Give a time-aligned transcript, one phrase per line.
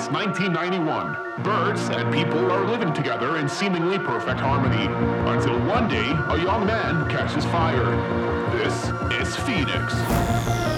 [0.00, 1.42] It's 1991.
[1.44, 4.86] Birds and people are living together in seemingly perfect harmony.
[5.30, 7.84] Until one day, a young man catches fire.
[8.56, 8.88] This
[9.20, 10.69] is Phoenix.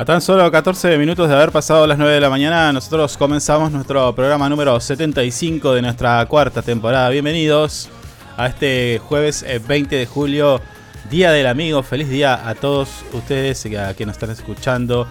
[0.00, 3.70] A tan solo 14 minutos de haber pasado las 9 de la mañana, nosotros comenzamos
[3.70, 7.10] nuestro programa número 75 de nuestra cuarta temporada.
[7.10, 7.90] Bienvenidos
[8.38, 10.62] a este jueves 20 eh, de julio,
[11.10, 11.82] Día del Amigo.
[11.82, 15.06] Feliz día a todos ustedes que nos están escuchando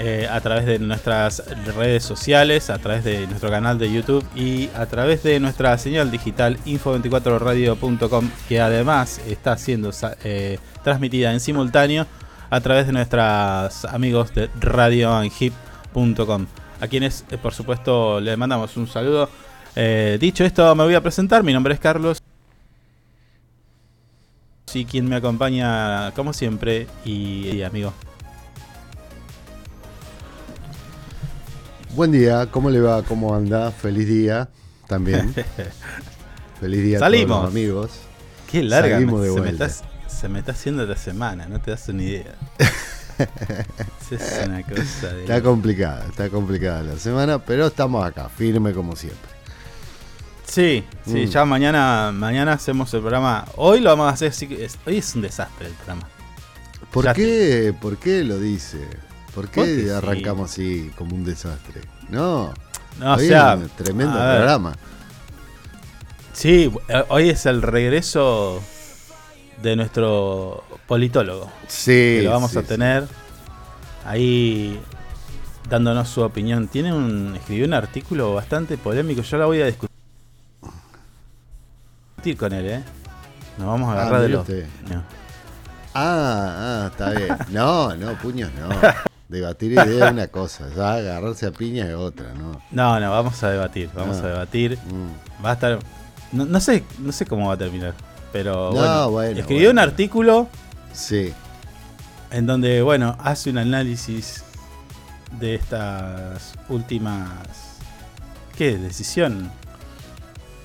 [0.00, 1.44] eh, a través de nuestras
[1.76, 6.10] redes sociales, a través de nuestro canal de YouTube y a través de nuestra señal
[6.10, 9.92] digital info24radio.com que además está siendo
[10.24, 12.04] eh, transmitida en simultáneo
[12.50, 16.46] a través de nuestros amigos de radioanhip.com,
[16.80, 19.28] a quienes eh, por supuesto le mandamos un saludo.
[19.76, 22.18] Eh, dicho esto, me voy a presentar, mi nombre es Carlos.
[24.74, 27.92] Y quien me acompaña, como siempre, y, amigo.
[31.94, 33.02] Buen día, ¿cómo le va?
[33.02, 33.72] ¿Cómo anda?
[33.72, 34.48] Feliz día
[34.86, 35.34] también.
[36.60, 37.24] Feliz día Salimos.
[37.24, 37.90] a todos los amigos.
[38.50, 39.68] Qué larga Salimos de vuelta
[40.08, 42.34] se me está haciendo la semana, no te das una idea.
[44.10, 49.30] es una cosa Está complicada, está complicada la semana, pero estamos acá, firme como siempre.
[50.44, 51.28] Sí, sí, mm.
[51.28, 53.44] ya mañana, mañana hacemos el programa.
[53.56, 54.32] Hoy lo vamos a hacer,
[54.86, 56.08] hoy es un desastre el programa.
[56.90, 58.78] ¿Por qué, ¿Por qué lo dice?
[59.34, 61.82] ¿Por qué arrancamos así como un desastre?
[62.08, 62.54] No,
[62.98, 64.74] no o sea, un tremendo programa.
[66.32, 66.72] Sí,
[67.08, 68.62] hoy es el regreso
[69.62, 71.50] de nuestro politólogo.
[71.66, 71.90] Sí.
[71.90, 73.04] Que lo vamos a tener
[74.04, 74.80] ahí
[75.68, 76.68] dándonos su opinión.
[76.68, 79.22] Tiene un escribió un artículo bastante polémico.
[79.22, 79.88] Yo la voy a discutir
[82.36, 82.82] con él, ¿eh?
[83.58, 84.46] Nos vamos a ah, agarrar de los.
[85.94, 87.36] Ah, ah, está bien.
[87.50, 88.68] No, no, puños no.
[89.28, 92.62] Debatir idea es una cosa, ya agarrarse a piña es otra, ¿no?
[92.70, 94.78] No, no, vamos a debatir, vamos a debatir.
[94.78, 95.44] Mm.
[95.44, 95.78] Va a estar.
[96.32, 97.94] no, sé, no sé cómo va a terminar.
[98.32, 100.48] Pero bueno, escribió un artículo.
[100.92, 101.32] Sí.
[102.30, 104.44] En donde, bueno, hace un análisis
[105.40, 107.30] de estas últimas.
[108.56, 108.76] ¿Qué?
[108.76, 109.50] Decisión.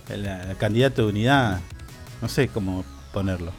[0.10, 1.62] El, candidato de unidad.
[2.22, 3.52] No sé cómo ponerlo.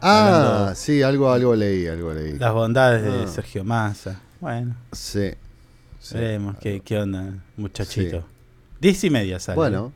[0.00, 2.38] Ah, sí, algo, algo leí, algo leí.
[2.38, 3.26] Las bondades de ah.
[3.26, 4.20] Sergio Massa.
[4.40, 4.74] Bueno.
[4.92, 5.32] Sí.
[6.12, 8.24] Veremos qué, qué onda, muchachito.
[8.80, 9.56] Diez y media sale.
[9.56, 9.92] Bueno.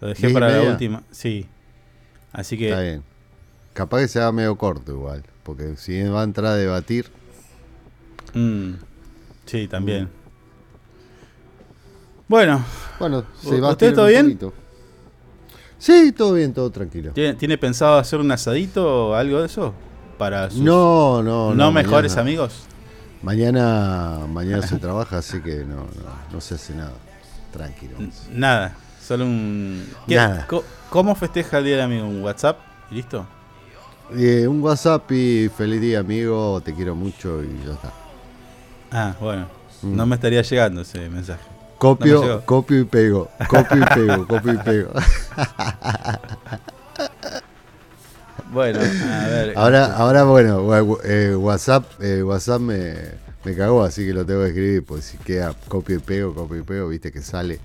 [0.00, 1.02] Lo dejé para la última.
[1.10, 1.46] Sí.
[2.32, 2.70] Así que.
[2.70, 3.02] Está bien.
[3.74, 5.22] Capaz que sea medio corto igual.
[5.42, 7.06] Porque si va a entrar a debatir.
[8.34, 8.72] Mm,
[9.46, 10.08] sí, también.
[12.28, 12.64] Bueno.
[12.98, 14.38] Bueno, se va ¿Usted todo bien?
[15.78, 17.12] Sí, todo bien, todo tranquilo.
[17.12, 19.74] ¿Tiene, pensado hacer un asadito o algo de eso?
[20.18, 22.64] Para sus no, no, no, mejores amigos.
[23.22, 26.92] Mañana, mañana se trabaja, así que no, no, no se hace nada.
[27.50, 27.96] Tranquilo.
[28.30, 28.76] Nada.
[29.10, 29.84] Solo un.
[30.88, 32.06] ¿Cómo festeja el día del amigo?
[32.06, 32.60] ¿Un WhatsApp?
[32.92, 33.26] ¿Y listo?
[34.16, 36.60] Eh, un WhatsApp y feliz día, amigo.
[36.64, 37.92] Te quiero mucho y ya está.
[38.92, 39.48] Ah, bueno.
[39.82, 39.96] Mm.
[39.96, 41.42] No me estaría llegando ese mensaje.
[41.78, 43.28] Copio, copio y pego.
[43.48, 44.92] Copio y pego, copio y pego.
[48.52, 49.54] bueno, a ver.
[49.56, 52.94] Ahora, ahora bueno, eh, WhatsApp, eh, WhatsApp me,
[53.42, 56.58] Me cagó, así que lo tengo que escribir, pues si queda copio y pego, copio
[56.58, 57.58] y pego, viste que sale,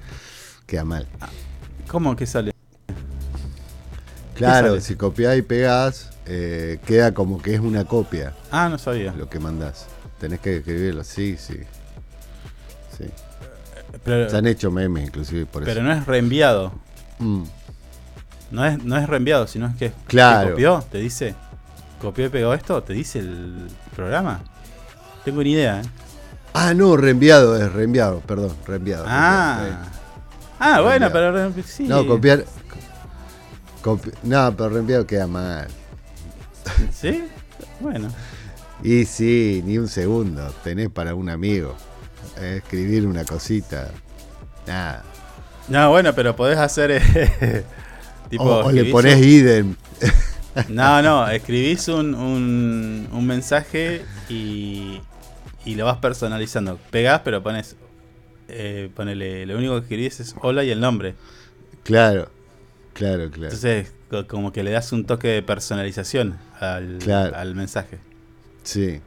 [0.66, 1.08] queda mal.
[1.88, 2.52] ¿Cómo que sale?
[4.36, 4.82] Claro, sale?
[4.82, 9.14] si copiás y pegás, eh, queda como que es una copia Ah, no sabía.
[9.14, 9.86] lo que mandás.
[10.20, 11.60] Tenés que escribirlo, sí, sí.
[12.98, 13.06] Sí.
[14.04, 15.84] Pero, Se han hecho memes inclusive por pero eso.
[15.84, 16.74] no es reenviado.
[17.20, 17.44] Mm,
[18.52, 20.46] No es, no es reenviado, sino es que Claro.
[20.48, 21.36] te copió, te dice.
[22.02, 24.42] Copió y pegó esto, te dice el programa.
[25.24, 25.86] Tengo ni idea, ¿eh?
[26.54, 29.06] Ah, no, reenviado es, reenviado, perdón, reenviado.
[29.08, 29.58] Ah.
[29.62, 29.90] reenviado,
[30.60, 31.84] Ah, bueno, pero re- sí.
[31.84, 32.46] No, copiar.
[33.84, 35.68] copi- no, pero reenviado queda mal.
[36.92, 37.24] ¿Sí?
[37.80, 38.10] Bueno.
[38.84, 40.54] Y sí, ni un segundo.
[40.64, 41.76] Tenés para un amigo.
[42.38, 43.92] eh, escribir una cosita.
[44.68, 45.04] Nada.
[45.68, 46.92] No, bueno, pero podés hacer.
[47.16, 47.64] eh,
[48.30, 49.76] tipo, o, o le pones un- idem.
[50.70, 55.02] No, no, escribís un, un, un mensaje y,
[55.66, 56.80] y lo vas personalizando.
[56.92, 57.76] Pegás, pero pones.
[58.48, 61.16] Eh, ponele, lo único que escribís es hola y el nombre.
[61.84, 62.30] Claro,
[62.94, 63.46] claro, claro.
[63.46, 67.36] Entonces, co- como que le das un toque de personalización al, Claro.
[67.36, 67.98] al mensaje.
[68.64, 69.02] Sí.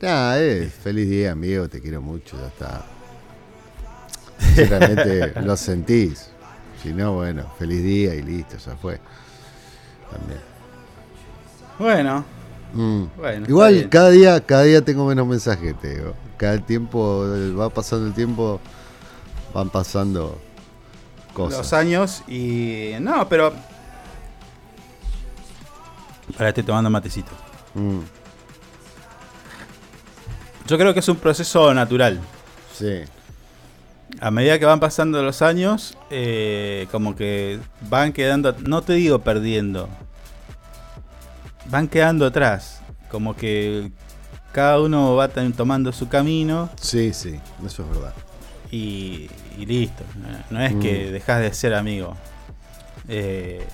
[0.00, 1.68] Nada, eh, feliz día, amigo.
[1.68, 2.38] Te quiero mucho.
[2.38, 2.84] Ya está.
[4.54, 6.30] Si realmente lo sentís.
[6.82, 9.00] Si no, bueno, feliz día y listo, ya fue.
[10.10, 10.40] También.
[11.78, 12.24] Bueno,
[12.72, 13.04] Mm.
[13.16, 13.46] bueno.
[13.48, 16.14] Igual cada día, cada día tengo menos mensajes, te digo.
[16.36, 17.24] Cada tiempo,
[17.58, 18.60] va pasando el tiempo,
[19.54, 20.38] van pasando
[21.32, 21.58] cosas.
[21.58, 22.92] los años y.
[23.00, 23.52] No, pero.
[26.36, 27.30] Para estoy tomando matecito.
[27.74, 28.00] Mm,
[30.66, 32.20] Yo creo que es un proceso natural.
[32.76, 33.02] sí,
[34.20, 39.20] A medida que van pasando los años, eh, como que van quedando, no te digo
[39.20, 39.88] perdiendo,
[41.70, 42.80] van quedando atrás.
[43.10, 43.90] Como que
[44.52, 48.14] cada uno va tomando su camino sí, sí, eso es verdad.
[48.70, 49.28] y,
[49.58, 50.02] y listo.
[50.50, 51.12] No es que Mm.
[51.12, 52.16] dejas de ser amigo.
[53.08, 53.64] Eh,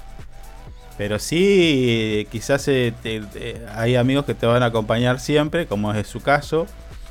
[0.98, 3.22] pero sí, quizás eh, te-
[3.74, 6.66] hay amigos que te van a acompañar siempre, como es su caso,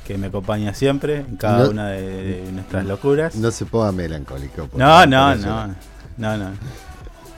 [0.06, 2.02] que me acompaña siempre en cada No- una de,
[2.44, 3.34] de nuestras locuras.
[3.34, 4.68] No se ponga melancólico.
[4.74, 5.66] No, no, no,
[6.16, 6.50] no, no.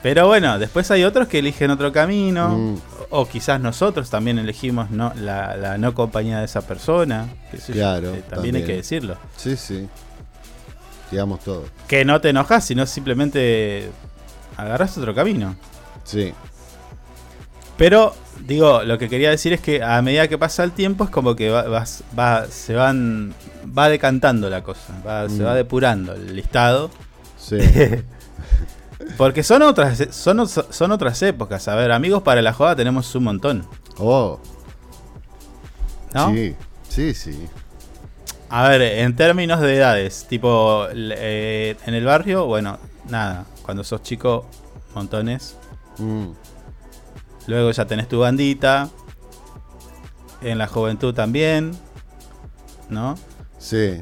[0.03, 2.77] Pero bueno, después hay otros que eligen otro camino, Mm.
[3.17, 7.27] O quizás nosotros también elegimos no, la, la no compañía de esa persona.
[7.51, 9.17] yo, Claro, eh, también, hay que decirlo.
[9.37, 9.87] Sí, sí.
[11.11, 11.65] Digamos todo.
[11.87, 13.89] Que no te enojas, sino simplemente
[14.57, 15.55] agarras otro camino.
[16.03, 16.33] Sí,
[17.77, 18.15] Pero,
[18.45, 21.35] digo, lo que quería decir es que a medida que pasa el tiempo es como
[21.35, 21.63] que va,
[22.17, 23.33] va- se van,
[23.77, 25.45] va decantando la cosa, va- se Mm.
[25.45, 26.89] va depurando el listado.
[27.37, 27.57] sí.
[29.17, 31.67] Porque son otras, son, son otras épocas.
[31.67, 33.67] A ver, amigos para la joda tenemos un montón.
[33.97, 34.39] Oh,
[36.13, 36.31] ¿No?
[36.33, 36.55] sí,
[36.89, 37.47] sí, sí.
[38.49, 42.77] A ver, en términos de edades, tipo eh, en el barrio, bueno,
[43.09, 43.45] nada.
[43.63, 44.45] Cuando sos chico,
[44.93, 45.55] montones.
[45.97, 46.31] Mm,
[47.47, 48.89] Luego ya tenés tu bandita.
[50.41, 51.71] En la juventud también.
[52.89, 53.17] ¿No?
[53.57, 54.01] sí.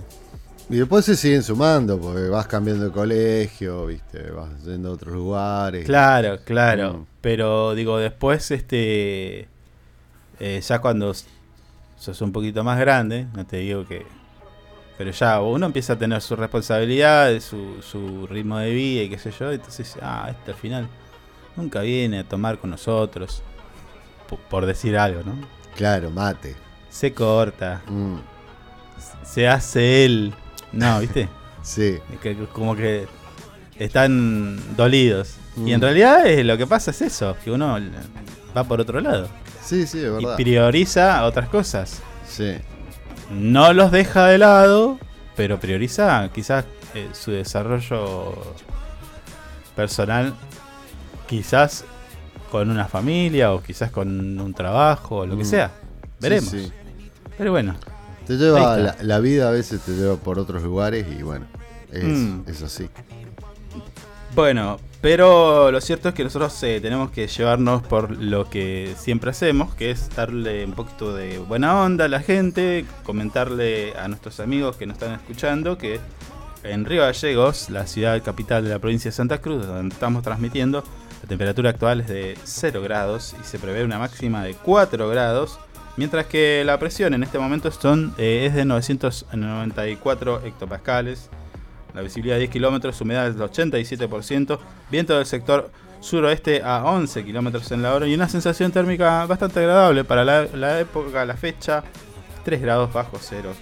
[0.69, 5.13] Y después se siguen sumando, porque vas cambiando de colegio, viste, vas yendo a otros
[5.13, 5.85] lugares.
[5.85, 6.93] Claro, claro.
[6.93, 7.05] Mm.
[7.21, 9.47] Pero digo, después, este.
[10.39, 11.13] eh, ya cuando
[11.97, 14.05] sos un poquito más grande, no te digo que.
[14.97, 19.17] Pero ya uno empieza a tener su responsabilidad, su, su ritmo de vida y qué
[19.19, 19.51] sé yo.
[19.51, 20.87] Entonces, ah, este al final
[21.55, 23.41] nunca viene a tomar con nosotros.
[24.29, 25.35] po- Por decir algo, ¿no?
[25.75, 26.55] Claro, mate.
[26.89, 28.17] Se corta, Mm,
[29.25, 30.33] se hace él.
[30.73, 31.29] No, ¿viste?
[31.61, 33.07] sí, que como que
[33.79, 35.35] están dolidos.
[35.57, 35.83] Y en Mm.
[35.83, 37.77] realidad lo que pasa es eso, que uno
[38.57, 39.29] va por otro lado.
[39.61, 40.35] sí, sí, es Y verdad.
[40.35, 42.01] prioriza otras cosas.
[42.27, 42.55] Sí,
[43.31, 44.99] No los deja de lado,
[45.35, 48.35] pero prioriza quizás eh, su desarrollo
[49.75, 50.33] personal,
[51.27, 51.85] quizás
[52.51, 55.47] con una familia o quizás con un trabajo o lo que Mm.
[55.47, 55.71] sea.
[56.19, 56.49] Veremos.
[56.51, 56.71] Sí, sí.
[57.37, 57.75] Pero bueno,
[58.27, 61.45] Te lleva, la vida a veces te lleva por otros lugares y bueno,
[61.91, 62.41] es, Mm.
[62.47, 62.89] es así.
[64.35, 69.29] Bueno, pero lo cierto es que nosotros eh, tenemos que llevarnos por lo que siempre
[69.29, 74.39] hacemos, que es darle un poquito de buena onda a la gente, comentarle a nuestros
[74.39, 75.99] amigos que nos están escuchando que
[76.63, 80.83] en Río Gallegos, la ciudad capital de la provincia de Santa Cruz, donde estamos transmitiendo,
[81.21, 85.59] la temperatura actual es de 0 grados y se prevé una máxima de 4 grados,
[85.97, 91.29] mientras que la presión en este momento son, eh, es de 994 hectopascales.
[91.93, 94.59] La visibilidad 10 kilómetros, humedad del 87%,
[94.89, 95.69] viento del sector
[95.99, 100.45] suroeste a 11 kilómetros en la hora y una sensación térmica bastante agradable para la,
[100.53, 101.83] la época, la fecha,
[102.43, 103.53] 3 grados bajo cero.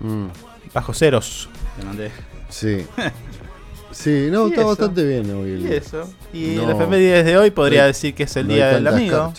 [0.00, 0.26] Mm,
[0.74, 1.48] Bajo ceros.
[1.78, 2.10] Te mandé.
[2.48, 2.86] sí.
[3.90, 4.68] Sí, no, está eso.
[4.68, 5.52] bastante bien hoy.
[5.52, 6.08] el Y eso.
[6.32, 6.70] Y No.
[6.70, 9.32] efemérides de hoy podría No hay- decir que es el No día del amigo.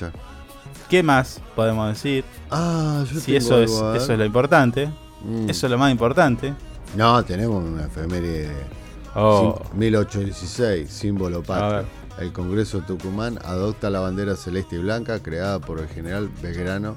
[0.89, 2.23] ¿Qué más podemos decir?
[2.49, 4.87] Ah, yo Si tengo eso es, algo, eso es lo importante.
[5.23, 5.49] Mm.
[5.49, 6.53] Eso es lo más importante.
[6.95, 8.79] No, tenemos una efeméride de
[9.15, 11.85] Oh, cin- 1816, símbolo patrio.
[12.19, 16.95] El Congreso de Tucumán adopta la bandera celeste y blanca creada por el general Belgrano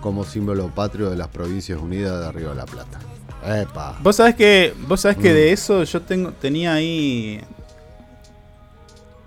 [0.00, 2.98] como símbolo patrio de las Provincias Unidas de Río de la Plata.
[3.46, 3.98] ¡Epa!
[4.02, 5.34] Vos sabés que, vos sabés que Mm.
[5.34, 7.40] de eso yo tengo, tenía ahí.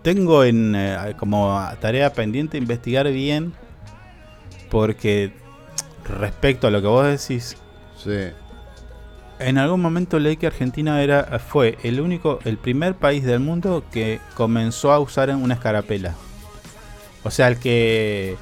[0.01, 3.53] Tengo en eh, como tarea pendiente investigar bien.
[4.75, 5.31] Porque
[6.03, 7.55] respecto a lo que vos decís,
[7.97, 8.11] Sí.
[9.39, 13.85] en algún momento leí que Argentina era, fue el único, el primer país del mundo
[13.89, 16.13] que comenzó a usar una escarapela.
[17.23, 18.35] O sea, el que.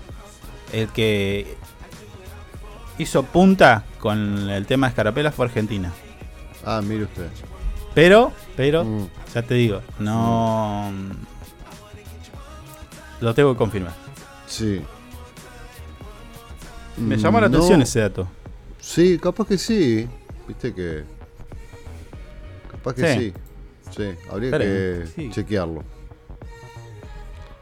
[0.71, 1.55] El que
[2.97, 5.93] hizo punta con el tema de escarapela fue Argentina.
[6.65, 7.27] Ah, mire usted.
[7.93, 9.07] Pero, pero, Mm.
[9.35, 10.91] ya te digo, no.
[13.21, 13.93] Lo tengo que confirmar.
[14.47, 14.81] Sí.
[16.97, 18.27] Me llamó la atención ese dato.
[18.79, 20.07] Sí, capaz que sí.
[20.47, 21.03] Viste que.
[22.71, 23.33] Capaz que sí.
[23.91, 23.93] Sí.
[23.95, 25.29] Sí, habría que sí.
[25.31, 25.83] chequearlo.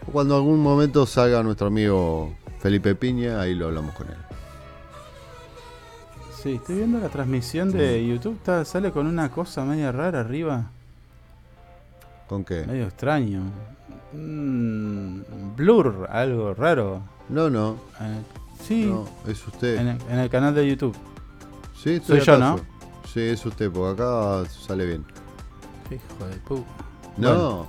[0.08, 4.16] O Cuando algún momento salga nuestro amigo Felipe Piña, ahí lo hablamos con él.
[6.42, 8.36] Sí, estoy viendo la transmisión de YouTube.
[8.38, 10.72] está- sale con una cosa media rara arriba.
[12.28, 12.66] ¿Con qué?
[12.66, 13.42] Medio extraño.
[14.14, 15.22] Mm,
[15.56, 17.02] blur, algo raro.
[17.30, 18.22] No, no, Eh,
[18.62, 19.78] sí, no, es usted.
[19.80, 20.96] en, el, en el canal de YouTube.
[21.82, 22.60] Sí, estoy soy yo, ¿no?
[23.12, 25.06] Sí, es usted, porque acá sale bien.
[25.90, 26.68] Hijo de puta.
[27.18, 27.68] No,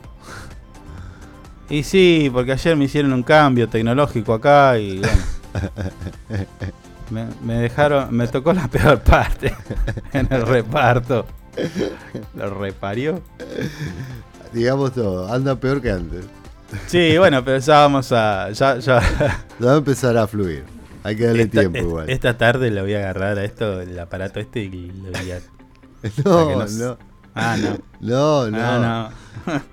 [1.68, 5.22] Y sí, porque ayer me hicieron un cambio tecnológico acá y bueno.
[7.10, 9.54] me, me dejaron, me tocó la peor parte
[10.12, 11.26] en el reparto.
[12.34, 13.20] Lo reparió.
[14.52, 16.24] digamos todo, anda peor que antes.
[16.86, 18.50] Sí, bueno, pero ya vamos a.
[18.52, 19.00] Ya, ya.
[19.58, 20.64] Ya va a empezar a fluir.
[21.04, 22.10] Hay que darle esta, tiempo igual.
[22.10, 25.40] esta tarde le voy a agarrar a esto, el aparato este y lo voy a.
[26.24, 26.98] no, no- no,
[27.34, 27.78] Ah, no.
[28.00, 29.10] no, no, Ah,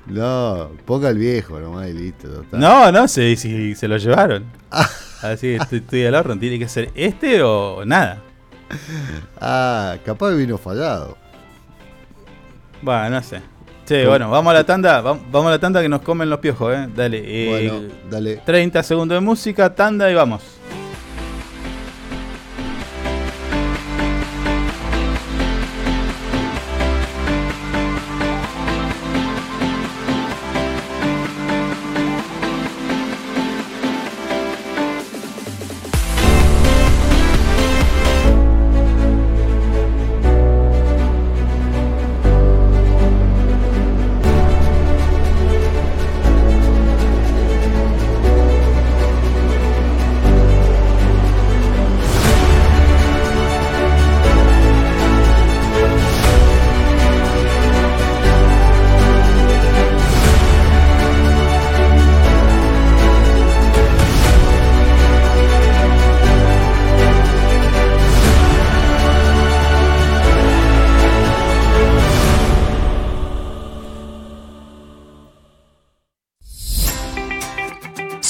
[0.08, 0.70] no.
[0.86, 2.46] Ponga el viejo nomás y listo.
[2.54, 2.58] no.
[2.60, 4.46] No, no, sí, sí, se lo llevaron.
[5.22, 6.40] Así que estoy, estoy al horno.
[6.40, 8.22] Tiene que ser este o nada.
[9.42, 11.18] Ah, capaz vino fallado.
[12.82, 13.42] Bueno, no sé.
[13.86, 15.02] Sí, bueno, vamos a la tanda.
[15.04, 16.88] vam- Vamos a la tanda que nos comen los piojos, eh.
[16.96, 17.22] Dale.
[17.26, 18.38] eh, Bueno, dale.
[18.46, 20.44] 30 segundos de música, tanda y vamos.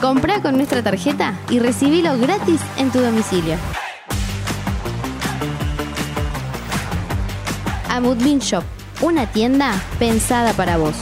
[0.00, 3.56] Comprá con nuestra tarjeta y recibilo gratis en tu domicilio.
[7.88, 8.64] Amudbin Shop,
[9.02, 10.94] una tienda pensada para vos.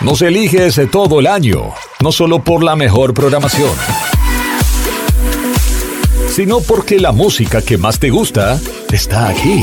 [0.00, 3.70] Nos eliges todo el año, no solo por la mejor programación,
[6.28, 8.58] sino porque la música que más te gusta
[8.90, 9.62] está aquí.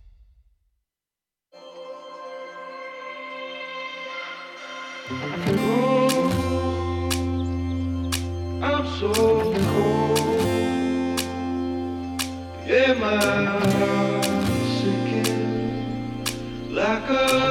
[16.73, 17.50] Like a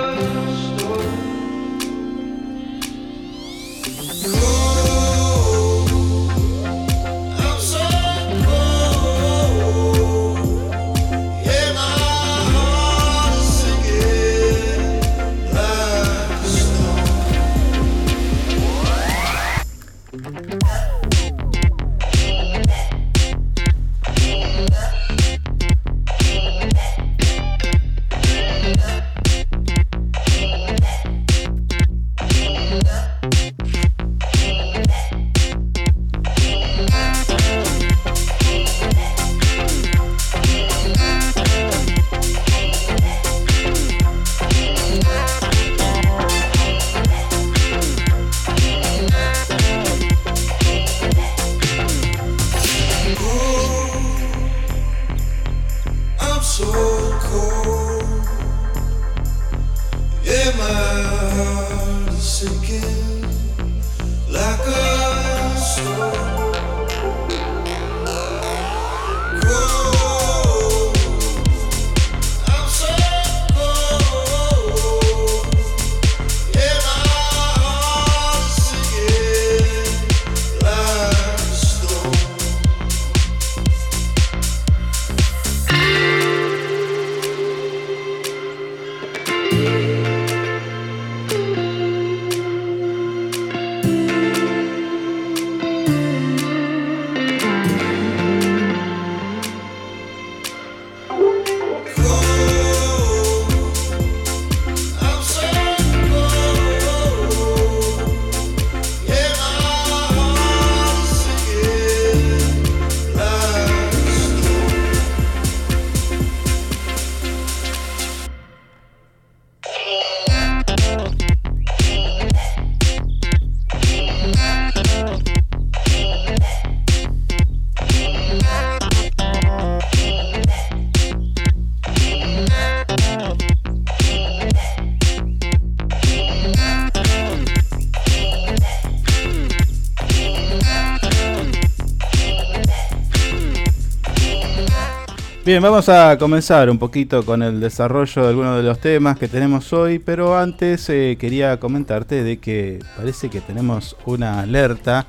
[145.50, 149.26] Bien, vamos a comenzar un poquito con el desarrollo de algunos de los temas que
[149.26, 155.06] tenemos hoy, pero antes eh, quería comentarte de que parece que tenemos una alerta.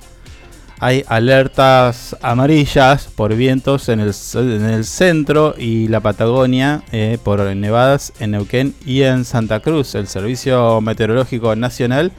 [0.79, 4.15] Hay alertas amarillas por vientos en el,
[4.83, 9.93] centro y la Patagonia eh, por nevadas en Neuquén y en Santa Cruz.
[9.93, 12.11] El Servicio Meteorológico Nacional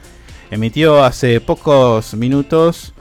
[0.49, 2.93] emitió hace pocos minutos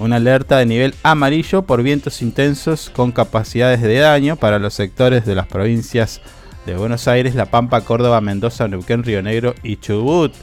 [0.00, 5.26] una alerta de nivel amarillo por vientos intensos con capacidades de daño para los sectores
[5.26, 6.22] de las provincias
[6.64, 10.34] de Buenos Aires, La Pampa, Córdoba, Mendoza, Neuquén, Río Negro y Chubut.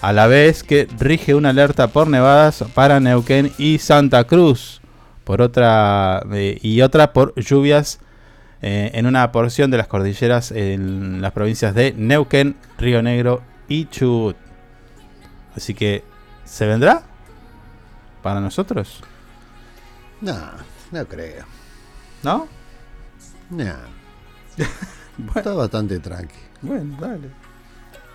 [0.00, 4.80] A la vez que rige una alerta por nevadas para Neuquén y Santa Cruz.
[5.24, 8.00] Por otra eh, y otra por lluvias
[8.62, 13.86] eh, en una porción de las cordilleras en las provincias de Neuquén, Río Negro y
[13.86, 14.36] Chubut.
[15.54, 16.02] Así que,
[16.44, 17.11] ¿se vendrá?
[18.22, 19.00] ¿Para nosotros?
[20.20, 20.36] No,
[20.92, 21.44] no creo.
[22.22, 22.46] ¿No?
[23.50, 23.74] No.
[25.36, 26.34] Está bastante tranqui.
[26.62, 27.30] Bueno, dale.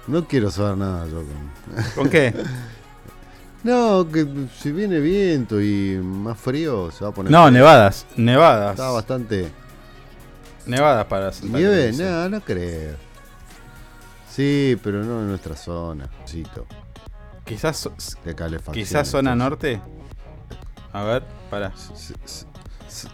[0.07, 1.83] No quiero saber nada yo con.
[1.95, 2.33] ¿Con qué?
[3.63, 4.25] no, que
[4.57, 7.31] si viene viento y más frío se va a poner.
[7.31, 8.71] No, nevadas, nevadas.
[8.71, 9.51] Está bastante.
[10.65, 12.95] Nevadas para Santa Nieve, no, no creo.
[14.29, 16.09] Sí, pero no en nuestra zona.
[16.25, 16.65] Cito.
[17.47, 17.93] Quizás, so-
[18.25, 18.73] De calefacción.
[18.73, 19.81] quizás zona norte.
[20.93, 21.71] A ver, para.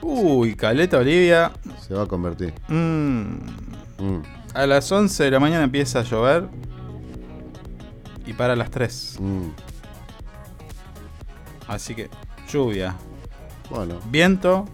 [0.01, 1.51] Uy, Caleta Olivia.
[1.85, 2.53] Se va a convertir.
[2.67, 3.35] Mm.
[3.99, 4.23] Mm.
[4.53, 6.47] A las 11 de la mañana empieza a llover.
[8.25, 9.17] Y para las 3.
[9.19, 9.49] Mm.
[11.67, 12.09] Así que,
[12.51, 12.95] lluvia.
[13.69, 13.99] Bueno.
[14.09, 14.65] Viento.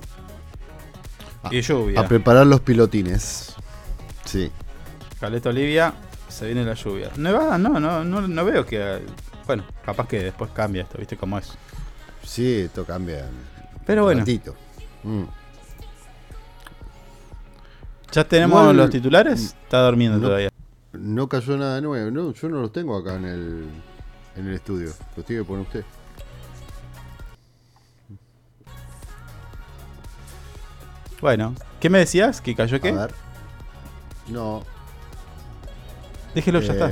[1.52, 2.02] Y lluvia.
[2.02, 3.56] A preparar los pilotines.
[4.26, 4.52] Sí.
[5.20, 5.94] Caleta Olivia,
[6.28, 7.10] se viene la lluvia.
[7.18, 9.02] Nevada, no, no, no, no veo que.
[9.50, 11.54] Bueno, capaz que después cambia esto, ¿viste cómo es?
[12.24, 13.26] Sí, esto cambia.
[13.84, 14.24] Pero bueno.
[15.04, 15.24] Mm.
[18.12, 19.56] ¿Ya tenemos los titulares?
[19.64, 20.50] Está durmiendo No- todavía.
[20.94, 22.12] No cayó nada nuevo.
[22.12, 23.66] No, yo no los tengo acá en el,
[24.36, 24.92] en el estudio.
[25.18, 25.84] Los tiene que poner usted.
[31.22, 32.40] Bueno, ¿qué me decías?
[32.40, 32.90] ¿Que cayó qué?
[32.90, 33.16] A ver.
[34.28, 34.64] No.
[36.36, 36.92] Déjelo, ya está.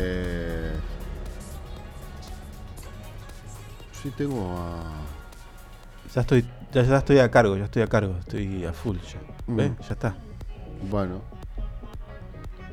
[4.02, 4.84] Sí, tengo a.
[6.14, 9.20] Ya estoy, ya, ya estoy a cargo, ya estoy a cargo, estoy a full ya.
[9.48, 9.72] ¿Ves?
[9.72, 9.82] Mm.
[9.82, 10.16] Ya está.
[10.90, 11.22] Bueno.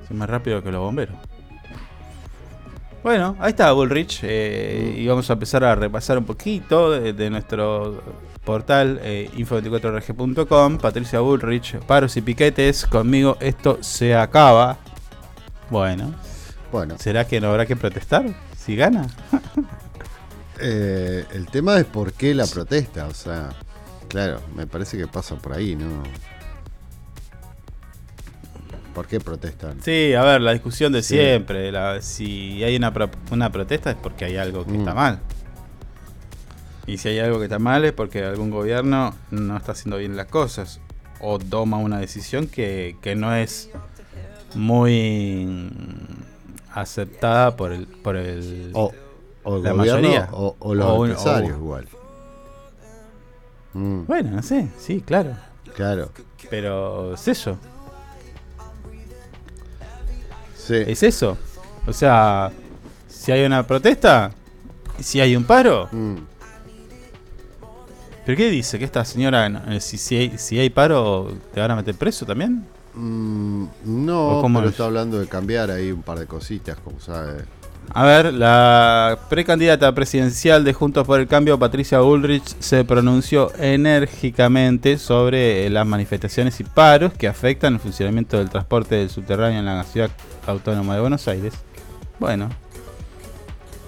[0.07, 1.17] Soy más rápido que los bomberos.
[3.03, 4.21] Bueno, ahí está Bullrich.
[4.23, 8.03] eh, Y vamos a empezar a repasar un poquito de, de nuestro
[8.45, 10.79] portal eh, info24rg.com.
[10.79, 12.87] Patricia Bullrich, paros y piquetes.
[12.87, 14.79] Conmigo esto se acaba.
[15.71, 16.15] Bueno.
[16.73, 16.97] Bueno.
[16.99, 18.25] ¿Será que no habrá que protestar?
[18.57, 19.07] Si gana.
[20.67, 23.07] Eh, el tema es por qué la protesta.
[23.07, 23.51] O sea,
[24.09, 26.03] claro, me parece que pasa por ahí, ¿no?
[28.95, 29.83] ¿Por qué protestan?
[29.83, 31.17] Sí, a ver, la discusión de Sí.
[31.17, 31.71] siempre.
[31.73, 34.79] la- si hay una, pro- una protesta es porque hay algo que Mm.
[34.81, 35.21] está mal.
[36.87, 40.17] Y si hay algo que está mal es porque algún gobierno no está haciendo bien
[40.17, 40.81] las cosas.
[41.21, 43.71] O toma una decisión que, que no es
[44.55, 48.93] muy mm, aceptada por el, por el O,
[49.45, 50.29] o la gobierno mayoría.
[50.33, 51.89] o, o los O un- empresarios o- igual.
[53.75, 55.37] Mm, Bueno, no sé, sí, claro.
[55.75, 56.11] claro.
[56.51, 57.57] Pero es eso.
[60.57, 60.75] Sí.
[60.87, 61.37] Es eso.
[61.87, 62.51] O sea,
[63.09, 64.31] si hay una protesta,
[65.01, 65.89] si hay un paro.
[65.93, 66.17] Mm.
[68.25, 68.79] ¿Pero qué dice?
[68.79, 72.25] ¿Que esta señora, eh, si, si, hay, si hay paro, te van a meter preso
[72.25, 72.67] también?
[72.95, 74.71] Mm, ¿O no, pero es?
[74.73, 77.45] está hablando de cambiar ahí un par de cositas, como sabe.
[77.93, 84.99] A ver, la precandidata presidencial de Juntos por el Cambio, Patricia Bullrich, se pronunció enérgicamente
[84.99, 89.85] sobre las manifestaciones y paros que afectan el funcionamiento del transporte del subterráneo en la
[89.85, 90.11] ciudad
[90.47, 91.55] autónoma de Buenos Aires.
[92.19, 92.49] Bueno,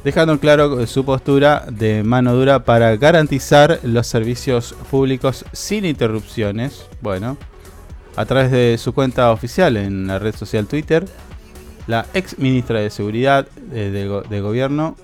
[0.05, 6.87] dejando en claro su postura de mano dura para garantizar los servicios públicos sin interrupciones.
[7.01, 7.37] Bueno,
[8.15, 11.07] a través de su cuenta oficial en la red social Twitter,
[11.87, 14.97] la ex ministra de Seguridad eh, del go- de Gobierno.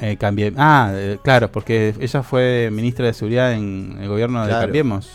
[0.00, 4.50] eh, Cambie- ah, eh, claro, porque ella fue ministra de Seguridad en el gobierno de.
[4.52, 5.10] Cambiemos.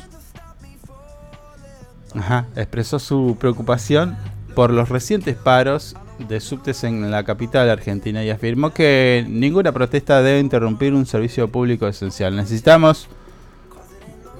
[2.15, 4.17] Ajá, expresó su preocupación
[4.55, 10.23] por los recientes paros de subtes en la capital argentina y afirmó que ninguna protesta
[10.23, 12.35] debe interrumpir un servicio público esencial.
[12.35, 13.07] Necesitamos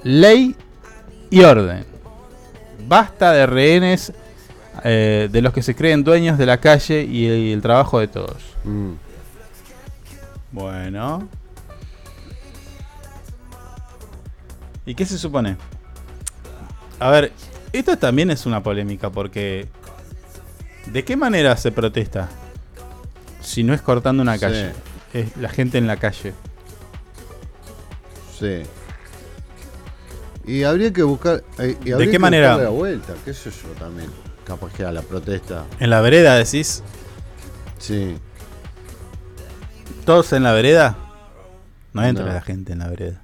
[0.02, 0.56] ley
[1.30, 1.84] y orden.
[2.88, 4.12] Basta de rehenes
[4.84, 7.98] eh, de los que se creen dueños de la calle y el, y el trabajo
[8.00, 8.36] de todos.
[8.64, 8.92] Mm.
[10.52, 11.28] Bueno.
[14.86, 15.56] ¿Y qué se supone?
[17.00, 17.32] A ver,
[17.72, 19.68] Esto también es una polémica porque
[20.86, 22.28] ¿de qué manera se protesta?
[23.42, 24.40] Si no es cortando una Sí.
[24.40, 24.72] calle,
[25.12, 26.32] es la gente en la calle.
[28.38, 28.62] Sí.
[30.46, 31.44] Y habría que buscar.
[31.58, 32.56] eh, y ¿De qué que manera?
[32.56, 34.08] la vuelta, qué sé yo también.
[34.48, 35.64] Capaz que a la protesta.
[35.78, 36.82] En la vereda decís,
[37.78, 38.16] Sí.
[40.04, 40.96] todos en la vereda.
[41.92, 42.32] No entra No.
[42.32, 43.20] la gente en la vereda.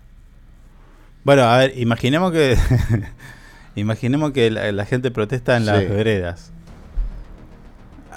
[1.24, 2.56] Bueno, a ver, imaginemos que
[3.74, 6.50] imaginemos que la, la gente protesta en las veredas.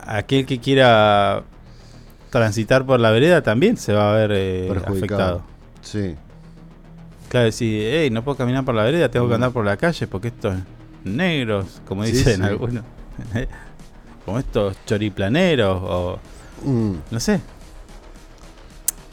[0.06, 1.43] Aquel que quiera
[2.30, 5.43] transitar por la vereda también se va a ver eh, afectado.
[5.82, 6.15] Sí.
[7.30, 9.36] Claro, decir, hey, no puedo caminar por la vereda, tengo que Mm.
[9.36, 10.56] andar por la calle porque estos
[11.04, 12.43] negros, como Sí, dicen sí.
[12.43, 12.84] algunos,
[14.25, 16.19] como estos choriplaneros o
[16.63, 17.39] Mm, no sé.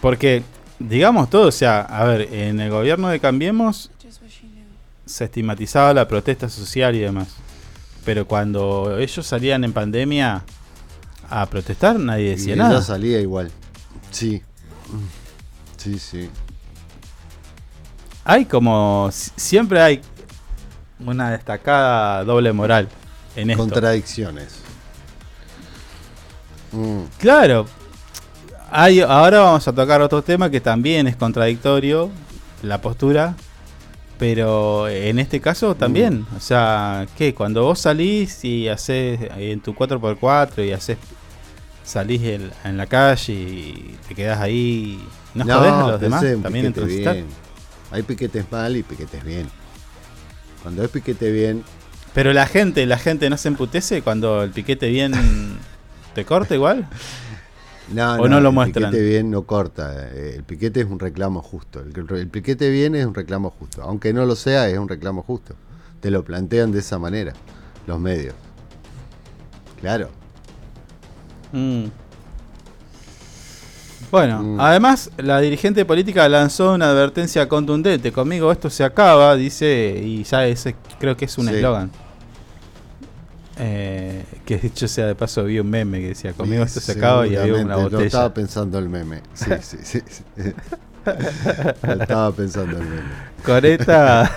[0.01, 0.43] Porque,
[0.79, 3.91] digamos todo, o sea, a ver, en el gobierno de Cambiemos
[5.07, 7.29] se estigmatizaba la protesta social y demás.
[8.05, 10.43] Pero cuando ellos salían en pandemia
[11.29, 12.83] a protestar, nadie y decía ella nada.
[12.83, 13.51] salía igual.
[14.11, 14.43] Sí.
[15.77, 16.31] Sí, sí.
[18.25, 20.01] Hay como, si- siempre hay
[21.05, 22.89] una destacada doble moral
[23.37, 23.63] en esto.
[23.63, 24.61] Contradicciones.
[26.73, 27.67] Mm, Claro.
[28.71, 32.11] Hay, ahora vamos a tocar otro tema que también es contradictorio,
[32.63, 33.37] la postura.
[34.19, 36.27] Pero en este caso también.
[36.37, 40.99] O sea, que cuando vos salís y haces en tu 4x4 y haces
[41.85, 46.67] salís en, en la calle y te quedás ahí, ¿no, jodés a los demás también
[46.67, 47.27] en.
[47.91, 49.49] Hay piquetes mal y piquetes bien.
[50.63, 51.63] Cuando es piquete bien,
[52.15, 55.13] Pero la gente, la gente no se emputece cuando el piquete bien
[56.15, 56.87] te corta igual.
[57.93, 58.91] No, ¿O no lo el muestran?
[58.91, 60.09] piquete bien no corta.
[60.13, 61.81] eh, El piquete es un reclamo justo.
[61.81, 63.83] El, el piquete bien es un reclamo justo.
[63.83, 65.55] Aunque no lo sea, es un reclamo justo.
[66.01, 67.33] Te lo plantean de esa manera
[67.87, 68.35] los medios.
[69.81, 70.09] Claro.
[71.53, 71.87] Mm.
[74.11, 74.61] Bueno, Mm.
[74.61, 78.13] además la dirigente política lanzó una advertencia contundente.
[78.13, 81.55] Conmigo esto se acaba, dice, y ya ese creo que es un Sí.
[83.57, 87.25] Eh, que dicho sea de paso vi un meme que decía conmigo esto se acaba
[87.27, 88.05] y había una Lo botella.
[88.05, 89.21] estaba pensando el meme.
[89.35, 90.01] Sí, sí, sí.
[90.37, 90.53] sí.
[91.87, 93.03] Lo estaba pensando el meme.
[93.45, 94.31] Con esta,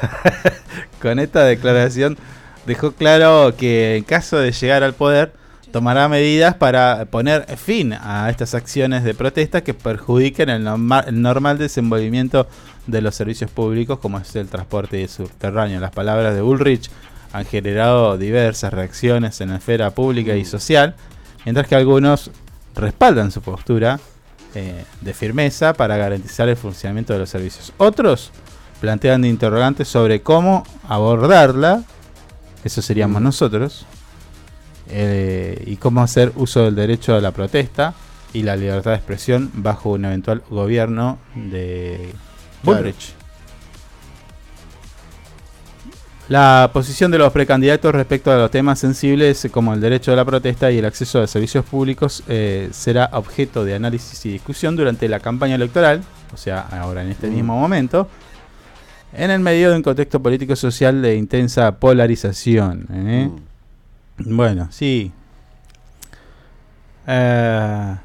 [1.02, 2.18] con esta declaración
[2.66, 5.34] dejó claro que en caso de llegar al poder
[5.72, 11.22] tomará medidas para poner fin a estas acciones de protesta que perjudiquen el, norma- el
[11.22, 12.48] normal desenvolvimiento
[12.86, 15.80] de los servicios públicos como es el transporte subterráneo.
[15.80, 16.90] Las palabras de Ulrich
[17.34, 20.96] han generado diversas reacciones en la esfera pública y social,
[21.46, 22.32] mientras que algunos
[22.76, 24.00] respaldan su postura
[24.56, 27.74] eh, de firmeza para garantizar el funcionamiento de los servicios.
[27.78, 28.32] Otros
[28.80, 31.84] plantean interrogantes sobre cómo abordarla,
[32.64, 33.86] eso seríamos nosotros,
[34.90, 37.94] eh, y cómo hacer uso del derecho a la protesta
[38.34, 42.14] y la libertad de expresión bajo un eventual gobierno de
[42.64, 42.92] Claro.
[46.30, 50.26] La posición de los precandidatos respecto a los temas sensibles como el derecho a la
[50.26, 55.08] protesta y el acceso a servicios públicos eh, será objeto de análisis y discusión durante
[55.08, 57.34] la campaña electoral, o sea, ahora en este Mm.
[57.34, 58.10] mismo momento,
[59.14, 62.88] en el medio de un contexto político y social de intensa polarización.
[62.92, 63.30] ¿eh?
[64.18, 64.36] Mm.
[64.36, 65.14] Bueno, sí.
[67.08, 67.96] Eh,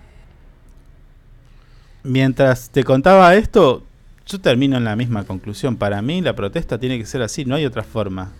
[2.04, 3.82] mientras te contaba esto,
[4.26, 5.76] yo termino en la misma conclusión.
[5.76, 8.38] Para mí la protesta tiene que ser así, no hay otra forma.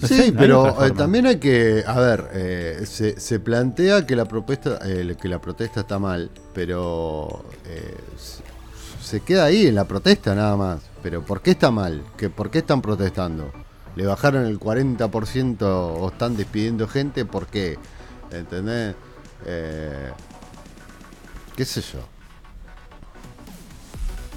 [0.00, 3.38] No Sí, sé, no hay pero eh, también hay que, a ver, eh, se, se
[3.40, 8.42] plantea que la propuesta, eh, que la protesta está mal, pero eh, se,
[8.98, 10.90] se queda ahí en la protesta nada más.
[11.02, 12.10] Pero ¿por qué está mal?
[12.16, 13.54] ¿Que ¿Por qué están protestando?
[13.94, 17.24] ¿Le bajaron el 40% o están despidiendo gente?
[17.26, 17.80] ¿Por qué?
[18.30, 18.96] ¿Entendés?
[19.44, 20.14] Eh,
[21.54, 22.11] ¿Qué sé yo?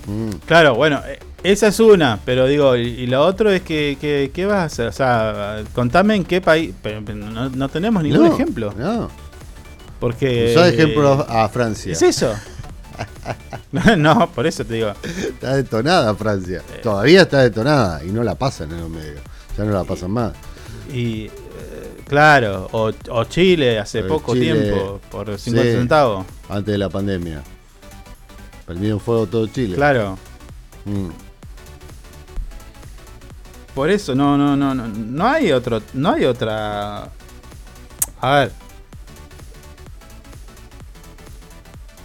[0.06, 0.30] Mm.
[0.46, 4.32] Claro, bueno, eh, esa es una, pero digo, y, y lo otro es que, que-
[4.34, 4.88] ¿qué vas a hacer?
[4.88, 8.74] O sea, contame en qué país, pero, pero no, no tenemos ningún No, ejemplo.
[8.78, 9.10] No.
[10.00, 10.28] Porque...
[10.56, 11.94] De ejemplo a Francia.
[11.94, 12.34] Es eso.
[13.98, 14.94] no, por eso te digo.
[15.04, 16.62] Está detonada Francia.
[16.74, 16.80] Eh.
[16.82, 19.20] Todavía está detonada y no la pasan en los medios.
[19.58, 20.34] Ya no la pasan más.
[20.94, 21.32] Y eh,
[22.08, 26.26] claro, o, o Chile hace Eh, poco Chile, tiempo, por 50 sí, centavos.
[26.50, 27.42] Antes de la pandemia.
[28.66, 29.76] Prendieron fuego todo Chile.
[29.76, 30.18] Claro.
[30.86, 31.10] Mm.
[33.76, 37.10] Por eso no, no, no, no, no hay otro, no hay otra.
[38.22, 38.52] A ver.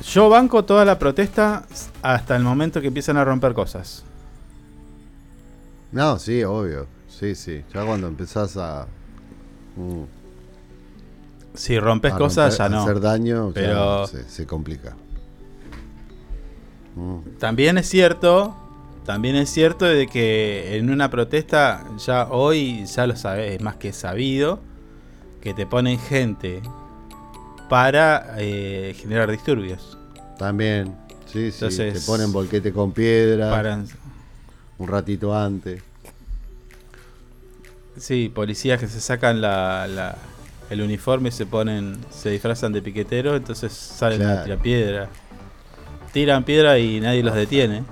[0.04, 1.66] Yo banco toda la protesta
[2.02, 4.02] hasta el momento que empiezan a romper cosas.
[5.92, 6.86] No, sí, obvio.
[7.08, 7.62] Sí, sí.
[7.74, 8.86] Ya cuando empezás a.
[9.76, 10.02] mm,
[11.54, 12.82] Si rompes a cosas, romper- ya no.
[12.82, 14.96] hacer daño, Pero se complica.
[16.96, 18.54] Mm, también es cierto,
[19.06, 23.76] también es cierto de que en una protesta, ya hoy, ya lo sabes, es más
[23.76, 24.60] que sabido,
[25.40, 26.60] que te ponen gente
[27.68, 29.96] para eh, generar disturbios.
[30.38, 30.94] También,
[31.26, 31.64] sí, sí.
[31.64, 33.84] Entonces, te ponen volquete con piedra
[34.78, 35.82] un ratito antes.
[37.96, 40.16] sí, policías que se sacan la, la-
[40.70, 44.42] el uniforme y se ponen, se disfrazan de piqueteros, entonces salen a Claro.
[44.44, 45.08] tirar piedra.
[46.12, 47.84] Tiran piedra y nadie los detiene.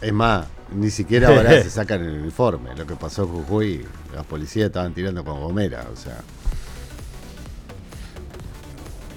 [0.00, 2.74] Es más, ni siquiera ahora se sacan el uniforme.
[2.76, 6.18] Lo que pasó en Jujuy, las policías estaban tirando con gomera, o sea.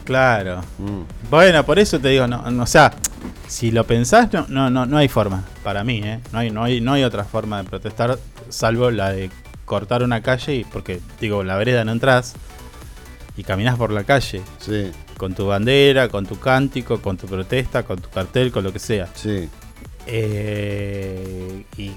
[0.03, 0.62] Claro.
[0.77, 2.93] mm, Bueno, por eso te digo, no, no, o sea,
[3.47, 6.19] si lo pensás, no, no, no, no hay forma, para mí, ¿eh?
[6.31, 9.31] No hay, no, hay, no hay otra forma de protestar, salvo la de
[9.65, 12.36] cortar una calle, y porque, digo, la vereda no entras
[13.38, 14.41] y caminás por la calle.
[14.60, 14.91] Sí.
[15.17, 18.80] Con tu bandera, con tu cántico, con tu protesta, con tu cartel, con lo que
[18.80, 19.08] sea.
[19.15, 19.50] Sí.
[20.08, 21.91] Eh, y,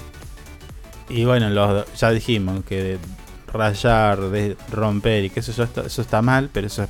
[1.09, 2.99] y bueno, los, ya dijimos que de
[3.53, 6.89] rayar, de romper y que eso, eso está, eso está mal, pero eso es-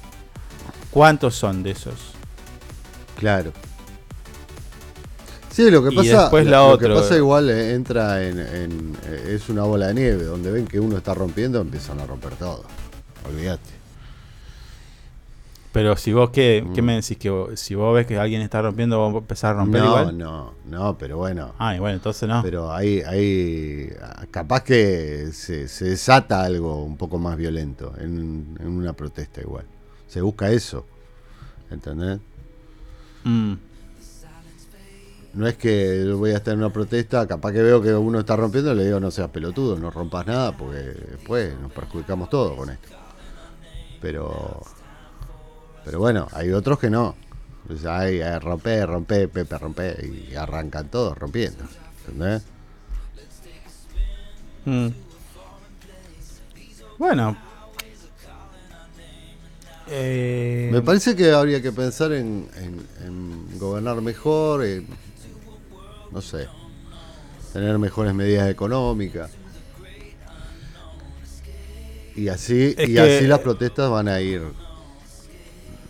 [0.90, 2.12] ¿Cuántos son de esos?
[3.18, 3.52] Claro.
[5.50, 6.88] Sí, lo que Y pasa, después lo, la lo otra.
[6.88, 10.66] que pasa igual eh, entra en, en- eh, es una bola de nieve, donde ven
[10.66, 12.64] que uno está rompiendo, empiezan a romper todo.
[13.28, 13.77] Olvídate.
[15.78, 16.72] Pero si vos, ¿qué, Mm.
[16.72, 17.16] qué me decís?
[17.18, 20.18] Que vos- si vos ves que alguien está rompiendo, vos empezás a romper no, igual.
[20.18, 21.54] no, no, pero bueno.
[21.56, 22.42] Ah, y bueno, entonces no.
[22.42, 23.88] Pero ahí, ahí
[24.32, 29.66] capaz que se, se desata algo un poco más violento en, en una protesta igual.
[30.08, 30.84] Se busca eso,
[31.70, 32.18] ¿entendés?
[33.22, 33.52] Mm.
[35.34, 38.18] No es que yo voy a estar en una protesta, capaz que veo que uno
[38.18, 42.56] está rompiendo, le digo no seas pelotudo, no rompas nada, porque después nos perjudicamos todos
[42.56, 42.88] con esto.
[44.00, 44.62] Pero,
[45.88, 47.14] pero bueno, hay otros que no.
[47.80, 49.96] Sea, hay, hay rompe, rompe, Pepe, rompe,
[50.30, 51.64] y arrancan todos rompiendo.
[52.06, 52.42] ¿Entendés?
[54.66, 54.88] Mm.
[56.98, 57.38] Bueno.
[59.86, 64.86] Eh, Me parece que habría que pensar en, en- en gobernar mejor, en,
[66.10, 66.48] no sé,
[67.54, 69.30] tener mejores medidas económicas.
[72.14, 74.42] Y así, Es y que- así las protestas van a ir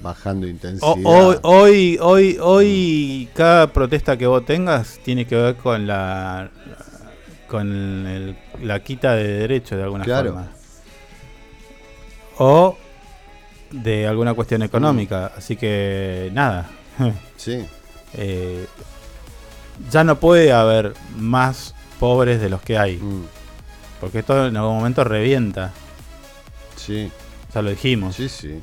[0.00, 0.94] bajando o- intensidad.
[1.04, 6.50] hoy, hoy, hoy, hoy, cada protesta que vos tengas tiene que ver con la
[7.48, 10.32] con el- la quita de derechos de alguna Claro.
[10.32, 10.48] forma.
[12.38, 12.76] O
[13.70, 15.32] de alguna cuestión económica.
[15.36, 16.70] Así que nada.
[17.36, 17.64] Sí.
[18.14, 18.66] Eh,
[19.90, 22.96] ya no puede haber más pobres de los que hay.
[22.96, 23.24] Mm,
[24.00, 25.72] Porque esto en algún momento revienta.
[26.76, 27.10] sí,
[27.54, 28.14] Ya lo dijimos.
[28.16, 28.60] sí, sí.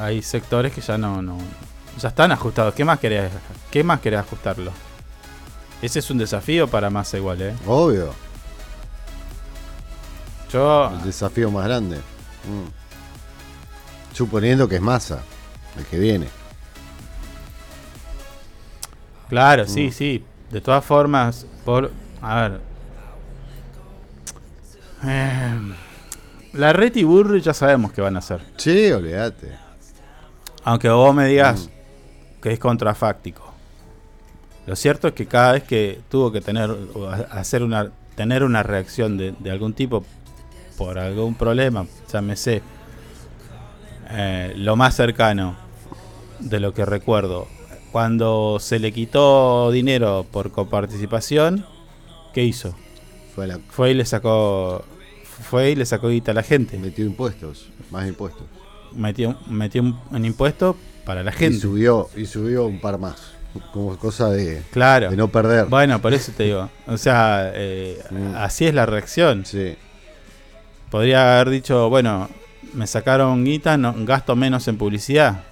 [0.00, 1.36] Hay sectores que ya no, no.
[1.98, 2.72] Ya están ajustados.
[2.74, 3.30] ¿Qué más querés?
[3.70, 4.72] ¿Qué más querés ajustarlo?
[5.82, 7.54] Ese es un desafío para Massa igual, ¿eh?
[7.66, 8.12] Obvio,
[10.52, 10.90] Yo.
[10.94, 11.96] el desafío más grande.
[11.96, 14.14] Mm.
[14.14, 15.22] Suponiendo que es masa,
[15.78, 16.26] el que viene.
[19.28, 19.92] Claro, sí, Mm.
[19.92, 20.24] sí.
[20.50, 21.92] De todas formas, por.
[22.20, 22.60] A ver.
[25.04, 25.74] Eh,
[26.54, 28.40] la Red y Burri ya sabemos qué van a hacer.
[28.56, 29.56] Sí, olvídate.
[30.64, 32.42] Aunque vos me digas Mm.
[32.42, 33.42] que es contrafáctico.
[34.66, 36.74] Lo cierto es que cada vez que tuvo que tener
[37.30, 40.04] hacer una tener una reacción de, de algún tipo
[40.76, 42.60] por algún problema, llámese
[44.10, 45.56] eh, lo más cercano
[46.38, 47.46] de lo que recuerdo,
[47.92, 51.64] cuando se le quitó dinero por coparticipación,
[52.34, 52.74] ¿qué hizo?
[53.34, 54.84] Fue, la, Fue y le sacó
[55.24, 56.78] fue y le sacó guita a la gente.
[56.78, 58.44] metió impuestos, más impuestos.
[58.94, 61.58] Metió, metió un, un impuesto para la Y gente.
[61.58, 63.16] subió, y subió un par más.
[63.72, 65.10] Como cosa de, Claro.
[65.10, 65.66] de no perder.
[65.66, 66.68] Bueno, por eso te digo.
[66.86, 68.34] O sea, eh, Mm.
[68.36, 69.44] así es la reacción.
[69.44, 69.76] Sí,
[70.90, 72.28] Podría haber dicho, bueno,
[72.74, 75.42] me sacaron guita, no, gasto menos en publicidad.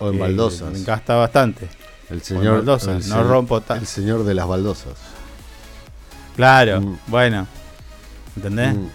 [0.00, 0.84] o en Eh, baldosas.
[0.84, 1.68] Gasta bastante.
[2.10, 4.94] El señor, baldosas, el no rompo El señor de las baldosas.
[6.36, 6.98] Claro, Mm.
[7.08, 7.46] bueno.
[8.36, 8.74] ¿Entendés?
[8.76, 8.88] Mm.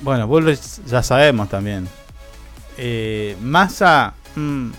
[0.00, 1.88] Bueno, Bullrich ya sabemos también.
[2.76, 4.70] Eh, Massa, mm,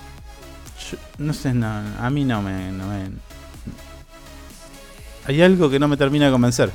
[0.92, 3.10] yo- no sé, no, a mí no me, no me-
[5.28, 6.70] Hay algo que no me termina de convencer.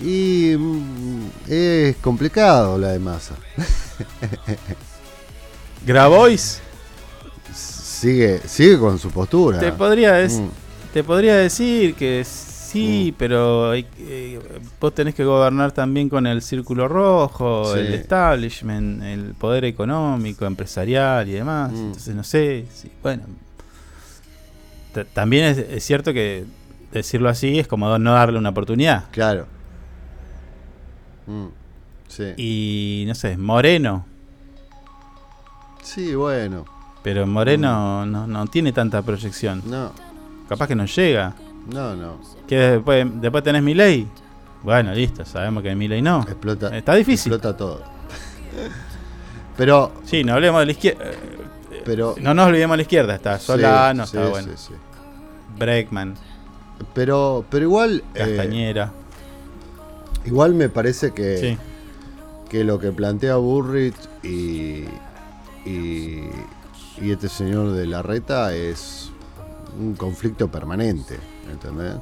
[0.00, 3.34] Y mm, es complicado la de masa.
[5.86, 6.60] Grabois,
[7.54, 9.58] Sigue, sigue con su postura.
[9.58, 10.50] te podría, Mm.
[10.92, 12.20] te podría decir que
[12.70, 14.38] Sí, pero hay- eh,
[14.78, 17.80] vos tenés que gobernar también con el círculo rojo, Sí.
[17.80, 21.72] el establishment, el poder económico, empresarial y demás.
[21.72, 21.76] Mm.
[21.86, 23.22] Entonces no sé, si- bueno.
[24.92, 26.44] Ta- También es, es cierto que
[26.92, 29.04] decirlo así es como no darle una oportunidad.
[29.12, 29.46] Claro.
[31.26, 31.46] Mm,
[32.08, 32.24] Sí.
[32.36, 34.04] Y no sé, Moreno.
[35.82, 36.64] Sí, bueno.
[37.02, 39.62] Pero Moreno no, no tiene tanta proyección.
[39.66, 39.92] No.
[40.48, 41.34] Capaz que no llega.
[41.68, 42.18] No, no.
[42.46, 44.06] Que después, después tenés Milei.
[44.62, 46.22] Bueno, listo, sabemos que Milei no.
[46.22, 46.76] Explota.
[46.76, 47.32] Está difícil.
[47.32, 47.82] Explota todo.
[49.56, 49.92] Pero.
[50.04, 51.04] Sí, no hablemos de la izquierda.
[51.84, 52.14] Pero.
[52.20, 53.14] No nos olvidemos de la izquierda.
[53.14, 54.48] Está Solano, Sí, está sí, bueno.
[54.56, 54.74] sí, sí.
[55.58, 56.14] Breckman,
[56.94, 58.04] Pero, pero igual.
[58.14, 58.92] eh, Castañera.
[60.24, 61.36] igual me parece que.
[61.38, 61.58] Sí.
[62.48, 64.84] Que lo que plantea Burrich y.
[65.66, 66.24] Y.
[67.00, 69.10] Y este señor de la reta es
[69.78, 71.16] un conflicto permanente.
[71.50, 71.96] ¿Entendés?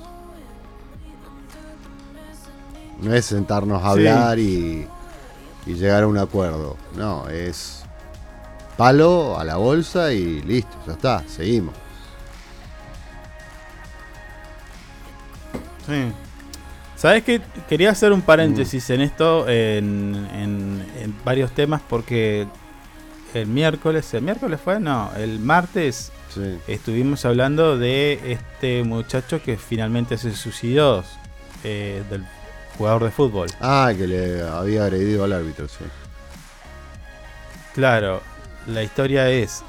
[3.01, 4.07] No es sentarnos a Sí.
[4.07, 4.87] hablar y,
[5.67, 6.77] y llegar a un acuerdo.
[6.97, 7.85] No, es
[8.77, 11.75] palo a la bolsa y listo, ya está, seguimos.
[15.87, 16.13] Sí.
[16.97, 17.41] ¿Sabes qué?
[17.69, 18.23] Quería hacer un Mm.
[18.23, 22.47] paréntesis en esto, en, en- en varios temas, porque
[23.35, 24.81] el miércoles, ¿el miércoles fue?
[24.81, 26.59] No, el martes Sí.
[26.69, 31.05] estuvimos hablando de este muchacho que finalmente se suicidó,
[31.65, 32.25] eh, del
[32.77, 33.49] jugador de fútbol.
[33.61, 35.85] Ah, que le había agredido al árbitro, sí.
[37.75, 38.23] Claro,
[38.67, 39.63] la historia es,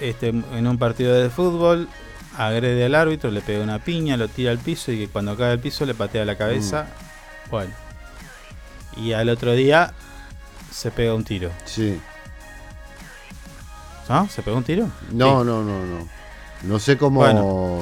[0.00, 1.88] este, en un partido de fútbol,
[2.36, 5.52] agrede al árbitro, le pega una piña, lo tira al piso y que cuando cae
[5.52, 6.86] al piso le patea la cabeza.
[7.50, 7.72] Bueno.
[8.96, 9.92] Y al otro día
[10.70, 11.50] se pega un tiro.
[11.64, 12.00] Sí.
[14.12, 14.28] ¿No?
[14.28, 14.84] ¿Se pegó un tiro?
[15.10, 15.46] No, Sí.
[15.46, 16.08] no, no, no.
[16.64, 17.20] No sé cómo.
[17.20, 17.80] Bueno.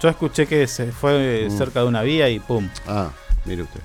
[0.00, 1.58] Yo escuché que se fue Mm.
[1.58, 2.68] cerca de una vía y pum.
[2.86, 3.10] Ah,
[3.44, 3.80] mire usted.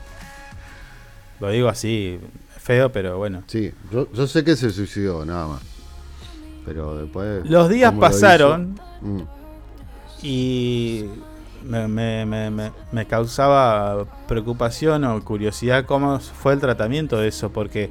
[1.39, 2.19] Lo digo así,
[2.59, 3.43] feo, pero bueno.
[3.47, 5.61] Sí, yo, yo sé que se suicidó, nada más.
[6.65, 7.43] Pero después.
[7.49, 8.79] Los días lo pasaron.
[9.01, 9.21] mm,
[10.21, 11.05] y
[11.63, 17.49] me, me- me- me- me causaba preocupación o curiosidad cómo fue el tratamiento de eso,
[17.51, 17.89] porque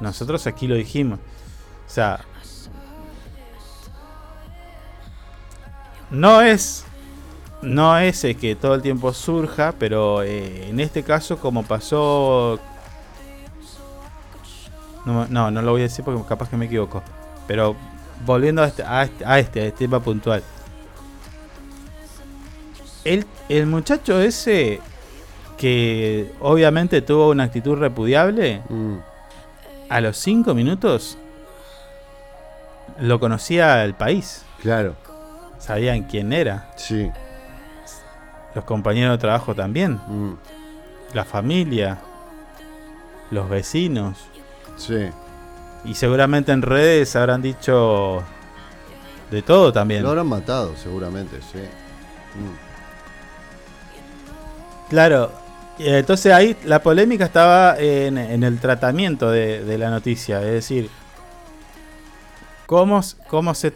[0.00, 1.18] nosotros aquí lo dijimos.
[1.86, 2.20] O sea,
[6.10, 6.84] no es,
[7.62, 12.58] no es eh, que todo el tiempo surja, pero eh, en este caso como pasó...
[15.04, 17.02] No, no, no lo voy a decir porque capaz que me equivoco.
[17.46, 17.76] Pero
[18.26, 20.42] volviendo a este, a este, a este, a este tema puntual.
[23.04, 24.80] El, el muchacho ese
[25.56, 28.96] que obviamente tuvo una actitud repudiable, mm,
[29.88, 31.18] a los 5 minutos
[33.00, 34.44] lo conocía el país.
[34.62, 34.94] Claro,
[35.68, 36.70] Sabían quién era.
[36.76, 37.10] sí.
[38.54, 40.00] Los compañeros de trabajo también.
[40.08, 40.32] mm,
[41.12, 41.98] La familia.
[43.30, 44.16] Los vecinos.
[44.78, 45.10] sí.
[45.84, 48.22] Y seguramente en redes habrán dicho
[49.30, 50.02] de todo también.
[50.02, 51.58] Lo habrán matado, seguramente, sí.
[51.58, 52.56] Mm,
[54.90, 55.30] Claro,
[55.78, 60.50] y entonces ahí la polémica estaba en, en el tratamiento de, de la noticia, es
[60.50, 60.90] decir,
[62.66, 63.74] cómo, cómo se,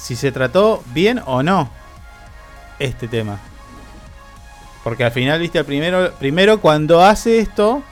[0.00, 1.68] si se trató bien o no
[2.78, 3.38] este tema.
[4.84, 7.82] Porque al final, viste, primero, primero cuando hace esto,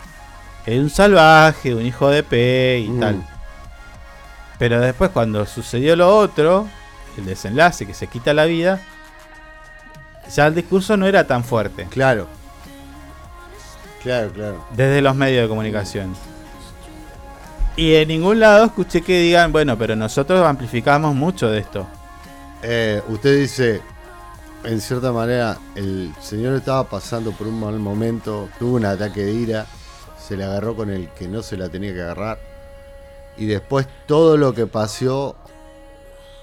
[0.64, 3.00] es un salvaje, un hijo de P y Mm.
[3.00, 3.26] tal.
[4.58, 6.66] Pero después cuando sucedió lo otro,
[7.18, 8.80] el desenlace que se quita la vida,
[10.34, 11.86] ya el discurso no era tan fuerte.
[11.90, 12.26] Claro.
[14.02, 14.64] Claro, claro.
[14.70, 16.14] desde los medios de comunicación.
[17.74, 21.86] Y en ningún lado escuché que digan, bueno, pero nosotros amplificamos mucho de esto.
[22.68, 23.80] Eh, usted dice,
[24.64, 29.32] en cierta manera, el señor estaba pasando por un mal momento, tuvo un ataque de
[29.32, 29.66] ira,
[30.18, 32.40] se le agarró con el que no se la tenía que agarrar,
[33.36, 35.36] y después todo lo que pasó,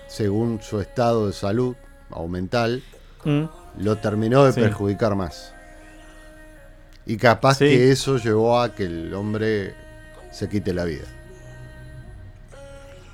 [0.07, 1.75] según su estado de salud
[2.11, 2.83] o mental,
[3.25, 3.43] Mm.
[3.79, 4.61] lo terminó de Sí.
[4.61, 5.53] perjudicar más.
[7.05, 7.65] Y capaz Sí.
[7.65, 9.75] que eso llevó a que el hombre
[10.31, 11.03] se quite la vida.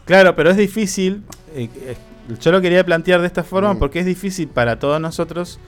[0.06, 1.24] Claro, pero es difícil.
[1.56, 1.98] eh, eh,
[2.38, 3.80] yo lo quería plantear de esta forma Mm.
[3.80, 5.60] porque es difícil para todos nosotros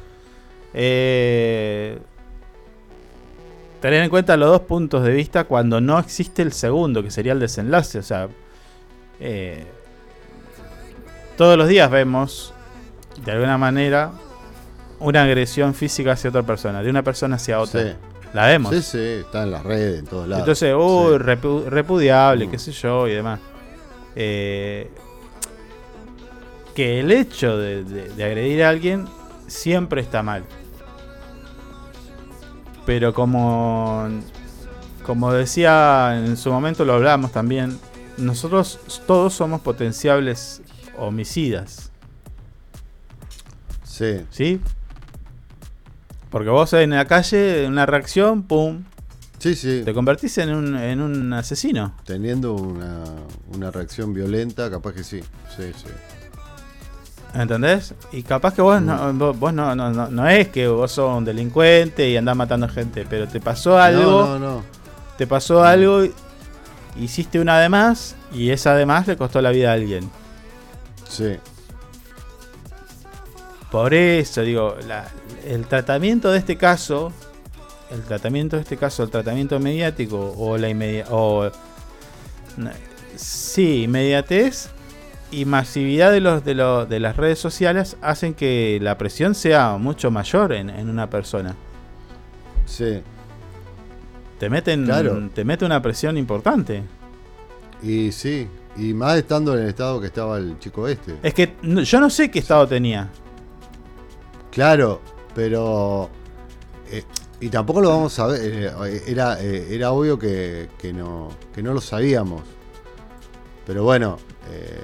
[0.74, 1.98] eh,
[3.82, 7.34] tener en cuenta los dos puntos de vista cuando no existe el segundo, que sería
[7.34, 8.00] el desenlace.
[8.00, 8.28] O sea,
[9.20, 9.66] eh,
[11.38, 12.54] todos los días vemos,
[13.26, 14.12] de alguna manera,
[15.00, 17.82] una agresión física hacia otra persona, de una persona hacia otra.
[17.84, 17.90] Sí.
[18.34, 18.74] La vemos.
[18.74, 20.44] Sí, sí, está en las redes, en todos lados.
[20.44, 21.70] Entonces, uy, Sí.
[21.70, 22.52] repudiable, Mm.
[22.52, 23.40] qué sé yo, y demás.
[24.16, 24.90] Eh,
[26.76, 29.08] que el hecho de, de- de agredir a alguien
[29.48, 30.44] siempre está mal.
[32.86, 34.08] Pero como,
[35.06, 37.78] como decía en su momento, lo hablamos también,
[38.18, 40.62] nosotros todos somos potenciables
[40.98, 41.92] homicidas.
[43.84, 44.26] Sí.
[44.32, 44.60] ¿Sí?
[46.30, 48.84] Porque vos en la calle, en una reacción, pum.
[49.38, 49.82] Sí, sí.
[49.84, 51.96] Te convertís en un, en un asesino.
[52.06, 53.04] Teniendo una,
[53.54, 55.20] una reacción violenta, capaz que sí.
[55.56, 55.90] Sí, sí.
[57.34, 57.94] ¿Entendés?
[58.12, 61.16] Y capaz que vos, no, vos, vos no, no, no, no es que vos sos
[61.18, 64.04] un delincuente y andás matando gente, pero te pasó algo.
[64.26, 64.64] No, no, no.
[65.18, 66.04] Te pasó algo,
[67.00, 70.10] hiciste una de más y esa de más le costó la vida a alguien.
[71.08, 71.38] Sí.
[73.72, 75.08] Por eso digo, la-
[75.46, 77.14] el tratamiento de este caso,
[77.92, 81.50] el tratamiento de este caso, el tratamiento mediático o la inmedia o
[82.58, 82.74] na-
[83.16, 84.70] sí, inmediatez
[85.32, 89.78] y masividad de los de los de las redes sociales hacen que la presión sea
[89.78, 91.56] mucho mayor en, en una persona.
[92.66, 93.02] Sí.
[94.40, 95.30] Te meten Claro.
[95.34, 96.84] te mete una presión importante.
[97.82, 98.48] Y sí.
[98.78, 101.16] Y más estando en el estado que estaba el chico este.
[101.24, 103.10] Es que no- yo no sé qué estado tenía.
[104.52, 105.02] Claro,
[105.36, 106.10] pero.
[106.90, 107.04] eh,
[107.40, 108.42] y tampoco lo vamos a ver.
[108.44, 112.42] eh, era, eh, era obvio que, que no, que no lo sabíamos.
[113.66, 114.20] Pero bueno,
[114.52, 114.80] eh,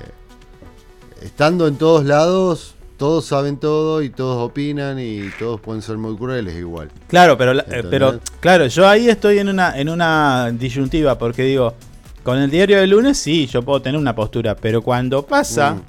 [1.21, 6.15] estando en todos lados, todos saben todo y todos opinan y todos pueden ser muy
[6.17, 6.89] crueles igual.
[7.07, 7.85] Claro, pero, eh, ¿Entendés?
[7.89, 11.75] pero claro, yo ahí estoy en una, en una disyuntiva porque digo,
[12.23, 15.81] con el diario del lunes sí, yo puedo tener una postura, pero cuando pasa, Mm.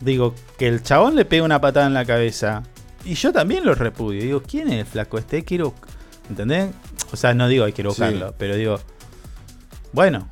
[0.00, 2.62] digo, que el chabón le pega una patada en la cabeza
[3.04, 4.22] y yo también lo repudio.
[4.22, 5.44] Digo, ¿quién es el flaco este?
[5.44, 5.74] Quiero,
[6.30, 6.70] ¿entendés?
[7.12, 7.88] O sea, no digo hay que Sí.
[7.88, 8.80] buscarlo, pero digo,
[9.92, 10.26] bueno,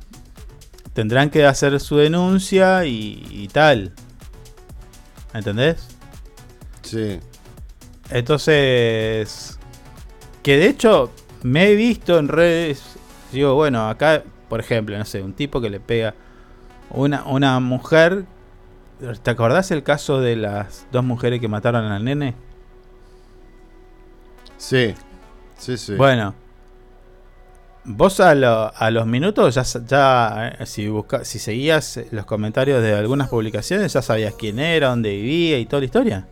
[0.93, 3.93] tendrán que hacer su denuncia y, y tal.
[5.33, 5.87] ¿Entendés?
[6.83, 7.19] Sí.
[8.09, 9.57] Entonces,
[10.43, 11.11] que de hecho
[11.41, 12.83] me he visto en redes,
[13.31, 16.13] digo, bueno, acá, por ejemplo, no sé, un tipo que le pega
[16.89, 18.25] una, una mujer,
[19.23, 22.35] ¿te acordás el caso de las dos mujeres que mataron al nene?
[24.57, 24.93] Sí.
[25.57, 25.95] Sí, sí.
[25.95, 26.35] Bueno,
[27.85, 32.81] vos a, lo- a los minutos ya, ya eh, si, busca, si seguías los comentarios
[32.81, 36.27] de algunas publicaciones, ya sabías quién era, dónde vivía y toda la historia.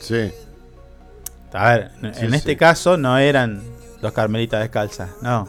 [0.00, 0.30] Sí.
[1.52, 2.56] A ver, en este sí.
[2.56, 3.62] caso no eran
[4.02, 5.48] dos carmelitas descalzas, no.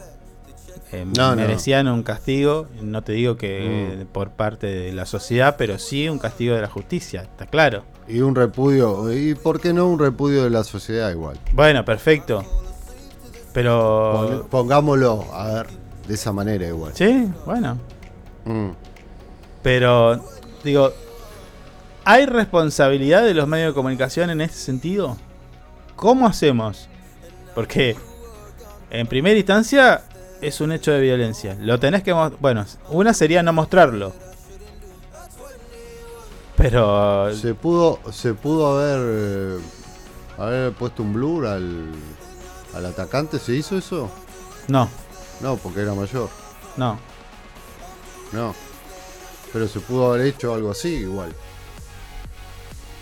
[0.90, 1.36] Eh, No, no.
[1.36, 4.00] merecían un castigo, no te digo que Mm.
[4.02, 7.84] eh, por parte de la sociedad, pero sí un castigo de la justicia, está claro.
[8.08, 9.12] Y un repudio.
[9.12, 11.38] ¿Y por qué no un repudio de la sociedad igual?
[11.52, 12.42] Bueno, perfecto.
[13.58, 14.12] Pero...
[14.12, 15.66] Pon- Pongámoslo, a ver,
[16.06, 16.92] de esa manera igual.
[16.94, 17.76] Sí, bueno.
[18.44, 18.68] Mm.
[19.64, 20.24] Pero,
[20.62, 20.92] digo,
[22.04, 25.16] ¿hay responsabilidad de los medios de comunicación en este sentido?
[25.96, 26.88] ¿Cómo hacemos?
[27.56, 27.96] Porque,
[28.90, 30.04] en primera instancia,
[30.40, 31.56] es un hecho de violencia.
[31.60, 32.12] Lo tenés que...
[32.12, 34.12] Bueno, una sería no mostrarlo.
[36.56, 37.34] Pero...
[37.34, 39.58] Se pudo, se pudo haber, eh,
[40.38, 41.86] haber puesto un blur al,
[42.74, 43.38] al atacante.
[43.38, 44.10] ¿Se hizo eso?
[44.68, 44.88] No,
[45.40, 46.28] No, porque era mayor.
[46.76, 46.98] no.
[48.32, 48.54] No.
[49.52, 51.34] Pero se pudo haber hecho algo así igual.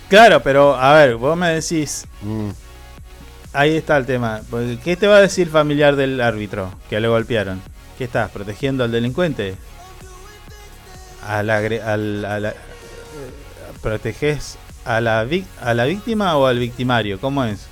[0.08, 2.06] Claro, pero a ver, vos me decís...
[2.22, 2.50] Mm.
[3.52, 4.42] Ahí está el tema.
[4.84, 7.60] ¿Qué te va a decir el familiar del árbitro que lo golpearon?
[7.98, 8.30] ¿Qué estás?
[8.30, 9.56] ¿Protegiendo al delincuente?
[11.26, 12.54] ¿A la, agre- al, a la- eh,
[13.82, 15.26] ¿Proteges a la,
[15.62, 17.18] a la víctima o al victimario?
[17.20, 17.66] ¿Cómo es?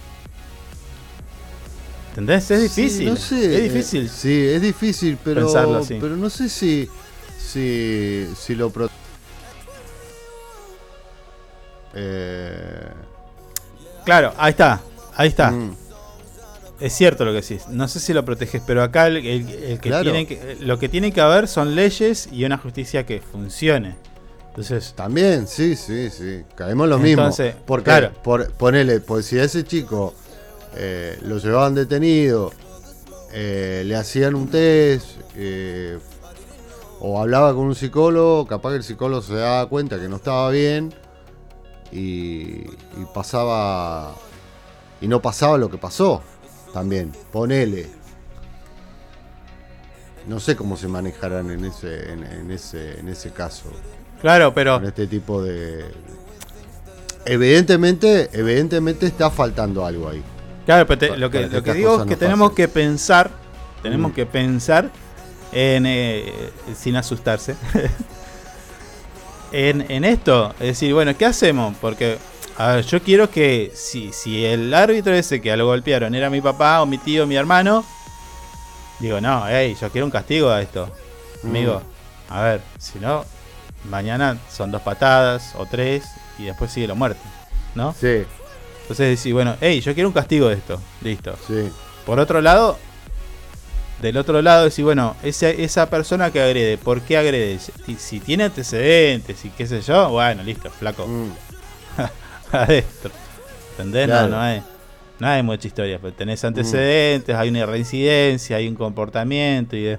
[2.17, 2.49] ¿Entendés?
[2.49, 3.09] Es Sí, difícil.
[3.11, 4.09] no sé, es eh, difícil.
[4.09, 5.99] sí, es difícil, pero, Pensarlo así.
[6.01, 6.89] pero no sé si,
[7.45, 8.71] si, si lo...
[8.71, 8.89] pro-
[11.95, 12.87] Eh,
[14.05, 14.81] Claro, ahí está.
[15.17, 15.51] Ahí está.
[15.51, 15.75] mm,
[16.81, 17.67] Es cierto lo que decís.
[17.69, 20.03] No sé si lo proteges, pero acá el, el- el que Claro.
[20.05, 23.97] tiene que, lo que tiene que haber son leyes y una justicia que funcione.
[24.51, 26.43] Entonces, También, sí, sí, sí.
[26.55, 27.23] Caemos lo mismo.
[27.23, 28.13] Entonces, Porque, claro.
[28.23, 30.15] por, ponele, pues si a ese chico
[30.77, 32.53] eh, lo llevaban detenido,
[33.33, 35.99] eh, le hacían un test, eh,
[37.01, 40.51] o hablaba con un psicólogo, capaz que el psicólogo se daba cuenta que no estaba
[40.51, 40.95] bien
[41.93, 44.15] y, y pasaba.
[45.01, 46.23] Y no pasaba lo que pasó.
[46.73, 47.91] También, ponele.
[50.27, 53.71] No sé cómo se manejarán en ese, en, en ese, en ese caso
[54.25, 55.85] claro, pero con este tipo de
[57.27, 60.23] evidentemente evidentemente está faltando algo ahí
[60.67, 62.57] Claro, pero te- lo que, lo que digo es que no tenemos pasen.
[62.57, 63.31] que pensar,
[63.83, 64.15] tenemos Mm.
[64.15, 64.91] que pensar
[65.53, 67.55] en, eh, sin asustarse,
[69.53, 71.77] en, en esto, es decir, bueno, ¿qué hacemos?
[71.81, 72.19] Porque,
[72.57, 76.41] a ver, yo quiero que si, si el árbitro ese que lo golpearon era mi
[76.41, 77.85] papá o mi tío o mi hermano,
[79.01, 80.91] digo, no, hey, yo quiero un castigo a esto.
[81.45, 81.83] Amigo,
[82.31, 83.25] a ver, si no,
[83.91, 86.05] mañana son dos patadas o tres
[86.39, 87.21] y después sigue la muerte,
[87.75, 87.93] ¿no?
[88.01, 88.25] Sí.
[88.85, 91.35] Entonces decís, bueno, hey, yo quiero un castigo de esto, listo.
[91.47, 91.71] Sí.
[92.05, 92.79] Por otro lado,
[94.03, 97.59] del otro lado decís, bueno, esa, esa persona que agrede, ¿por qué agrede?
[97.59, 101.07] Si, si tiene antecedentes y qué sé yo, bueno, listo, flaco.
[102.53, 103.11] Adentro.
[103.73, 104.07] ¿Entendés?
[104.07, 104.29] Claro.
[104.29, 104.63] No, no hay,
[105.19, 105.99] no hay mucha historia.
[106.01, 109.99] Pero tenés antecedentes, hay una reincidencia, hay un comportamiento y de-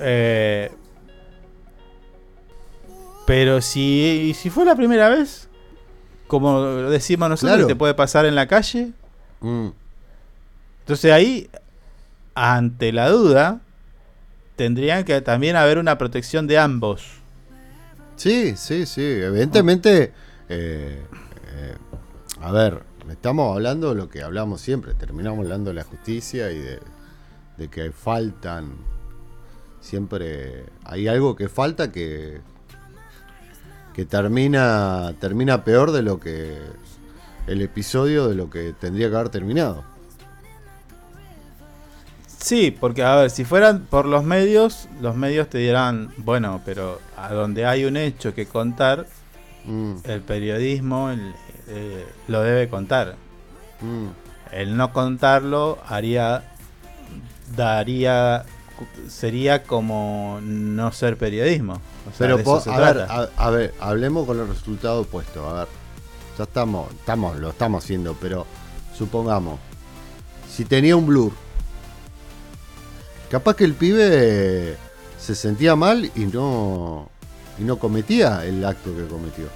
[0.00, 0.70] Eh,
[3.26, 5.48] pero si, si fue la primera vez,
[6.26, 7.66] como decimos nosotros, Claro.
[7.66, 8.92] que te puede pasar en la calle,
[9.40, 9.68] Mm.
[10.80, 11.48] entonces ahí,
[12.34, 13.60] ante la duda,
[14.56, 17.04] tendrían que también haber una protección de ambos.
[18.16, 19.02] Sí, sí, sí.
[19.02, 20.12] Evidentemente,
[20.48, 21.02] eh,
[21.54, 21.74] eh,
[22.40, 24.94] a ver, estamos hablando de lo que hablamos siempre.
[24.94, 26.80] Terminamos hablando de la justicia y de,
[27.58, 28.72] de que faltan.
[29.80, 32.40] Siempre hay algo que falta que
[33.96, 36.58] que termina termina peor de lo que
[37.46, 39.82] el episodio de lo que tendría que haber terminado.
[42.26, 47.00] Sí, porque a ver, si fueran por los medios, los medios te dirán, bueno, pero
[47.16, 49.06] a donde hay un hecho que contar,
[49.64, 51.34] Mm, el periodismo el-
[51.66, 53.16] eh, lo debe contar.
[53.80, 54.06] mm.
[54.52, 56.44] El no contarlo haría,
[57.56, 58.44] daría,
[59.08, 61.74] sería como no ser periodismo.
[61.74, 63.06] O sea, Pero po- se a ver,
[63.36, 65.48] a ver, hablemos con el resultado opuesto.
[65.48, 65.68] A ver,
[66.38, 68.46] ya estamos, estamos, lo estamos haciendo, pero
[68.96, 69.58] supongamos,
[70.50, 71.32] si tenía un blur,
[73.30, 74.76] capaz que el pibe
[75.18, 77.08] se sentía mal y no
[77.58, 79.46] y no cometía el acto que cometió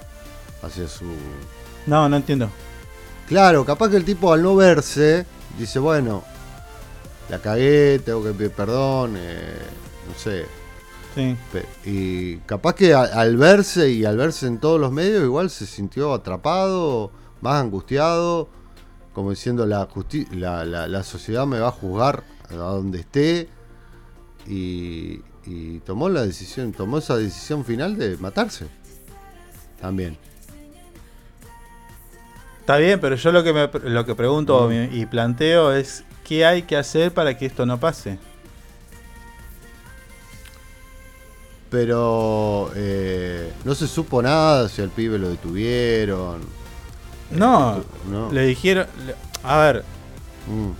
[0.63, 1.05] hacia su.
[1.85, 2.49] No, no entiendo.
[3.27, 5.25] Claro, capaz que el tipo al no verse
[5.57, 6.23] dice, bueno,
[7.31, 9.55] la cagué, tengo que pedir perdón, eh,
[10.07, 10.45] no sé,
[11.15, 11.35] Sí.
[11.83, 16.13] Y capaz que al verse y al verse en todos los medios igual se sintió
[16.13, 17.11] atrapado,
[17.41, 18.47] más angustiado,
[19.13, 23.49] como diciendo la, justi- la, la- la sociedad me va a juzgar a donde esté
[24.47, 28.67] y, y tomó la decisión, tomó esa decisión final de matarse.
[29.81, 30.17] También.
[32.61, 34.95] Está bien, pero yo lo que, me, lo que pregunto Mm.
[34.95, 38.17] y planteo es, ¿qué hay que hacer para que esto no pase?
[41.69, 46.39] Pero eh, no se supo nada si al pibe lo detuvieron.
[47.31, 48.31] No, no.
[48.31, 49.83] le dijeron, le- a ver,
[50.47, 50.71] Mm.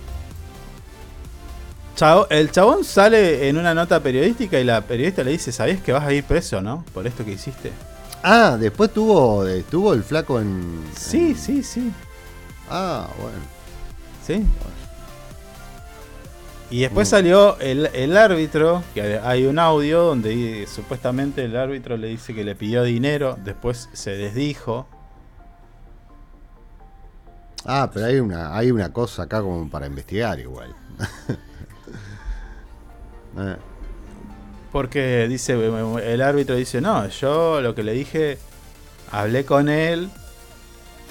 [1.97, 5.91] chavo- el chabón sale en una nota periodística y la periodista le dice, ¿sabías que
[5.91, 6.86] vas a ir preso, no?
[6.93, 7.74] Por esto que hiciste.
[8.24, 10.82] Ah, después tuvo, estuvo el flaco en...
[10.97, 11.91] Sí, sí, sí.
[12.70, 13.38] Ah, bueno.
[14.26, 14.45] Sí.
[16.72, 17.12] Y después Mm.
[17.12, 22.44] salió el, el árbitro, que hay un audio donde supuestamente el árbitro le dice que
[22.46, 24.88] le pidió dinero, después se desdijo.
[27.66, 30.74] Ah, pero hay una, hay una cosa acá como para investigar igual.
[33.38, 33.56] Eh,
[34.74, 38.38] Porque dice, el árbitro dice, no, yo lo que le dije,
[39.10, 40.10] hablé con él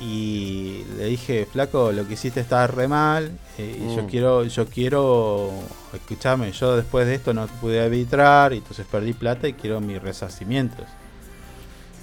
[0.01, 3.31] y le dije, flaco, lo que hiciste está re mal.
[3.59, 4.07] eh, y yo Mm.
[4.07, 5.51] quiero, yo quiero,
[5.93, 10.01] escúchame, yo después de esto no pude arbitrar y entonces perdí plata y quiero mis
[10.01, 10.87] resarcimientos.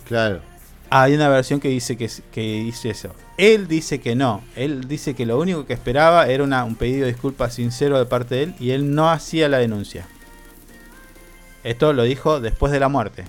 [0.07, 0.41] Claro.
[0.89, 3.09] Hay una versión que dice que, que dice eso.
[3.37, 4.41] Él dice que no.
[4.55, 8.05] Él dice que lo único que esperaba era una- un pedido de disculpas sincero de
[8.05, 10.05] parte de él y él no hacía la denuncia.
[11.63, 13.25] Esto lo dijo después de la muerte.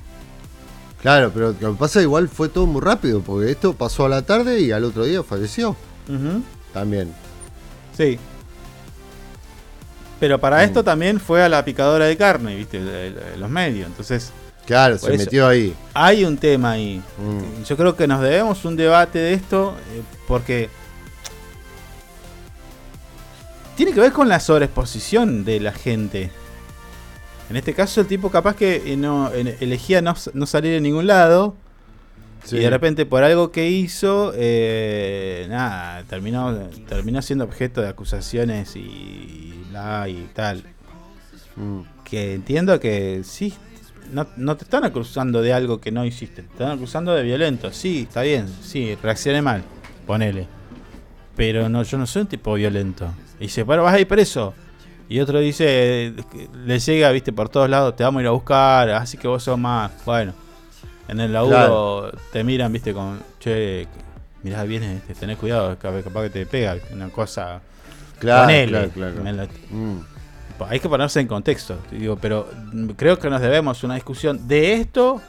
[1.02, 4.22] Claro, pero lo que pasa igual fue todo muy rápido, porque esto pasó a la
[4.22, 5.70] tarde y al otro día falleció.
[6.08, 6.42] Ujú.
[6.72, 7.12] También.
[7.96, 8.18] Sí.
[10.18, 12.82] Pero para esto también fue a la picadora de carne, ¿viste?
[12.82, 13.86] De- de los medios.
[13.86, 14.32] Entonces.
[14.66, 15.74] Claro, se metió ahí.
[15.94, 17.00] Hay un tema ahí.
[17.18, 17.62] Mm.
[17.64, 20.68] Yo creo que nos debemos un debate de esto eh, porque.
[23.76, 26.32] Tiene que ver con la sobreexposición de la gente.
[27.50, 30.82] En este caso, el tipo capaz que eh, no en- elegía no, no salir en
[30.82, 31.56] ningún lado.
[32.44, 32.56] Sí.
[32.56, 36.56] Y de repente, por algo que hizo, eh, nada, terminó,
[36.88, 40.62] terminó siendo objeto de acusaciones y, y bla y tal.
[41.56, 41.80] Mm.
[42.04, 43.52] Que entiendo que sí,
[44.12, 47.72] no, no te están acusando de algo que no hiciste, te están acusando de violento.
[47.72, 49.62] Sí, está bien, sí, reaccioné mal,
[50.06, 50.46] ponele.
[51.36, 53.10] Pero no, yo no soy un tipo violento.
[53.38, 54.54] Y dice, bueno, vas a ir preso.
[55.08, 56.12] Y otro dice,
[56.66, 59.42] le llega, viste, por todos lados, te vamos a ir a buscar, así que vos
[59.42, 59.90] sos más.
[60.04, 60.32] Bueno,
[61.08, 63.86] En el laburo te miran, viste, con, che,
[64.42, 67.62] mirá bien, este, tenés cuidado, capaz, que te pega una cosa.
[68.18, 69.32] Claro, ponele, claro, claro.
[69.36, 70.00] la- Mm.
[70.68, 72.46] hay que ponerse en contexto, digo, pero
[72.96, 75.22] creo que nos debemos una discusión de esto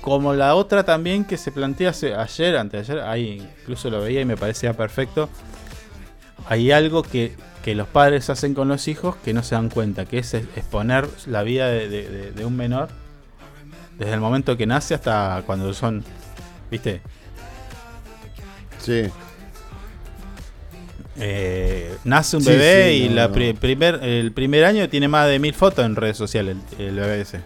[0.00, 4.24] como la otra también que se plantea hace- ayer, anteayer, ahí incluso lo veía y
[4.24, 5.28] me parecía perfecto.
[6.48, 10.04] Hay algo que, que los padres hacen con los hijos que no se dan cuenta,
[10.06, 12.88] que es exponer la vida de, de- de- de un menor
[13.98, 16.02] desde el momento que nace hasta cuando son,
[16.70, 17.02] ¿viste?
[18.78, 19.02] Sí.
[21.22, 25.06] Eh, nace un Sí, bebé sí, y no, la pri- primer, el primer año tiene
[25.08, 27.40] más de mil fotos en redes sociales el, el bebé ese.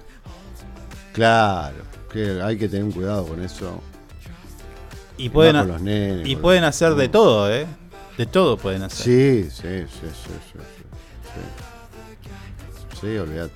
[1.13, 1.77] Claro,
[2.13, 3.83] que hay que tener un cuidado con eso.
[5.17, 7.67] Y pueden, más ha- con los nenes, y pueden los- hacer de todo, ¿eh?
[8.17, 9.05] De todo pueden hacer.
[9.05, 10.59] Sí, sí, sí, sí, sí.
[13.01, 13.53] Sí, olvídate.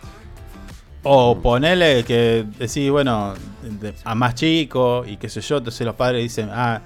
[1.04, 3.34] O ponerle que decís, bueno,
[4.04, 6.82] a más chico y qué sé yo, entonces los padres dicen, ah,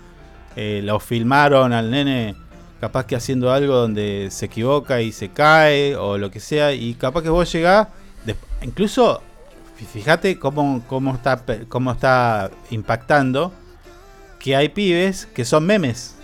[0.54, 2.36] eh, lo filmaron al nene
[2.80, 6.94] capaz que haciendo algo donde se equivoca y se cae o lo que sea, y
[6.94, 7.88] capaz que vos llegás,
[8.60, 9.22] incluso
[9.80, 13.52] fí- fíjate cómo, cómo, está, cómo está impactando
[14.38, 16.16] que hay pibes que son memes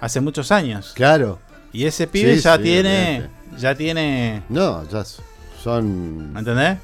[0.00, 0.92] hace muchos años.
[0.94, 1.38] Claro.
[1.72, 3.28] Y ese pibe Sí, ya sí, tiene,
[3.58, 5.04] ya tiene, No, ya
[5.62, 6.78] son ¿me entendés?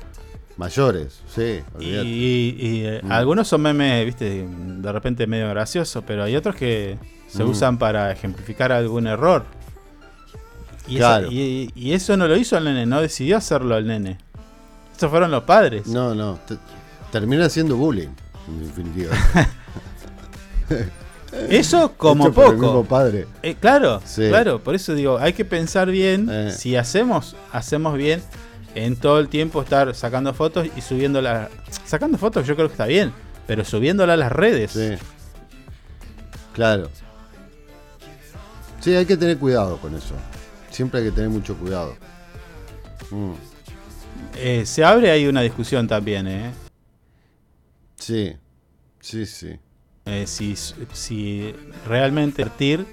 [0.56, 2.06] mayores, sí, Y, olvídate.
[2.08, 3.12] y, eh, Mm.
[3.12, 6.98] algunos son memes, viste, de repente medio graciosos, pero hay otros que
[7.28, 7.48] se Mm.
[7.50, 9.44] usan para ejemplificar algún error.
[10.88, 11.24] Y, Claro.
[11.26, 14.18] esa- y- y eso no lo hizo el nene, no decidió hacerlo el nene.
[14.96, 15.86] Esos fueron los padres.
[15.88, 16.56] No, no, te-
[17.10, 18.08] termina siendo bullying,
[18.48, 19.10] en definitiva.
[21.50, 22.62] Eso como Hecho por el poco.
[22.62, 23.26] mismo padre.
[23.42, 24.28] Eh, claro, Sí.
[24.28, 26.52] claro, por eso digo, hay que pensar bien Eh.
[26.56, 28.22] si hacemos, hacemos bien
[28.74, 31.48] en todo el tiempo estar sacando fotos y subiéndolas.
[31.84, 33.12] Sacando fotos yo creo que está bien,
[33.46, 34.70] pero subiéndolas a las redes.
[34.72, 34.94] Sí.
[36.54, 36.88] Claro.
[38.80, 40.14] Sí, hay que tener cuidado con eso.
[40.70, 41.94] Siempre hay que tener mucho cuidado.
[43.10, 43.32] Mm,
[44.38, 46.52] Eh, se abre ahí una discusión también, ¿eh?
[47.96, 48.34] Sí,
[49.00, 49.58] sí, sí.
[50.06, 51.52] Eh, si, si
[51.86, 52.86] realmente invertir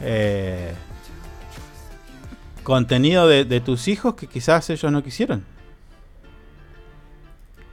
[0.00, 0.72] eh,
[2.62, 5.44] contenido de, de tus hijos que quizás ellos no quisieron.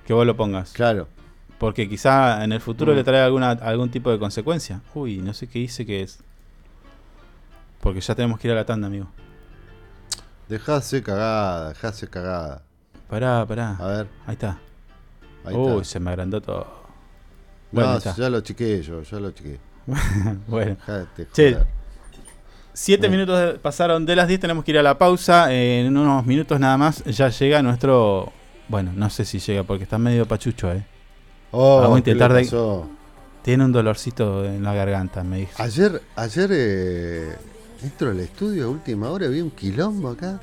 [0.07, 0.73] Que vos lo pongas.
[0.73, 1.07] Claro.
[1.59, 2.95] Porque quizá en el futuro Mm.
[2.95, 4.81] le trae alguna, algún tipo de consecuencia.
[4.93, 6.19] Uy, no sé qué hice que es.
[7.79, 9.07] Porque ya tenemos que ir a la tanda, amigo.
[10.49, 12.63] Dejase cagada, dejase cagada.
[13.09, 13.75] Pará, pará.
[13.79, 14.07] A ver.
[14.25, 14.57] Ahí está.
[15.45, 15.83] Ahí Uy, está.
[15.85, 16.82] se me agrandó todo.
[17.73, 18.15] No, Bueno, está.
[18.15, 19.59] ya lo chiqué yo, ya lo chiqué.
[20.47, 20.77] bueno.
[21.33, 21.57] Che.
[22.75, 25.53] Siete minutos pasaron de las 10, tenemos que ir a la pausa.
[25.53, 28.31] Eh, en unos minutos nada más ya llega nuestro...
[28.67, 30.85] Bueno, no sé si llega porque está medio pachucho, ¿eh?
[31.51, 32.83] Oh, Vamos a ¿qué le intentar de...
[33.43, 35.51] Tiene un dolorcito en la garganta, me dijo.
[35.61, 37.35] Ayer, ayer eh,
[37.83, 40.39] entro al estudio a última hora, vi un quilombo acá.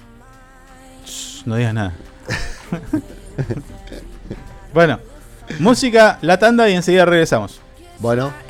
[1.07, 1.95] Shh, No digas nada.
[4.75, 5.01] bueno,
[5.59, 7.61] música, la tanda y enseguida regresamos.
[7.99, 8.50] Bueno.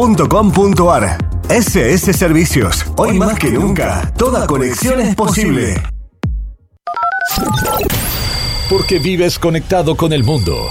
[0.00, 1.18] www.ssservicios.com.ar.
[1.50, 5.74] SS Servicios, hoy más que nunca, toda conexión es posible.
[8.70, 10.70] Porque vives conectado con el mundo.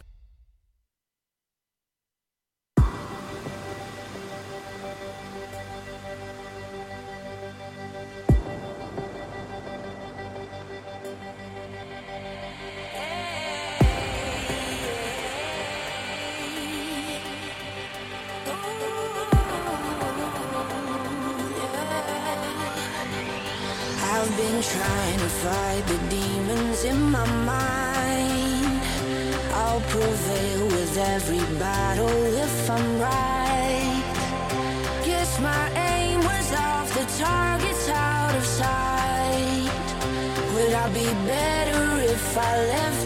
[31.71, 34.03] Battle if I'm right.
[35.07, 39.71] Guess my aim was off, the target's out of sight.
[40.53, 41.83] Would I be better
[42.15, 43.00] if I left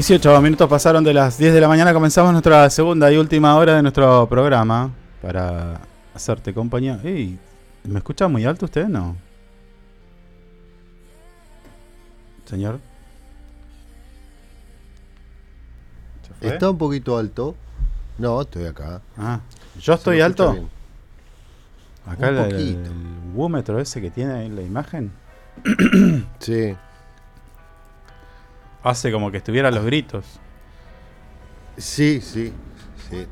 [0.00, 1.92] 18 minutos pasaron de las 10 de la mañana.
[1.92, 4.90] Comenzamos nuestra segunda y última hora de nuestro programa
[5.20, 5.78] para
[6.14, 6.98] hacerte compañía.
[7.04, 7.38] Ey,
[7.84, 8.86] ¿Me escucha muy alto usted?
[8.86, 9.14] No.
[12.46, 12.80] Señor.
[16.26, 16.48] ¿Se fue?
[16.48, 17.54] Está un poquito alto.
[18.16, 19.02] No, estoy acá.
[19.18, 19.40] Ah,
[19.78, 20.52] ¿yo estoy alto?
[20.54, 20.68] bien.
[22.06, 25.12] Acá Un el, el, ese que tiene ahí en la imagen
[26.38, 26.74] Sí.
[28.82, 30.24] Hace como que estuviera a los gritos.
[31.76, 32.52] Sí, sí.
[33.10, 33.26] Sí.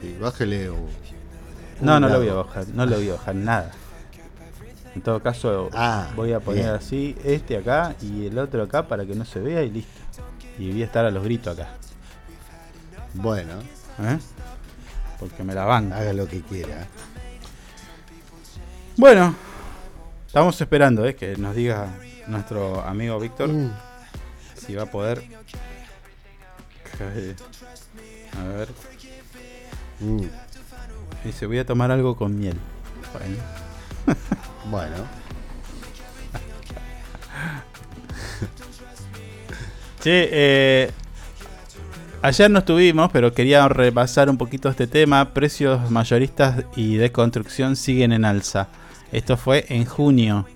[0.00, 0.70] Sí, bájele.
[0.70, 0.88] un-
[1.80, 3.70] No, no lo voy a bajar, no lo voy a bajar nada.
[4.94, 6.74] En todo caso, Ah, voy a poner bien.
[6.74, 10.00] así este acá y el otro acá para que no se vea y listo.
[10.58, 11.68] Y voy a estar a los gritos acá.
[13.14, 13.52] Bueno,
[14.00, 14.18] ¿eh?
[15.20, 15.92] Porque me la van.
[15.92, 16.86] haga lo que quiera.
[18.96, 19.34] Bueno,
[20.26, 21.14] estamos esperando ¿eh?
[21.14, 21.86] que nos diga
[22.26, 23.70] nuestro amigo Víctor Mm.
[24.68, 25.24] Si va a poder.
[28.38, 28.68] A ver.
[30.00, 30.26] Mm.
[31.24, 32.56] Dice, voy a tomar algo con miel.
[33.12, 33.36] Bueno.
[34.70, 34.96] Bueno.
[40.02, 40.90] Che, eh,
[42.20, 45.32] Ayer no estuvimos, pero quería repasar un poquito este tema.
[45.32, 48.68] Precios mayoristas y de construcción siguen en alza.
[49.12, 50.46] Esto fue en junio.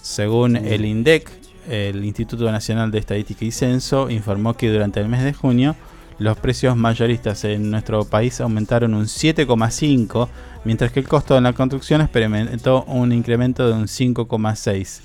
[0.00, 5.22] Según el INDEC, el Instituto Nacional de Estadística y Censo, informó que durante el mes
[5.22, 5.76] de junio
[6.18, 10.28] los precios mayoristas en nuestro país aumentaron un 7,5,
[10.64, 15.00] mientras que el costo de la construcción experimentó un incremento de un 5,6.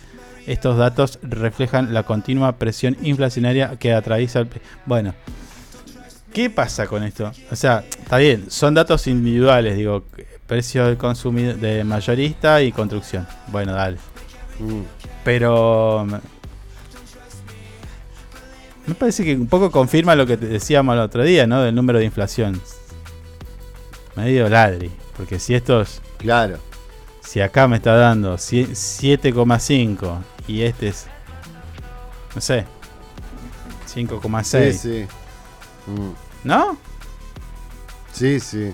[0.45, 4.49] Estos datos reflejan la continua presión inflacionaria que atraviesa el...
[4.86, 5.14] Bueno,
[6.32, 7.32] ¿qué pasa con esto?
[7.51, 10.05] O sea, está bien, son datos individuales, digo,
[10.45, 13.28] precio del consumidor, de mayorista y construcción.
[13.47, 13.97] Bueno, dale.
[14.60, 14.82] Mm.
[15.24, 16.08] Pero
[18.88, 21.61] me parece que un poco confirma lo que te decíamos el otro día, ¿no?
[21.61, 22.59] Del número de inflación.
[24.15, 24.91] Medio ladri.
[25.15, 26.01] Porque si estos.
[26.17, 26.57] Claro.
[27.21, 30.17] Si acá me está dando cie- 7,5
[30.47, 31.07] y este es.
[32.33, 32.65] No sé.
[33.93, 34.71] 5,6.
[34.71, 35.07] Sí, sí.
[35.88, 36.11] Mm.
[36.45, 36.77] ¿No?
[38.13, 38.71] Sí, sí.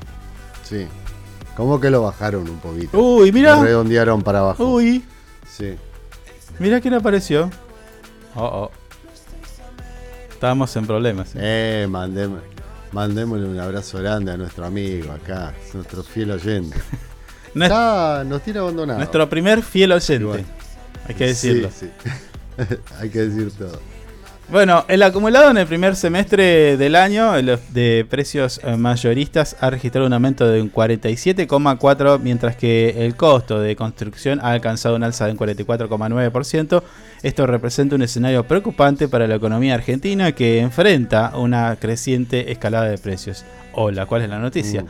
[0.63, 0.87] Sí.
[1.57, 2.97] ¿Cómo que lo bajaron un poquito?
[2.97, 3.55] Uy, mirá.
[3.57, 4.65] Lo redondearon para abajo.
[4.65, 5.03] Uy.
[5.49, 5.75] Sí.
[6.59, 7.49] Mira quién apareció.
[8.35, 8.71] Oh, oh.
[10.43, 11.31] Estábamos en problemas.
[11.37, 12.43] Eh, mandémosle,
[12.91, 16.75] mandémosle un abrazo grande a nuestro amigo acá, nuestro fiel oyente.
[17.55, 18.99] Nues- Está- nos tiene abandonado.
[18.99, 20.43] Nuestro primer fiel oyente.
[21.07, 21.69] Hay que decirlo.
[21.73, 22.09] Sí, sí.
[22.99, 23.79] Hay que decir todo.
[24.49, 30.05] Bueno, el acumulado en el primer semestre del año de precios eh, mayoristas ha registrado
[30.07, 35.25] un aumento de un 47,4, mientras que el costo de construcción ha alcanzado un alza
[35.25, 36.83] de un 44,9%.
[37.23, 42.97] Esto representa un escenario preocupante para la economía argentina que enfrenta una creciente escalada de
[42.97, 43.45] precios.
[43.71, 44.83] Hola, ¿cuál es la noticia?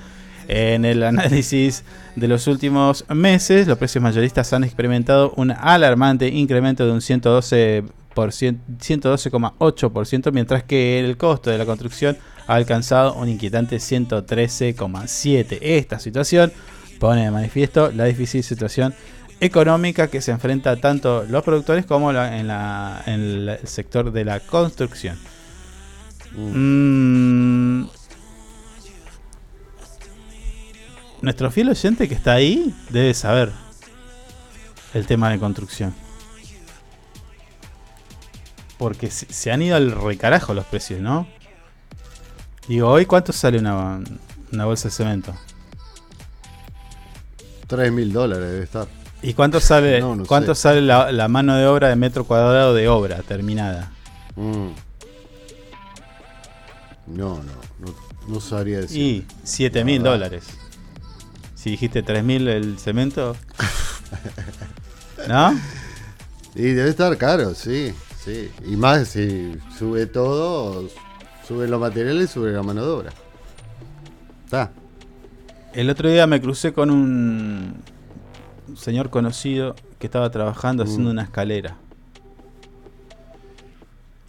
[0.48, 1.84] En el análisis
[2.16, 7.84] de los últimos meses, los precios mayoristas han experimentado un alarmante incremento de un 112
[8.16, 15.60] por cien- 112,8%, mientras que el costo de la construcción ha alcanzado un inquietante 113,7%.
[15.62, 16.52] Esta situación
[17.00, 18.96] pone de manifiesto la difícil situación
[19.44, 24.26] económica que se enfrenta tanto los productores como la- en, la- en el sector de
[24.26, 25.18] la construcción.
[26.36, 27.86] Mm.
[31.22, 33.52] Nuestro fiel oyente que está ahí debe saber
[34.94, 35.94] el tema de construcción.
[38.78, 41.28] Porque se, se han ido al recarajo los precios, ¿no?
[42.68, 44.02] Digo, hoy cuánto sale una,
[44.52, 45.34] una bolsa de cemento.
[47.68, 48.88] 3 mil dólares debe estar.
[49.24, 50.62] ¿Y cuánto sale, No, no cuánto sé.
[50.64, 53.92] sale la, la mano de obra de metro cuadrado de obra terminada?
[54.36, 54.68] Mm.
[57.08, 57.44] No, no,
[57.80, 57.96] no,
[58.28, 59.02] no sabría decir.
[59.02, 60.46] Y 7 mil dólares.
[61.56, 63.36] Si dijiste 3 mil el cemento.
[65.28, 65.58] ¿No?
[66.56, 67.94] Y debe estar caro, sí,
[68.24, 68.52] sí.
[68.66, 70.88] Y más si sube todo,
[71.48, 73.14] suben los materiales, sube la mano de obra.
[74.46, 74.72] Está.
[75.74, 77.76] El otro día me crucé con un
[78.76, 81.14] señor conocido que estaba trabajando haciendo Mm.
[81.14, 81.76] una escalera.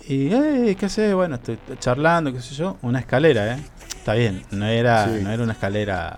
[0.06, 1.15] Y, eh, ¿qué haces?
[1.15, 2.77] Bueno, estoy charlando, qué sé yo.
[2.82, 3.62] Una escalera, ¿eh?
[3.97, 5.20] Está bien, no era, Sí.
[5.23, 6.16] no era una escalera.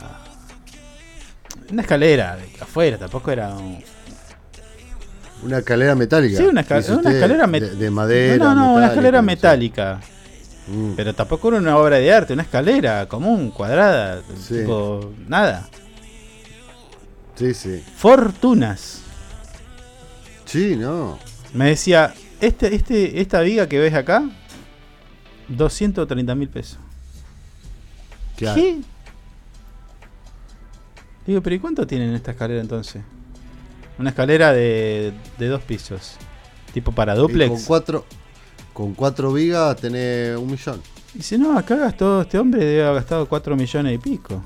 [1.71, 3.79] Una escalera de afuera, tampoco era un.
[5.45, 6.37] Una escalera metálica.
[6.39, 6.65] Sí, una,
[6.99, 8.45] una escalera de, de madera.
[8.45, 10.01] No, no, no, una escalera metálica.
[10.67, 10.93] Mm.
[10.97, 14.61] Pero tampoco era una obra de arte, una escalera común, cuadrada, Sí.
[14.61, 15.69] tipo, nada.
[17.37, 17.85] Sí, sí.
[17.97, 19.03] Fortunas.
[20.45, 21.19] Sí, no.
[21.53, 24.29] Me decía, este, este, esta viga que ves acá,
[25.49, 26.79] 230 mil pesos.
[28.37, 28.61] Claro.
[28.61, 28.81] ¿Qué?
[31.27, 33.03] Digo, pero ¿y cuánto tienen esta escalera entonces?
[33.99, 36.17] Una escalera de, de dos pisos.
[36.73, 37.51] Tipo para Y duplex.
[37.51, 38.05] con cuatro,
[38.73, 40.81] con cuatro vigas tenés un millón.
[41.15, 44.45] Dice, no, acá gastó, este hombre debe haber gastado 4 millones y pico.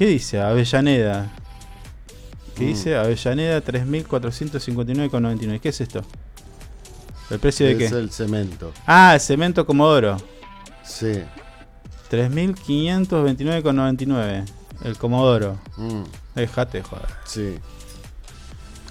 [0.00, 0.40] ¿Qué dice?
[0.40, 1.28] Avellaneda.
[2.56, 2.68] ¿Qué Mm.
[2.68, 2.96] dice?
[2.96, 5.60] Avellaneda 3.459,99.
[5.60, 6.00] ¿Qué es esto?
[7.28, 7.84] ¿El precio de es qué?
[7.98, 8.72] el cemento.
[8.86, 10.16] Ah, el cemento Comodoro.
[10.82, 11.20] Sí.
[12.10, 14.46] 3.529,99.
[14.84, 15.58] El Comodoro.
[15.76, 16.04] Mm.
[16.34, 17.04] Dejate, joder.
[17.26, 17.58] Sí.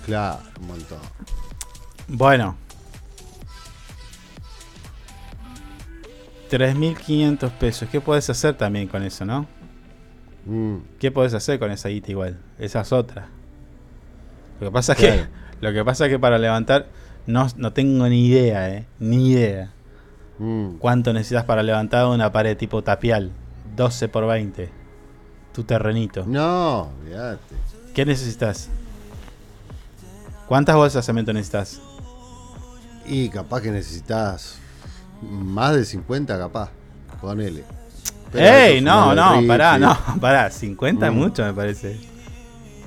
[0.06, 1.00] Claro, un montón.
[2.08, 2.56] Bueno.
[6.52, 7.90] 3.500 pesos.
[7.92, 9.48] ¿Qué puedes hacer también con eso, no?
[10.46, 10.78] Mm.
[11.00, 12.38] ¿Qué podés hacer con esa guita igual?
[12.58, 13.28] Esa es otra.
[14.60, 15.26] Lo que pasa es que,
[15.62, 16.88] lo que pasa es que para levantar
[17.28, 19.72] no, no tengo ni idea, eh, ni idea.
[20.40, 20.78] Mm.
[20.80, 23.32] ¿Cuánto necesitas para levantar una pared tipo tapial?
[23.76, 24.70] 12 por 20.
[25.54, 26.26] Tu terrenito.
[26.26, 27.56] No, fíjate.
[27.94, 28.70] ¿Qué necesitas?
[30.48, 31.82] ¿Cuántas bolsas de cemento necesitas?
[33.06, 34.60] Y capaz que necesitas
[35.22, 36.72] Más de 50 capaz,
[37.22, 37.64] ponele.
[38.34, 38.82] ¡Ey!
[38.82, 40.50] No, no, el pará, no, pará.
[40.52, 41.16] 50 es Mm.
[41.16, 42.00] mucho, me parece.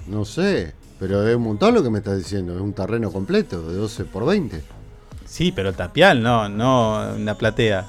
[0.07, 2.55] No sé, pero es un montón lo que me estás diciendo.
[2.55, 4.63] Es un terreno completo de 12 por 20.
[5.25, 7.87] Sí, pero tapial, no, no una platea.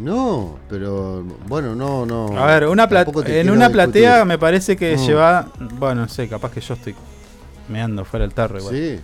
[0.00, 2.36] No, pero bueno, no, no.
[2.38, 3.72] A ver, una en una discutir.
[3.72, 5.48] platea me parece que lleva.
[5.78, 6.94] Bueno, no sé, capaz que yo estoy
[7.68, 8.74] meando fuera del tarro igual.
[8.74, 9.00] Sí.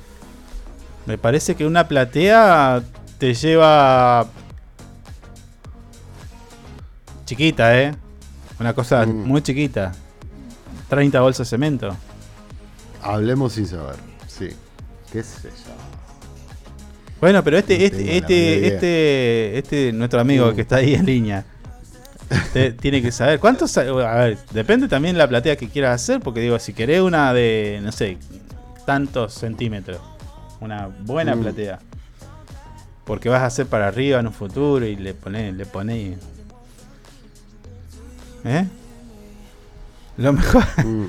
[1.06, 2.82] Me parece que una platea
[3.18, 4.26] te lleva.
[7.32, 7.94] Chiquita, ¿eh?
[8.58, 9.26] Una cosa Mm.
[9.26, 9.92] muy chiquita.
[10.88, 11.94] 30 bolsas de cemento.
[13.02, 13.96] Hablemos sin saber.
[14.26, 14.48] Sí.
[15.12, 15.72] ¿Qué sé yo?
[17.20, 20.54] Bueno, pero este, No este, este, este, este, nuestro amigo Mm.
[20.54, 21.44] que está ahí en línea,
[22.54, 23.38] te- tiene que saber.
[23.40, 23.76] ¿Cuántos?
[23.76, 27.80] A ver, depende también la platea que quieras hacer, porque digo, si querés una de,
[27.82, 28.16] no sé,
[28.86, 30.00] tantos centímetros,
[30.60, 31.40] una buena Mm.
[31.42, 31.78] platea,
[33.04, 36.18] porque vas a hacer para arriba en un futuro y le pones, le pones,
[38.48, 38.66] ¿eh?
[40.16, 40.64] Lo mejor.
[40.84, 41.06] Mm.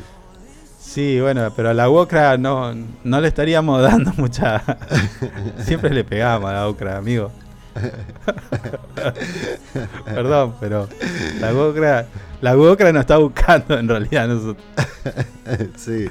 [0.79, 4.61] Sí, bueno, pero a la Wokra no, no le estaríamos dando mucha.
[5.59, 7.31] Siempre le pegamos a la Wokra, amigo.
[10.05, 10.89] Perdón, pero
[11.39, 12.05] la Wokra,
[12.41, 14.27] la Wokra nos está buscando en realidad.
[14.27, 14.65] nosotros.
[15.77, 16.09] sí.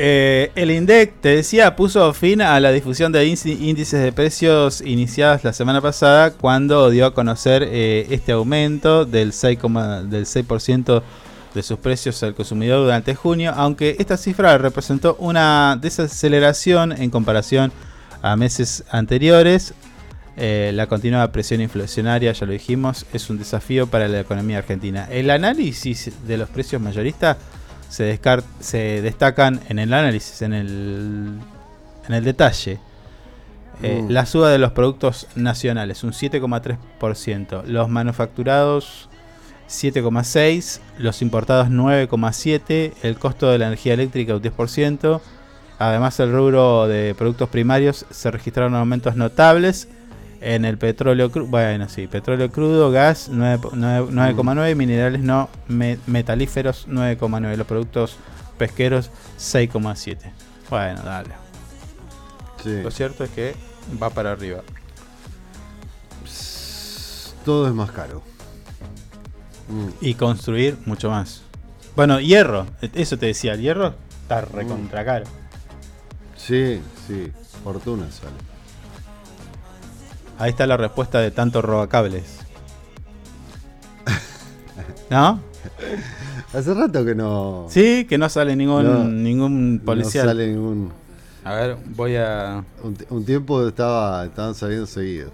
[0.00, 4.80] Eh, el INDEC, te decía, puso fin a la difusión de índice- índices de precios
[4.80, 11.02] iniciadas la semana pasada cuando dio a conocer eh, este aumento del 6,- del 6%
[11.52, 17.72] de sus precios al consumidor durante junio, aunque esta cifra representó una desaceleración en comparación
[18.22, 19.74] a meses anteriores.
[20.36, 25.08] Eh, la continuada presión inflacionaria, ya lo dijimos, es un desafío para la economía argentina.
[25.10, 27.36] El análisis de los precios mayoristas
[27.88, 28.20] se,
[28.60, 31.38] se destacan en el análisis, en el,
[32.06, 32.72] en el detalle.
[33.82, 34.10] Eh, Mm.
[34.10, 37.64] La suba de los productos nacionales, un 7,3%.
[37.64, 39.08] Los manufacturados,
[39.68, 40.80] 7,6%.
[40.98, 42.92] Los importados, 9,7%.
[43.02, 45.20] El costo de la energía eléctrica, un 10%.
[45.78, 49.88] Además, el rubro de productos primarios se registraron aumentos notables.
[50.40, 55.98] En el petróleo crudo, bueno, sí, petróleo crudo, gas 9 9 9,9, minerales no me-
[56.06, 58.16] metalíferos 9,9, los productos
[58.56, 60.30] pesqueros 6,7.
[60.70, 61.30] Bueno, dale.
[62.62, 62.82] Sí.
[62.82, 63.56] Lo cierto es que
[64.00, 64.60] va para arriba.
[67.44, 68.22] Todo es más caro.
[69.68, 69.88] Mm.
[70.00, 71.42] Y construir mucho más.
[71.96, 75.24] Bueno, hierro, eso te decía, el hierro está recontra caro.
[76.36, 77.32] Sí, sí.
[77.64, 78.36] Fortuna sale.
[80.38, 82.38] Ahí está la respuesta de tanto robacables.
[85.10, 85.40] ¿No?
[86.52, 87.66] Hace rato que no.
[87.68, 90.26] Sí, que no sale ningún, No, ningún policial.
[90.26, 90.92] No sale ningún.
[91.44, 92.64] A ver, voy a.
[93.10, 95.32] Un tiempo estaba, estaban saliendo seguidos.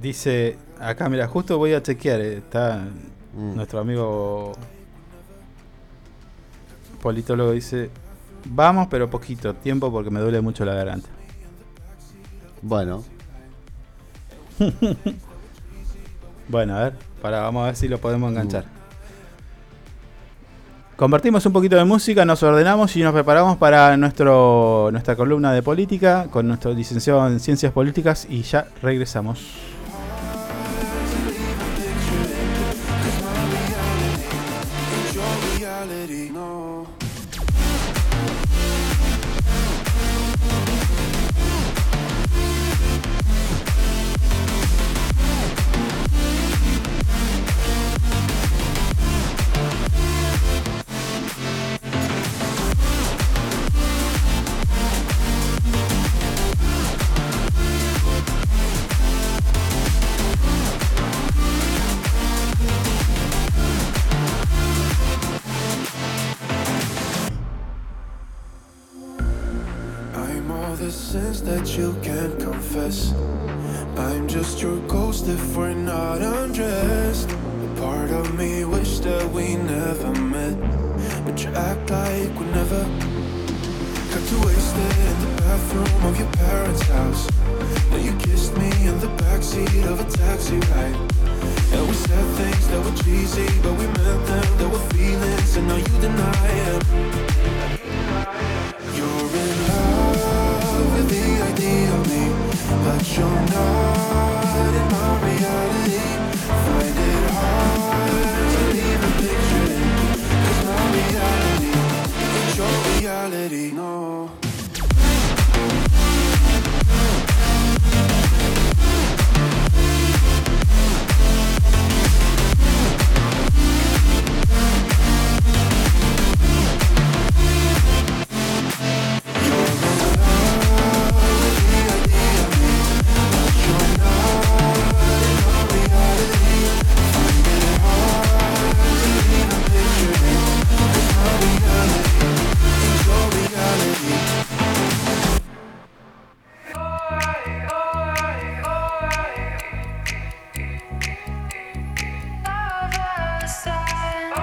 [0.00, 2.84] Dice, acá mira, justo voy a chequear, eh, está
[3.34, 3.54] Mm.
[3.56, 4.52] nuestro amigo
[7.00, 7.90] politólogo dice,
[8.46, 11.08] vamos pero poquito tiempo porque me duele mucho la garganta.
[12.62, 13.04] Bueno,
[16.48, 18.64] Bueno, a ver, para, vamos a ver si lo podemos enganchar.
[20.96, 25.62] Convertimos un poquito de música, nos ordenamos y nos preparamos para nuestro, nuestra columna de
[25.62, 29.77] política con nuestro licenciado en Ciencias Políticas y ya regresamos.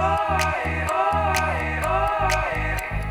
[0.05, 3.04] oi, oi, oi.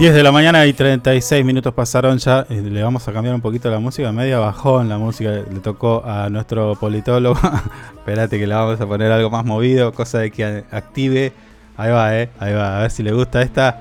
[0.00, 2.46] 10 de la mañana y 36 minutos pasaron ya.
[2.48, 4.10] Eh, Le vamos a cambiar un poquito la música.
[4.12, 5.30] Media bajón la música.
[5.30, 7.38] Le tocó a nuestro politólogo.
[7.98, 9.92] Espérate que le vamos a poner algo más movido.
[9.92, 11.34] Cosa de que active.
[11.76, 12.30] Ahí va, eh.
[12.38, 12.78] Ahí va.
[12.78, 13.78] A ver si le gusta esta.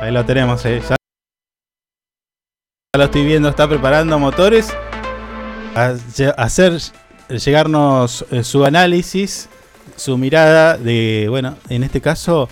[0.00, 0.80] Ahí lo tenemos, eh.
[0.88, 0.96] Ya
[2.96, 3.50] lo estoy viendo.
[3.50, 4.74] Está preparando motores.
[5.74, 5.96] A
[6.38, 6.78] hacer
[7.28, 9.50] llegarnos eh, su análisis.
[9.96, 11.26] Su mirada de.
[11.28, 12.48] Bueno, en este caso.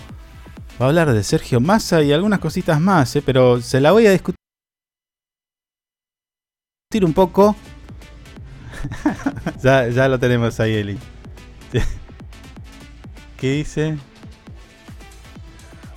[0.79, 4.05] Va a hablar de Sergio Massa y algunas cositas más, eh, pero se la voy
[4.05, 4.35] a discutir
[7.03, 7.55] un poco.
[9.63, 10.97] ya, ya lo tenemos ahí, Eli.
[13.39, 13.97] ¿Qué dice?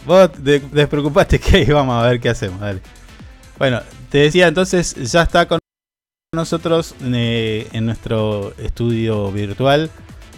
[0.06, 2.80] Vos de- despreocupaste que vamos a ver qué hacemos, dale.
[3.58, 3.80] Bueno,
[4.10, 5.58] te decía entonces, ya está con
[6.34, 9.90] nosotros eh, en nuestro estudio virtual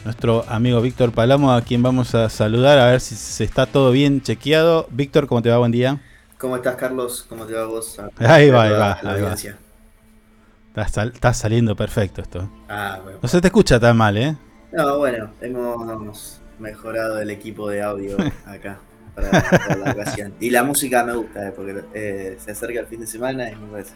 [0.04, 3.90] nuestro amigo Víctor Palomo, a quien vamos a saludar a ver si se está todo
[3.92, 4.86] bien chequeado.
[4.90, 5.58] Víctor, ¿cómo te va?
[5.58, 6.00] Buen día.
[6.38, 7.24] ¿Cómo estás, Carlos?
[7.28, 7.98] ¿Cómo te va vos?
[8.18, 9.32] Ahí va, ahí va, la ahí va.
[9.34, 12.48] Está, sal- está saliendo perfecto esto.
[12.68, 13.18] Ah, bueno.
[13.22, 14.36] No se te escucha tan mal, ¿eh?
[14.72, 18.16] No, bueno, hemos mejorado el equipo de audio
[18.46, 18.78] acá
[19.14, 20.34] para, para la ocasión.
[20.40, 23.54] Y la música me gusta, eh, porque eh, se acerca el fin de semana y
[23.54, 23.92] me parece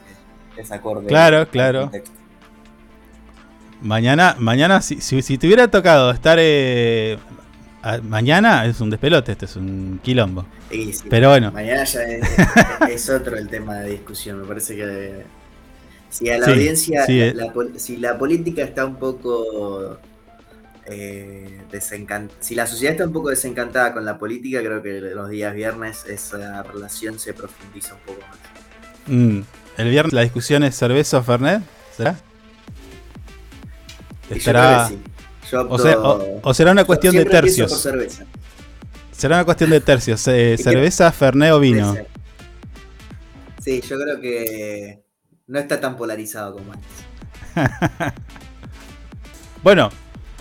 [0.54, 1.06] que es acorde.
[1.06, 1.82] Claro, claro.
[1.82, 2.14] contexto.
[3.80, 7.18] Mañana, mañana si, si, si te hubiera tocado estar eh,
[7.82, 10.46] a- mañana es un despelote, este es un quilombo.
[10.70, 12.28] Sí, Pero bueno, Mañana ya es,
[12.88, 14.40] es otro el tema de discusión.
[14.40, 15.26] Me parece que
[16.08, 17.34] si a la Sí, audiencia, eh.
[17.34, 20.00] la si la política está un poco
[20.86, 25.28] eh, desencan- si la sociedad está un poco desencantada con la política, creo que los
[25.30, 28.38] días viernes esa relación se profundiza un poco más.
[29.06, 29.40] mm,
[29.76, 32.25] el viernes la discusión es cerveza o Fernet, ¿será?
[34.30, 34.88] Yo Estará.
[34.88, 34.98] sí.
[35.50, 37.88] Yo o, sea- o- opto- o será una yo cuestión de tercios.
[39.12, 40.26] Será una cuestión de tercios.
[40.28, 41.96] eh, cerveza, Fernet o vino.
[43.60, 45.02] Sí, yo creo que
[45.46, 46.88] no está tan polarizado como antes.
[49.62, 49.90] Bueno,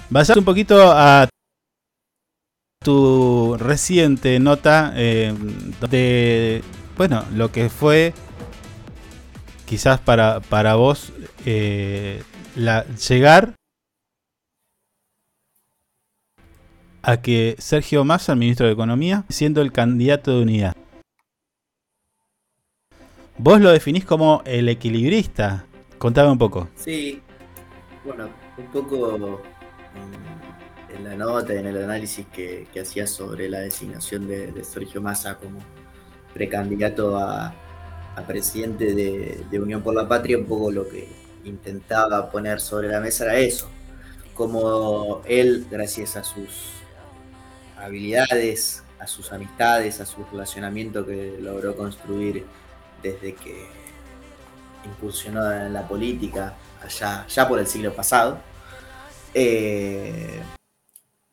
[0.09, 1.27] vayamos un poquito a
[2.83, 5.33] tu reciente nota eh,
[5.89, 6.61] de,
[6.95, 8.13] bueno, lo que fue
[9.65, 11.11] quizás para, para vos
[11.45, 12.21] eh,
[12.55, 13.55] la, llegar
[17.07, 20.75] a que Sergio Massa, el ministro de Economía, siendo el candidato de unidad.
[23.37, 25.67] Vos lo definís como el equilibrista.
[25.99, 26.67] Contame un poco.
[26.75, 27.21] Sí,
[28.03, 29.41] bueno, un poco
[29.93, 34.99] en, en la nota, en el análisis que, que hacía sobre la designación de, Sergio
[34.99, 35.59] Massa como
[36.33, 37.53] precandidato a,
[38.27, 41.07] presidente de, de Unión por la Patria, un poco lo que
[41.43, 43.69] intentaba poner sobre la mesa era eso,
[44.33, 46.74] como él, gracias a sus
[47.85, 52.45] habilidades, a sus amistades, a su relacionamiento que logró construir
[53.01, 53.67] desde que
[54.85, 58.39] incursionó en la política allá ya por el siglo pasado,
[59.33, 60.41] eh,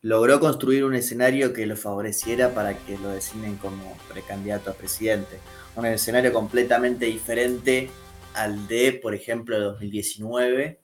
[0.01, 5.39] logró construir un escenario que lo favoreciera para que lo designen como precandidato a presidente.
[5.75, 7.89] Un escenario completamente diferente
[8.33, 10.79] al de, por ejemplo, 2019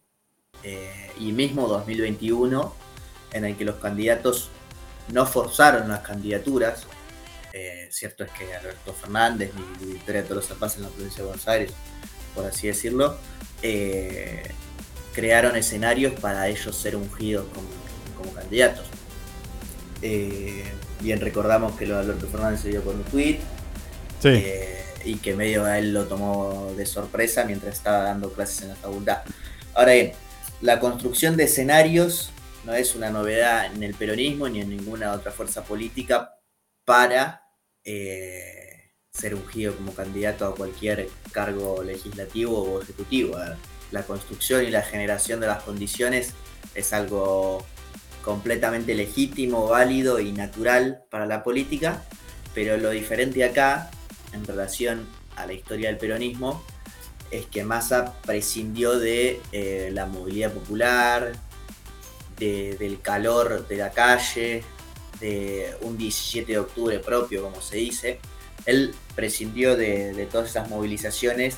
[0.63, 2.73] eh, y mismo 2021,
[3.33, 4.49] en el que los candidatos
[5.11, 6.83] no forzaron las candidaturas.
[7.53, 11.47] Eh, cierto es que Alberto Fernández y Victoria Tolosa Paz en la provincia de Buenos
[11.47, 11.71] Aires,
[12.35, 13.17] por así decirlo,
[13.63, 14.43] eh,
[15.13, 17.67] crearon escenarios para ellos ser ungidos como,
[18.17, 18.85] como candidatos.
[20.01, 20.63] Eh,
[21.01, 23.39] bien recordamos que lo de Alberto Fernández se dio por un tweet
[24.21, 24.43] Sí.
[25.05, 28.75] y que medio a él lo tomó de sorpresa mientras estaba dando clases en la
[28.75, 29.19] facultad.
[29.73, 30.11] Ahora bien,
[30.61, 32.31] la construcción de escenarios
[32.69, 36.35] no es una novedad en el peronismo ni en ninguna otra fuerza política
[36.85, 37.41] para
[37.83, 43.35] eh, ser ungido como candidato a cualquier cargo legislativo o ejecutivo.
[43.89, 46.35] La construcción y la generación de las condiciones
[46.75, 47.65] es algo
[48.23, 52.03] completamente legítimo, válido y natural para la política,
[52.53, 53.89] pero lo diferente acá,
[54.31, 56.63] en relación a la historia del peronismo,
[57.31, 61.31] es que Massa prescindió de eh, la movilidad popular,
[62.39, 64.63] de- del calor de la calle,
[65.19, 68.19] de un 17 de octubre propio, como se dice.
[68.65, 71.57] Él prescindió de, de todas esas movilizaciones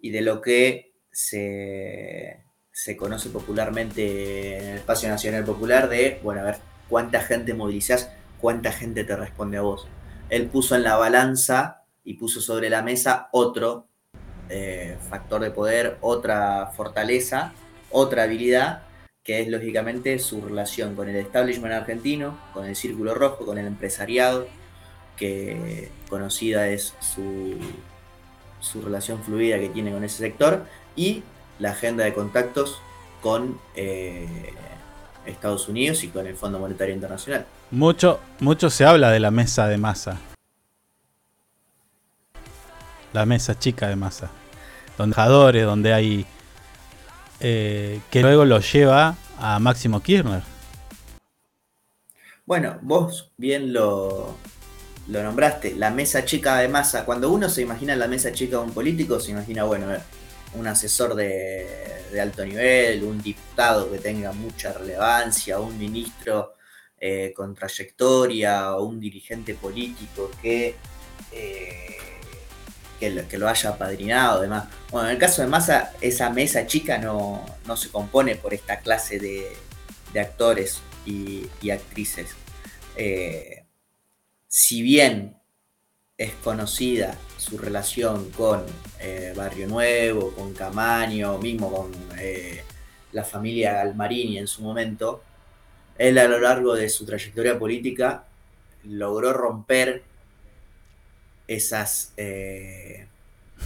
[0.00, 2.42] y de lo que se,
[2.72, 6.56] se conoce popularmente en el espacio nacional popular de, bueno, a ver,
[6.88, 8.10] cuánta gente movilizás,
[8.40, 9.86] cuánta gente te responde a vos.
[10.28, 13.88] Él puso en la balanza y puso sobre la mesa otro
[14.48, 17.52] eh, factor de poder, otra fortaleza
[17.92, 18.82] otra habilidad,
[19.22, 23.66] que es lógicamente su relación con el establishment argentino, con el Círculo Rojo, con el
[23.66, 24.46] empresariado,
[25.16, 27.56] que conocida es su,
[28.60, 30.64] su relación fluida que tiene con ese sector,
[30.96, 31.22] y
[31.58, 32.80] la agenda de contactos
[33.20, 34.26] con eh,
[35.26, 37.46] Estados Unidos y con el Fondo Monetario Internacional.
[37.70, 40.18] Mucho, mucho se habla de la mesa de masa.
[43.12, 44.30] La mesa chica de masa.
[44.96, 46.26] Donde donde hay.
[47.40, 50.42] Eh, que luego lo lleva a Máximo Kirchner.
[52.46, 54.36] Bueno, vos bien lo,
[55.08, 57.04] lo nombraste, la mesa chica de masa.
[57.04, 59.86] Cuando uno se imagina la mesa chica de un político, se imagina, bueno,
[60.54, 61.66] un asesor de,
[62.12, 66.54] de alto nivel, un diputado que tenga mucha relevancia, un ministro
[66.98, 70.76] eh, con trayectoria, o un dirigente político que,
[71.32, 71.96] eh,
[73.00, 74.68] que, lo, que lo haya apadrinado, además.
[74.90, 78.78] Bueno, en el caso de Massa, esa mesa chica no, no se compone por esta
[78.78, 79.56] clase de,
[80.12, 82.36] de actores y, y actrices.
[82.96, 83.64] Eh,
[84.46, 85.36] si bien
[86.18, 88.66] es conocida su relación con
[89.00, 92.62] eh, Barrio Nuevo, con Camaño, mismo con eh,
[93.12, 95.22] la familia Galmarini en su momento,
[95.96, 98.24] él a lo largo de su trayectoria política
[98.84, 100.02] logró romper
[101.54, 103.06] esas eh,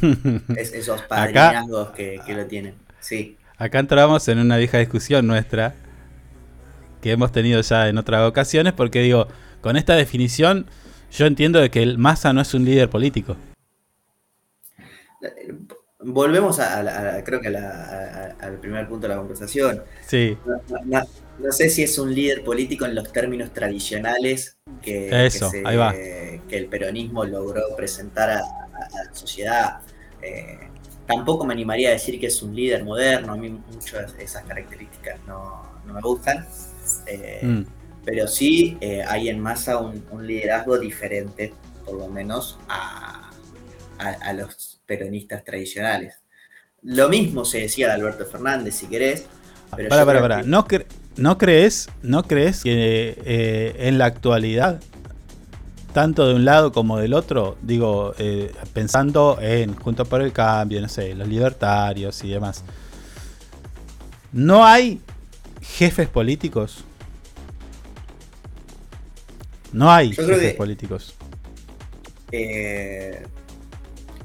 [0.56, 2.74] es- esos Acá- padrinazgos que, que lo tienen.
[3.00, 3.36] Sí.
[3.58, 5.74] Acá entramos en una vieja discusión nuestra
[7.02, 9.28] que hemos tenido ya en otras ocasiones porque digo,
[9.60, 10.66] con esta definición
[11.12, 13.36] yo entiendo de que el Massa no es un líder político.
[16.00, 19.18] Volvemos a, a la- a- creo que a la- a- al primer punto de la
[19.20, 19.82] conversación.
[20.06, 20.36] Sí.
[20.44, 21.06] No, no-
[21.38, 25.62] no sé si es un líder político en los términos tradicionales que, que Eso, se-
[25.66, 25.92] ahí va.
[25.92, 29.80] que el peronismo logró presentar a, a- a la sociedad.
[30.22, 30.58] Eh,
[31.06, 34.44] tampoco me animaría a decir que es un líder moderno, a mí muchas de esas
[34.44, 36.46] características no, no me gustan.
[37.06, 37.64] Eh, Mm.
[38.04, 41.54] Pero sí eh, hay en masa un, un liderazgo diferente,
[41.86, 43.30] por lo menos, a,
[43.98, 46.16] a- los peronistas tradicionales.
[46.82, 49.24] Lo mismo se decía de Alberto Fernández, si querés.
[49.74, 50.42] Pero Para, para, para.
[50.42, 50.84] que- ¿No, cre-
[51.16, 54.80] ¿No crees, no crees que eh, en la actualidad,
[55.92, 60.80] tanto de un lado como del otro, digo, eh, pensando en Juntos por el Cambio,
[60.80, 62.64] no sé, los libertarios y demás,
[64.32, 65.00] no hay
[65.62, 66.82] jefes políticos?
[69.72, 71.14] No hay Yo creo jefes que- políticos.
[72.32, 73.24] Eh,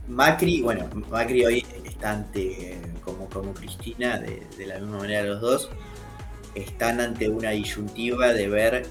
[0.07, 5.39] Macri, bueno, Macri hoy está ante, como, como Cristina, de, de la misma manera los
[5.41, 5.69] dos,
[6.61, 8.85] están ante una disyuntiva de ver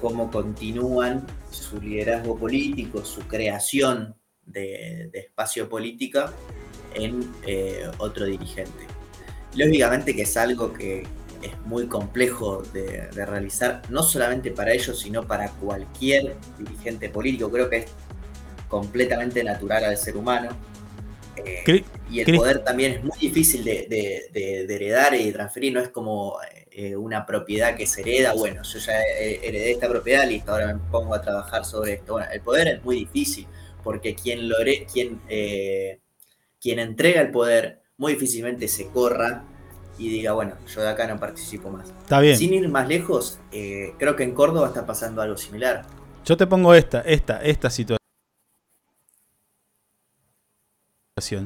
[0.00, 4.14] cómo continúan su liderazgo político, su creación
[4.46, 6.32] de, de espacio política
[6.94, 8.86] en eh, otro dirigente.
[9.54, 11.02] Lógicamente que es algo que
[11.42, 17.50] es muy complejo de, de realizar, no solamente para ellos, sino para cualquier dirigente político.
[17.50, 17.86] Creo que es
[18.68, 20.50] completamente natural al ser humano.
[21.36, 21.62] Eh,
[22.10, 25.72] y el poder también es muy difícil de, de- de- de heredar y de transferir,
[25.72, 26.36] no es como
[26.80, 30.78] eh, una propiedad que se hereda, bueno, yo ya heredé esta propiedad, listo, ahora me
[30.92, 32.12] pongo a trabajar sobre esto.
[32.12, 33.48] Bueno, el poder es muy difícil,
[33.82, 34.54] porque quien, lo
[34.92, 35.98] quien, eh,
[36.60, 39.42] quien entrega el poder muy difícilmente se corra
[39.98, 41.88] y diga, bueno, yo de acá no participo más.
[41.88, 42.36] Está bien.
[42.36, 45.84] Sin ir más lejos, eh, creo que en Córdoba está pasando algo similar.
[46.24, 47.98] Yo te pongo esta, esta, esta situación.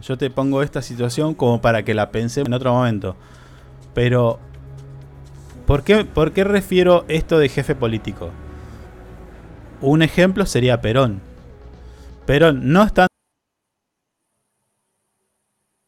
[0.03, 3.17] Yo te pongo esta situación como para que la pensemos en otro momento.
[3.95, 4.39] Pero,
[5.67, 8.31] ¿por qué, ¿por qué refiero esto de jefe político?
[9.81, 11.21] Un ejemplo sería Perón.
[12.27, 13.09] Perón no estando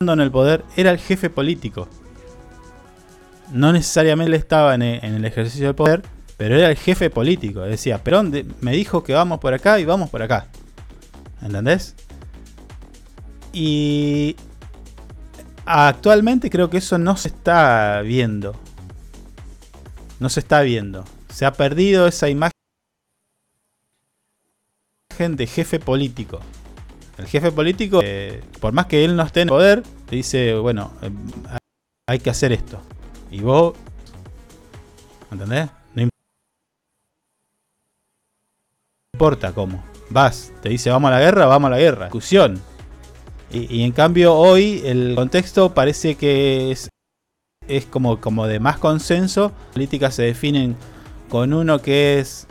[0.00, 1.88] en el poder, era el jefe político.
[3.52, 6.02] No necesariamente estaba en el ejercicio del poder,
[6.36, 7.60] pero era el jefe político.
[7.60, 10.48] Decía, Perón me dijo que vamos por acá y vamos por acá.
[11.40, 11.94] ¿Entendés?
[13.52, 14.34] Y
[15.64, 18.56] actualmente creo que eso no se está viendo.
[20.20, 21.04] No se está viendo.
[21.28, 22.52] Se ha perdido esa imagen
[25.18, 26.40] de jefe político.
[27.18, 30.92] El jefe político, eh, por más que él no esté en poder, te dice, bueno,
[31.02, 31.10] eh,
[32.08, 32.80] hay que hacer esto.
[33.30, 33.74] Y vos,
[35.30, 35.68] ¿entendés?
[35.94, 36.08] No
[39.14, 39.84] importa cómo.
[40.10, 42.06] Vas, te dice vamos a la guerra, vamos a la guerra.
[42.06, 42.60] Discusión.
[43.52, 46.88] Y, y en cambio hoy el contexto parece que es,
[47.68, 49.52] es como, como de más consenso.
[49.72, 50.76] Políticas se definen
[51.28, 52.46] con uno que es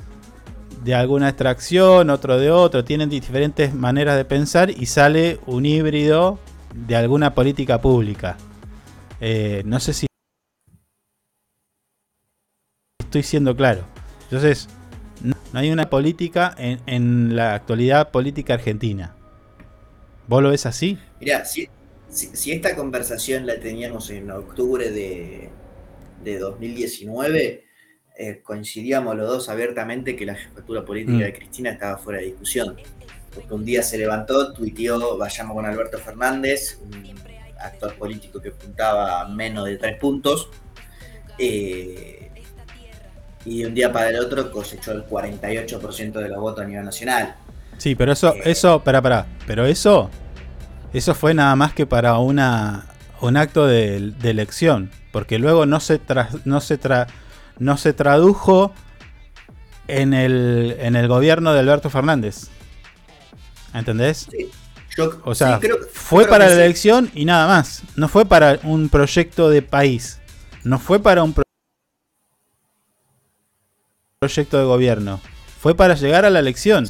[0.84, 6.40] de alguna extracción, otro de otro, tienen diferentes maneras de pensar y sale un híbrido
[6.74, 8.38] de alguna política pública.
[9.22, 10.08] Eh, no sé si
[13.00, 13.86] estoy siendo claro.
[14.24, 14.68] Entonces,
[15.22, 19.16] no, hay una política en, la actualidad política argentina.
[20.28, 20.98] ¿Vos lo ves así?
[21.22, 21.62] Mira, sí.
[21.62, 21.70] Si
[22.14, 25.50] si, si esta conversación la teníamos en octubre de,
[26.24, 27.66] de 2019,
[28.16, 31.22] eh, coincidíamos los dos abiertamente que la jefatura política Mm.
[31.22, 32.78] de Cristina estaba fuera de discusión.
[33.34, 36.92] Porque un día se levantó, tuiteó, vayamos con Alberto Fernández, un
[37.60, 40.50] actor político que puntaba menos de tres puntos,
[41.40, 42.30] eh,
[43.46, 46.86] y de un día para el otro cosechó el 48% de los votos a nivel
[46.86, 47.36] nacional.
[47.78, 50.12] Sí, pero eso, eso, para, para, pero eso,
[50.94, 52.86] eso fue nada más que para una,
[53.22, 57.08] un acto de, de elección, porque luego no se, tra- no se, tra-
[57.60, 58.74] no se tradujo
[59.88, 62.48] en el, en el gobierno de Alberto Fernández.
[63.74, 64.28] ¿Entendés?
[64.96, 66.58] Yo, O sea, sí, creo- fue creo para la sí.
[66.62, 67.82] elección y nada más.
[67.96, 70.20] No fue para un proyecto de país.
[70.64, 71.44] No fue para un pro-
[74.20, 75.20] proyecto de gobierno.
[75.64, 76.86] Fue para llegar a la elección.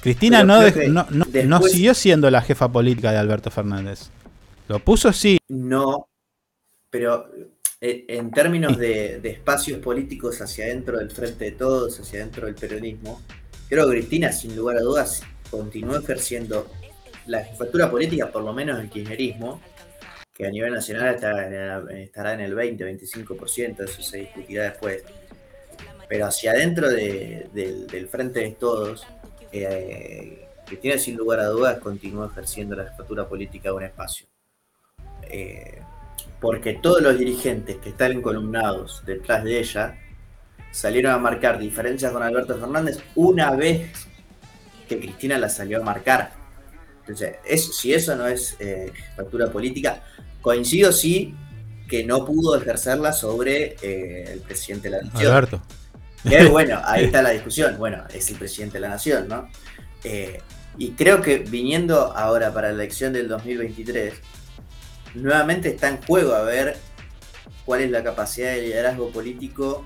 [0.00, 3.12] Cristina pero no, creo dej- que no, no- después- no siguió siendo la jefa política
[3.12, 4.08] de Alberto Fernández.
[4.66, 5.36] Lo puso sí.
[5.48, 6.08] No,
[6.88, 7.28] pero
[7.82, 12.46] eh, en términos de, de espacios políticos hacia adentro del Frente de Todos, hacia adentro
[12.46, 13.20] del peronismo,
[13.68, 16.66] creo que Cristina, sin lugar a dudas, continuó ejerciendo
[17.26, 19.60] la jefatura política, por lo menos el kirchnerismo,
[20.32, 21.14] que a nivel nacional
[21.90, 25.02] el, estará en el 20-25%, eso se discutirá después.
[26.14, 29.04] Pero hacia adentro de- del, Frente de Todos,
[29.50, 34.24] eh, Cristina, sin lugar a dudas, continuó ejerciendo la jefatura política de un espacio.
[35.22, 35.80] Eh,
[36.40, 39.98] porque todos los dirigentes que están encolumnados detrás de ella
[40.70, 43.90] salieron a marcar diferencias con Alberto Fernández una vez
[44.88, 46.30] que Cristina la salió a marcar.
[47.00, 48.92] Entonces, eso, si eso no es eh,
[49.52, 50.04] política,
[50.40, 51.34] coincido sí
[51.88, 55.32] que no pudo ejercerla sobre eh, el presidente de la nación.
[55.32, 55.60] Alberto.
[56.28, 57.76] Que, bueno, ahí está la discusión.
[57.78, 59.48] Bueno, es el presidente de la nación, ¿no?
[60.02, 60.40] Eh,
[60.78, 64.14] y creo que viniendo ahora para la elección del 2023,
[65.14, 66.76] nuevamente está en juego a ver
[67.64, 69.84] cuál es la capacidad de liderazgo político,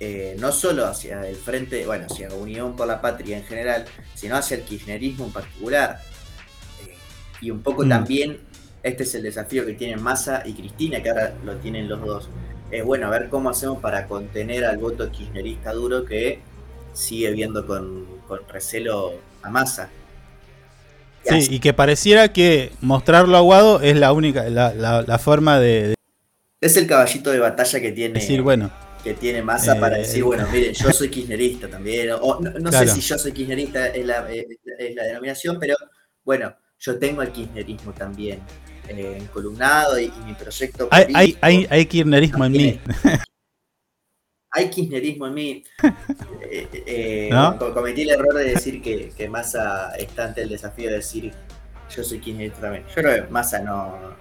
[0.00, 4.36] eh, no solo hacia el frente, bueno, hacia Unión por la Patria en general, sino
[4.36, 6.00] hacia el kirchnerismo en particular.
[6.86, 6.94] Eh,
[7.40, 7.88] y un poco Mm.
[7.88, 8.40] también,
[8.82, 12.28] este es el desafío que tienen Massa y Cristina, que ahora lo tienen los dos.
[12.70, 16.40] Es bueno, a ver cómo hacemos para contener al voto kirchnerista duro que
[16.92, 19.88] sigue viendo con, con recelo a Massa.
[21.24, 25.88] Sí, y que pareciera que mostrarlo aguado es la única, la, la- la forma de,
[25.88, 25.94] de
[26.60, 28.70] Es el caballito de batalla que tiene, decir, bueno,
[29.04, 32.10] que tiene Massa Eh, para decir, bueno, miren, yo soy kirchnerista también.
[32.20, 32.86] O no, no Claro.
[32.88, 35.76] sé si yo soy kirchnerista es la- es la denominación, pero
[36.24, 38.40] bueno, yo tengo el kirchnerismo también
[38.90, 42.80] eh, encolumnado y, y mi proyecto hay, hay, político hay, hay kirchnerismo en mí.
[44.50, 45.64] hay kirchnerismo en mí.
[46.50, 47.58] Eh, eh, ¿No?
[47.58, 51.30] co- Cometí el error de decir que, que Massa está ante el desafío de decir
[51.94, 52.84] yo soy kirchnerista también.
[52.88, 54.14] Yo creo que Massa no,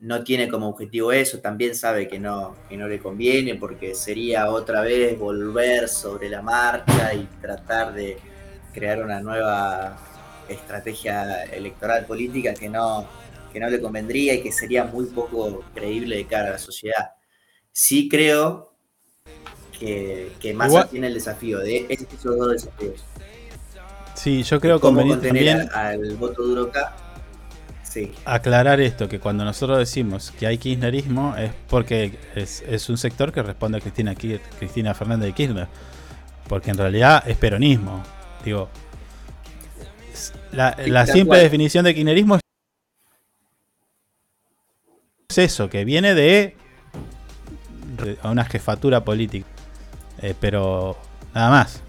[0.00, 4.50] no tiene como objetivo eso, también sabe que no, que no le conviene porque sería
[4.50, 8.18] otra vez volver sobre la marcha y tratar de
[8.74, 9.96] crear una nueva
[10.48, 13.06] estrategia electoral política que no,
[13.52, 17.12] que no le convendría y que sería muy poco creíble de cara a la sociedad.
[17.72, 18.72] Sí creo
[19.78, 23.04] que, que Massa Igual- tiene el desafío de esos dos desafíos.
[24.14, 26.96] Sí, yo creo conveniente también al voto duro acá.
[27.82, 28.12] Sí.
[28.24, 33.30] aclarar esto, que cuando nosotros decimos que hay kirchnerismo es porque es, es un sector
[33.30, 35.68] que responde a Cristina, Cristina Fernández de Kirchner.
[36.48, 38.02] Porque en realidad es peronismo.
[38.44, 38.68] Digo,
[40.54, 42.36] la, tal simple definición de kirchnerismo
[45.28, 46.56] es eso, que viene de,
[48.24, 49.46] una jefatura política.
[50.22, 50.96] Eh, pero
[51.34, 51.82] nada más.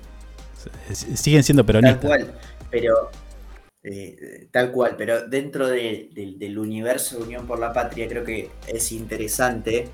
[0.91, 2.05] Siguen siendo Tal peronistas.
[2.05, 2.33] cual,
[2.71, 3.11] pero
[3.83, 8.23] eh, tal cual, pero dentro de- del- del universo de Unión por la Patria creo
[8.23, 9.89] que es interesante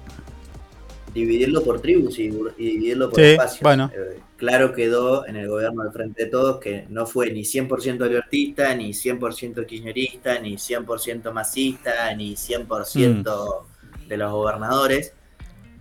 [1.14, 2.24] dividirlo por tribus y,
[2.58, 3.62] y dividirlo por Sí, espacios.
[3.62, 3.92] bueno.
[3.94, 8.02] Eh, claro quedó en el gobierno del Frente de Todos que no fue ni 100%
[8.04, 13.64] albertista, ni 100% kirchnerista, ni 100% masista, ni 100%
[14.08, 15.14] de los gobernadores.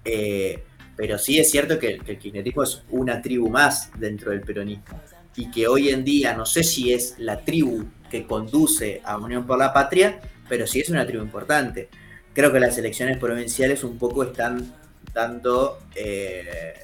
[0.05, 0.63] Eh,
[0.97, 5.01] pero sí es cierto que, que el kirchnerismo es una tribu más dentro del peronismo.
[5.37, 9.47] Y que hoy en día, no sé si es la tribu que conduce a Unión
[9.47, 11.89] por la Patria, pero sí es una tribu importante.
[12.35, 14.75] Creo que las elecciones provinciales un poco están
[15.13, 16.75] dando eh,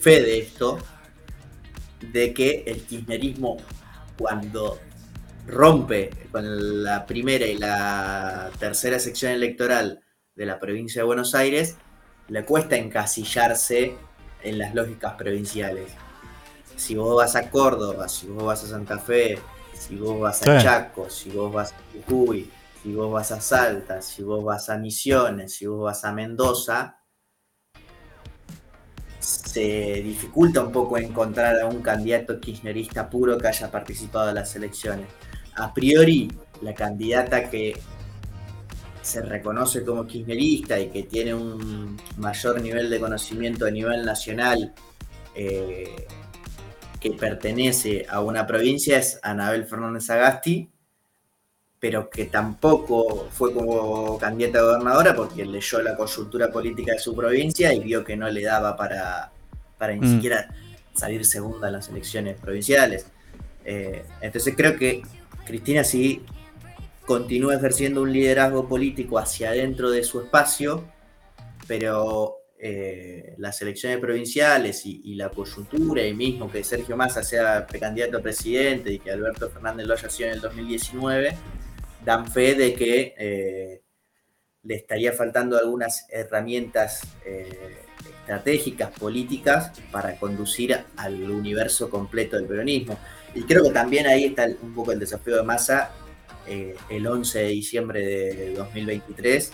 [0.00, 0.78] fe de esto,
[2.00, 3.56] de que el kirchnerismo
[4.18, 4.78] cuando
[5.46, 10.00] rompe con la primera y la tercera sección electoral
[10.34, 11.76] de la provincia de Buenos Aires,
[12.28, 13.96] le cuesta encasillarse
[14.42, 15.92] en las lógicas provinciales.
[16.76, 19.38] Si vos vas a Córdoba, si vos vas a Santa Fe,
[19.72, 20.64] si vos vas a Sí.
[20.64, 21.76] Chaco, si vos vas a
[22.06, 22.50] Jujuy,
[22.82, 26.98] si vos vas a Salta, si vos vas a Misiones, si vos vas a Mendoza,
[29.24, 34.54] se dificulta un poco encontrar a un candidato kirchnerista puro que haya participado en las
[34.54, 35.06] elecciones.
[35.56, 36.30] A priori,
[36.60, 37.74] la candidata que
[39.00, 44.74] se reconoce como kirchnerista y que tiene un mayor nivel de conocimiento a nivel nacional
[45.34, 46.06] eh,
[47.00, 50.70] que pertenece a una provincia es Anabel Fernández Agasti,
[51.84, 57.14] pero que tampoco fue como candidata a gobernadora porque leyó la coyuntura política de su
[57.14, 59.30] provincia y vio que no le daba para,
[59.76, 60.14] para ni Mm.
[60.14, 60.48] siquiera
[60.94, 63.04] salir segunda en las elecciones provinciales.
[63.66, 65.02] Eh, entonces creo que
[65.44, 66.22] Cristina sí
[67.04, 70.84] continúa ejerciendo un liderazgo político hacia adentro de su espacio,
[71.66, 77.66] pero eh, las elecciones provinciales y, y la coyuntura y mismo que Sergio Massa sea
[77.66, 81.36] precandidato a presidente y que Alberto Fernández lo haya sido en el 2019,
[82.04, 83.82] dan fe de que eh,
[84.62, 87.76] le estaría faltando algunas herramientas eh,
[88.20, 92.98] estratégicas, políticas, para conducir al universo completo del peronismo.
[93.34, 95.90] Y creo que también ahí está un poco el desafío de Massa
[96.46, 99.52] eh, el 11 de diciembre de 2023,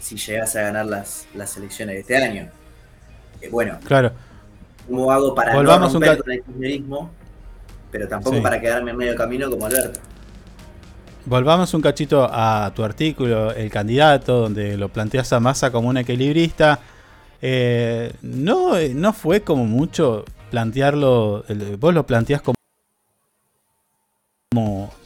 [0.00, 2.50] si llegase a ganar las, las elecciones de este año.
[3.40, 4.12] Eh, bueno, Claro.
[4.86, 7.10] ¿cómo hago para Volvamos no romper con el kirchnerismo,
[7.90, 8.42] pero tampoco Sí.
[8.42, 10.00] para quedarme en medio camino como Alberto?
[11.26, 15.96] Volvamos un cachito a tu artículo, El candidato, donde lo planteas a Massa como un
[15.98, 16.80] equilibrista.
[17.42, 21.44] Eh, no, no fue como mucho plantearlo,
[21.78, 22.54] vos lo planteás como,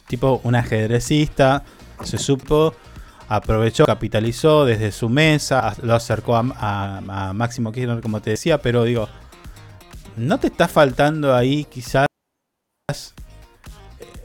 [0.07, 1.63] tipo un ajedrecista,
[2.03, 2.73] se supo,
[3.27, 8.57] aprovechó, capitalizó desde su mesa, lo acercó a, a- a Máximo Kirchner, como te decía,
[8.59, 9.07] pero digo,
[10.17, 12.07] ¿no te está faltando ahí quizás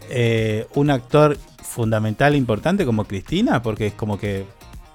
[0.09, 1.37] eh, un actor
[1.71, 4.45] fundamental importante como Cristina, porque es como que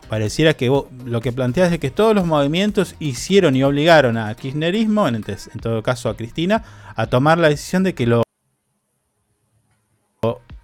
[0.10, 4.36] pareciera que vos, lo que planteas es que todos los movimientos hicieron y obligaron a
[4.36, 6.64] kirchnerismo, en, en todo caso a Cristina,
[6.96, 8.24] a tomar la decisión de que lo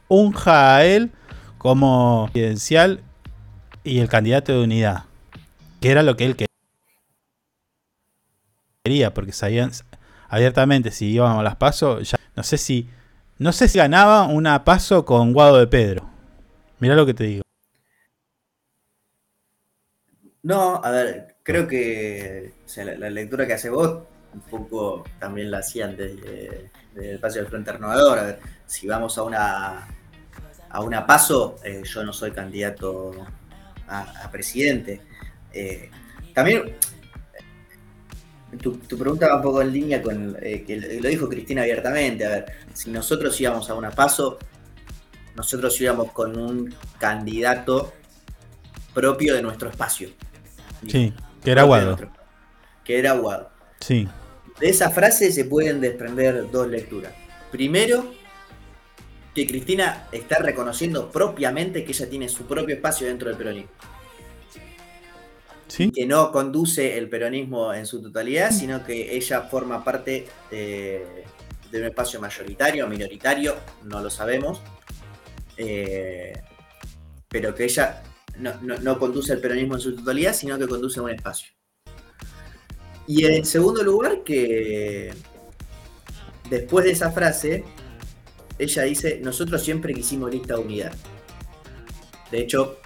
[0.10, 1.12] unja a él
[1.58, 3.02] como presidencial
[3.86, 5.06] y el candidato de unidad,
[5.80, 6.36] que era lo que él
[8.84, 9.72] quería, porque sabían
[10.28, 12.90] abiertamente si íbamos a las pasos, ya no sé si
[13.42, 16.08] no sé si ganaba una paso con Guado de Pedro.
[16.78, 17.42] Mirá lo que te digo.
[20.44, 24.04] No, a ver, creo que sea, la, lectura que hace vos,
[24.36, 28.20] un poco también la hacían desde, desde el espacio del Frente Renovador.
[28.20, 29.88] A ver, si vamos a una
[30.70, 33.26] a una paso, eh, yo no soy candidato
[33.88, 35.02] a, a presidente.
[35.52, 35.90] Eh,
[36.36, 36.76] también
[38.60, 42.26] tu, tu pregunta va un poco en línea con eh, que lo dijo Cristina abiertamente.
[42.26, 44.38] A ver, si nosotros íbamos a una paso,
[45.36, 47.94] nosotros íbamos con un candidato
[48.94, 50.10] propio de nuestro espacio.
[50.88, 51.14] Sí,
[51.44, 51.86] que era Guado.
[51.88, 52.12] nuestro-
[52.84, 53.50] Que era Guado.
[53.80, 54.08] Sí.
[54.60, 57.14] De esa frase se pueden desprender dos lecturas.
[57.52, 58.14] Primero,
[59.34, 63.72] que Cristina está reconociendo propiamente que ella tiene su propio espacio dentro del peronismo.
[65.72, 65.90] Sí.
[65.90, 71.24] Que no conduce el peronismo en su totalidad, sino que ella forma parte eh,
[71.72, 74.62] de un espacio mayoritario o minoritario, no lo sabemos.
[75.56, 76.34] Eh,
[77.30, 78.04] pero que ella
[78.38, 81.54] no, no- no conduce el peronismo en su totalidad, sino que conduce un espacio.
[83.08, 85.14] Y en segundo lugar, que
[86.50, 87.64] después de esa frase,
[88.60, 90.94] ella dice, nosotros siempre quisimos lista de unidad.
[92.30, 92.81] De hecho,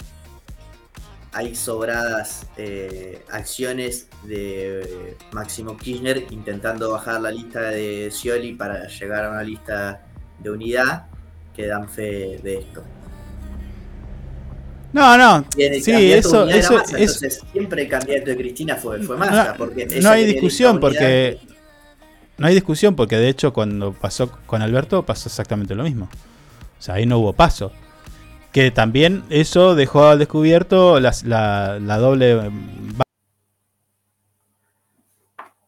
[1.36, 9.26] hay sobradas eh, acciones de Máximo Kirchner intentando bajar la lista de Scioli para llegar
[9.26, 10.02] a una lista
[10.40, 11.08] de unidad
[11.54, 12.84] que dan fe de esto.
[14.94, 15.46] No, no.
[15.54, 19.58] Sí, eso, eso, Massa, eso- entonces siempre el candidato de Cristina fue, fue Massa, no,
[19.58, 21.38] porque no ella hay discusión porque
[22.38, 26.06] no hay discusión porque de hecho cuando pasó con Alberto pasó exactamente lo mismo.
[26.80, 27.74] O sea, ahí no hubo paso.
[28.56, 32.40] Que también eso dejó al descubierto la, la doble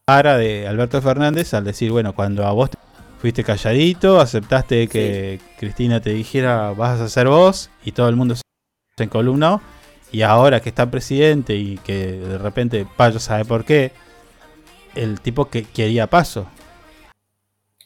[0.06, 2.78] vara de Alberto Fernández al decir, bueno, cuando a vos te-
[3.20, 8.34] fuiste calladito, aceptaste que Cristina te dijera vas a ser vos y todo el mundo
[8.36, 9.60] se encolumnó
[10.10, 13.92] y ahora que está presidente y que de repente Payo sabe por qué,
[14.94, 16.46] el tipo que quería paso,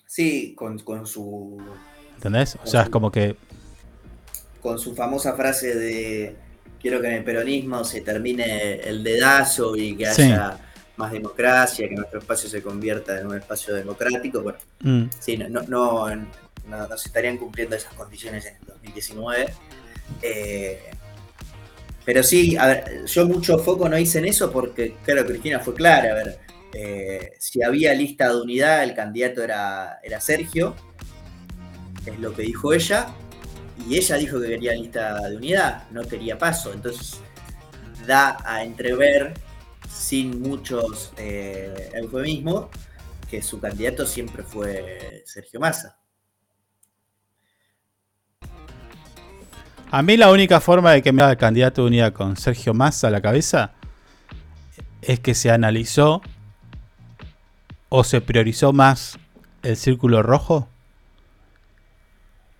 [0.07, 1.59] Sí, con, con su
[2.17, 2.57] ¿entendés?
[2.63, 3.35] O sea, es como que
[4.63, 6.37] con su famosa frase de
[6.81, 10.23] quiero que en el peronismo se termine el dedazo y que Sí.
[10.23, 10.59] haya
[10.97, 14.43] más democracia, que nuestro espacio se convierta en un espacio democrático.
[14.43, 15.05] Bueno, Mm.
[15.19, 16.15] sí, no, no, no,
[16.69, 19.53] no- no se estarían cumpliendo esas condiciones en el 2019.
[20.23, 20.81] Eh,
[22.05, 25.75] pero sí, a ver, yo mucho foco no hice en eso porque, claro, Cristina fue
[25.75, 26.11] clara.
[26.11, 26.39] A ver,
[26.75, 30.75] eh, si había lista de unidad, el candidato era, era Sergio,
[32.05, 33.07] es lo que dijo ella,
[33.89, 36.73] y ella dijo que quería lista de unidad, no quería paso.
[36.73, 37.21] Entonces,
[38.07, 39.35] da a entrever,
[39.89, 42.67] sin muchos eh, eufemismos,
[43.29, 45.99] que su candidato siempre fue Sergio Massa.
[49.91, 52.73] A mí la única forma de que me haga el candidato de unidad con Sergio
[52.73, 53.73] Massa a la cabeza
[55.03, 56.23] es que se analizó
[57.89, 59.19] o se priorizó más
[59.63, 60.69] el círculo rojo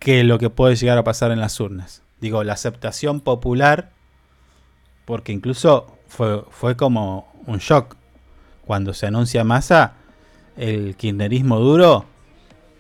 [0.03, 2.03] que lo que puede llegar a pasar en las urnas.
[2.21, 3.91] Digo, la aceptación popular,
[5.05, 7.97] porque incluso fue, fue como un shock.
[8.67, 9.95] Cuando se anuncia Massa,
[10.57, 12.05] el kirchnerismo duro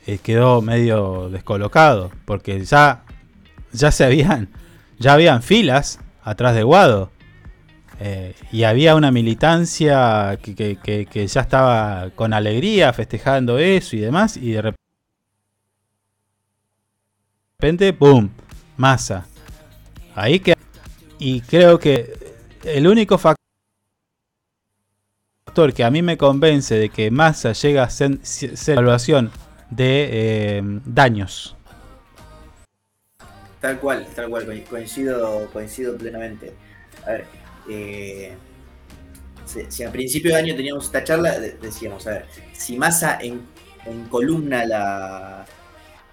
[0.07, 3.05] eh, quedó medio descolocado, porque ya
[3.73, 4.49] ya se habían,
[4.99, 7.11] ya habían filas atrás de Guado.
[8.01, 14.36] Eh, y había una militancia que, que- ya estaba con alegría festejando eso y demás.
[14.36, 14.62] Y de
[17.62, 18.28] repente, ¡pum!
[18.76, 19.24] Masa.
[20.16, 20.55] Ahí que.
[21.20, 22.12] Y creo que
[22.64, 23.36] el único factor
[25.72, 29.30] que a mí me convence de que Massa llega a ser, ser evaluación
[29.70, 31.55] de eh, daños.
[33.60, 36.55] Tal cual, tal cual, co- coincido, coincido plenamente.
[37.06, 37.26] A ver,
[37.70, 38.32] eh,
[39.44, 43.18] si, si a principio de año teníamos esta charla, de- decíamos, a ver, si Massa
[43.20, 43.43] en,
[43.86, 45.47] en columna la,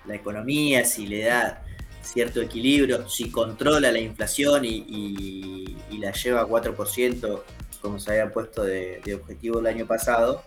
[0.06, 1.64] la economía, si le da
[2.02, 7.42] cierto equilibrio, si controla la inflación y, y- y la lleva a 4%,
[7.82, 10.44] como se había puesto de, de objetivo el año pasado,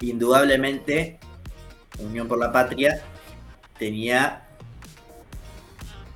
[0.00, 1.18] indudablemente
[1.98, 3.02] Unión por la Patria
[3.78, 4.42] tenía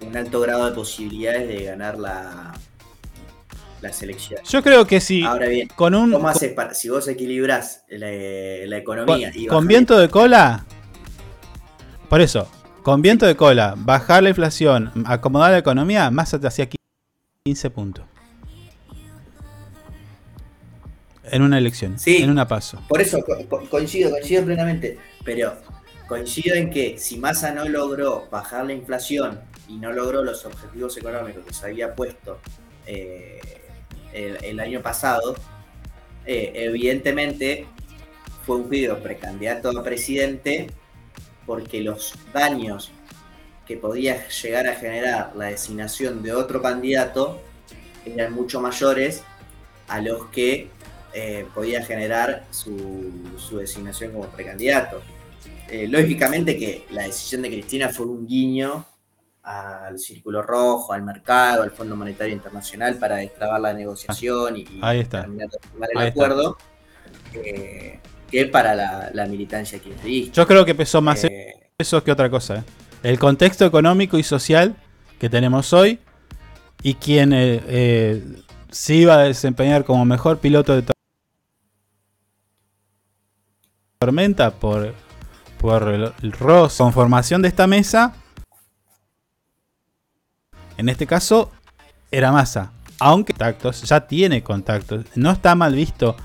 [0.00, 2.52] un alto grado de posibilidades de ganar la,
[3.80, 4.40] la selección.
[4.48, 8.08] Yo creo que si Ahora bien, con un ¿cómo haces para, si vos equilibrás la,
[8.66, 10.64] la economía y con, viento de cola.
[12.08, 12.48] Por eso,
[12.82, 16.68] con viento de cola, bajar la inflación, acomodar la economía, Massa te hacía
[17.44, 18.04] 15 puntos.
[21.30, 22.16] En una elección, Sí.
[22.18, 22.80] en una paso.
[22.88, 25.54] Por eso co- co- coincido, coincido plenamente, pero
[26.06, 30.96] coincido en que si Massa no logró bajar la inflación y no logró los objetivos
[30.96, 32.40] económicos que se había puesto
[32.86, 33.40] eh,
[34.14, 35.34] el, el año pasado,
[36.24, 37.66] eh, evidentemente
[38.46, 40.68] fue un video precandidato a presidente
[41.48, 42.92] porque los daños
[43.66, 47.40] que podía llegar a generar la designación de otro candidato
[48.04, 49.22] eran mucho mayores
[49.88, 50.70] a los que
[51.14, 55.00] eh, podía generar su, su designación como precandidato.
[55.70, 58.84] Eh, lógicamente que la decisión de Cristina fue un guiño
[59.42, 64.64] al Círculo Rojo, al mercado, al Fondo Monetario Internacional para destrabar la negociación y,
[65.08, 66.58] terminar de firmar el Ahí acuerdo,
[67.32, 68.00] eh,
[68.30, 70.34] que para la, la militancia kirchnerista.
[70.34, 72.56] Yo creo que pesó más Eh, eso que otra cosa.
[72.56, 72.64] ¿eh?
[73.02, 74.76] El contexto económico y social
[75.18, 75.98] que tenemos hoy
[76.82, 80.92] y quien eh, eh, se iba a desempeñar como mejor piloto de
[83.98, 84.94] tormenta por,
[85.58, 88.14] por el, el roce, conformación de esta mesa.
[90.76, 91.50] En este caso
[92.10, 92.72] era Massa.
[93.00, 95.04] Aunque contactos, ya tiene contactos.
[95.14, 96.16] No está mal visto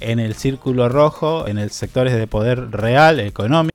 [0.00, 3.72] en el círculo rojo, en el sectores de poder real, económico.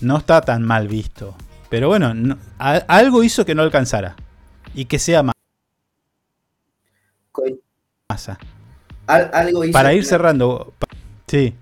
[0.00, 1.36] no está tan mal visto.
[1.68, 4.16] Pero bueno, no- a- algo hizo que no alcanzara.
[4.74, 5.34] Y que sea más.
[8.08, 8.38] Massa.
[9.06, 10.72] al- algo hizo Para ir que- cerrando.
[10.78, 10.86] pa-
[11.28, 11.54] Sí.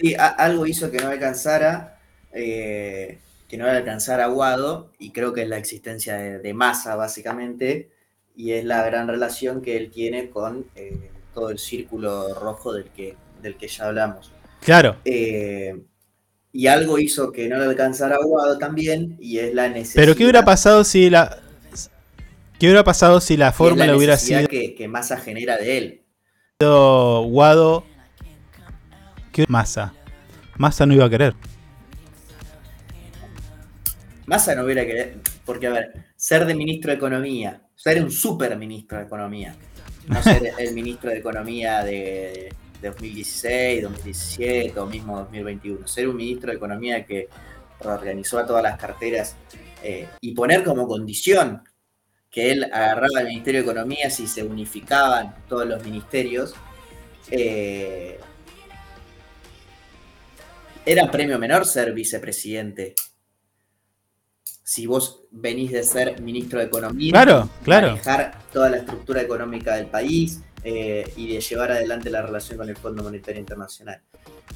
[0.00, 1.98] Sí, algo hizo que no alcanzara,
[2.32, 3.18] eh,
[3.48, 7.90] que no alcanzara a Guado, y creo que es la existencia de, de Massa, básicamente,
[8.36, 12.84] y es la gran relación que él tiene con eh, todo el círculo rojo del
[12.84, 14.30] que, del que ya hablamos.
[14.60, 14.96] Claro.
[15.04, 15.82] Eh,
[16.52, 20.02] y algo hizo que no le alcanzara a Guado también, y es la necesidad.
[20.02, 21.38] Pero ¿qué hubiera pasado si la.
[22.58, 26.02] ¿Qué hubiera pasado si la fórmula la hubiera sido que, que Massa genera de él.
[26.58, 27.84] Guado?
[29.32, 29.94] ¿Qué Massa?
[30.56, 31.34] Massa no iba a querer.
[34.28, 35.06] Massa no hubiera querido,
[35.46, 39.56] porque a ver, ser de ministro de Economía, ser un super ministro de Economía,
[40.06, 42.52] no ser el ministro de Economía de,
[42.82, 47.30] de 2016, 2017 o mismo 2021, ser un ministro de Economía que
[47.80, 49.34] reorganizó a todas las carteras
[49.82, 51.62] eh, y poner como condición
[52.30, 56.54] que él agarraba el Ministerio de Economía si se unificaban todos los ministerios,
[57.30, 58.20] eh,
[60.84, 62.94] era premio menor ser vicepresidente.
[64.68, 67.88] Si vos venís de ser ministro de Economía, Claro, claro.
[67.92, 72.68] manejar toda la estructura económica del país eh, y de llevar adelante la relación con
[72.68, 74.02] el Fondo Monetario Internacional.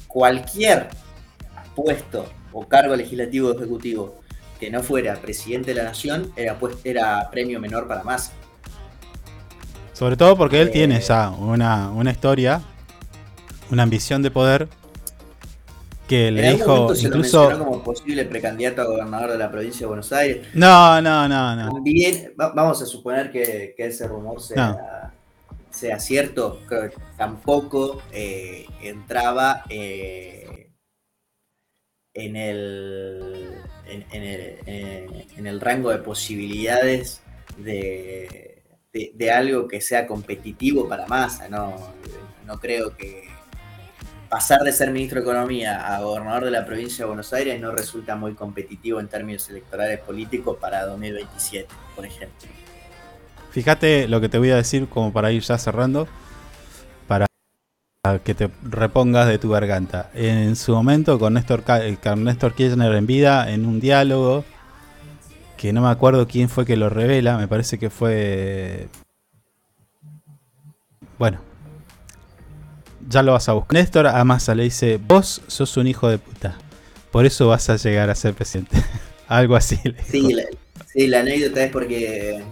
[0.05, 0.89] Cualquier
[1.75, 4.21] puesto o cargo legislativo o ejecutivo
[4.59, 8.33] que no fuera presidente de la nación era, pues, era premio menor para más.
[9.93, 12.61] Sobre todo porque él Eh, tiene ya una, una historia,
[13.71, 14.67] una ambición de poder
[16.07, 17.39] que le en algún dijo se lo incluso...
[17.47, 20.47] mencionó como posible precandidato a gobernador de la provincia de Buenos Aires.
[20.53, 21.73] No, no, no, no.
[21.73, 25.13] También, va- vamos a suponer que, que ese rumor sea,
[25.69, 30.71] sea cierto, creo que tampoco eh, entraba eh,
[32.13, 33.53] en, el,
[33.87, 37.21] en, en el, en- en el rango de posibilidades
[37.57, 38.61] de,
[38.91, 41.47] de- de algo que sea competitivo para Massa.
[41.49, 41.75] No,
[42.45, 43.23] no creo que
[44.33, 47.71] pasar de ser ministro de Economía a gobernador de la provincia de Buenos Aires no
[47.71, 52.49] resulta muy competitivo en términos electorales políticos para 2027, por ejemplo.
[53.51, 56.07] Fíjate lo que te voy a decir como para ir ya cerrando,
[57.07, 57.27] para
[58.23, 60.09] que te repongas de tu garganta.
[60.15, 64.45] En su momento con Néstor, eh, con Néstor Kirchner en vida, en un diálogo,
[65.57, 68.87] que no me acuerdo quién fue que lo revela, me parece que fue...
[71.19, 71.52] Bueno,
[73.07, 73.73] ya lo vas a buscar.
[73.79, 76.57] Néstor a Massa le dice, vos sos un hijo de puta,
[77.11, 78.77] por eso vas a llegar a ser presidente.
[79.27, 79.79] Algo así.
[80.09, 80.43] Sí la,
[80.85, 82.43] sí, la anécdota es porque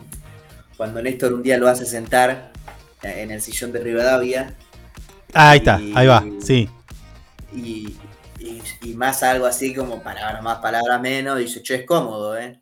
[0.77, 2.51] cuando Néstor un día lo hace sentar
[3.03, 4.57] eh, en el sillón de Rivadavia
[5.33, 6.69] Ah, ahí está, ahí va, sí.
[7.51, 7.99] y,
[8.39, 12.61] y, y más algo así como palabras más, palabras menos, dice, che, es cómodo, ¿eh?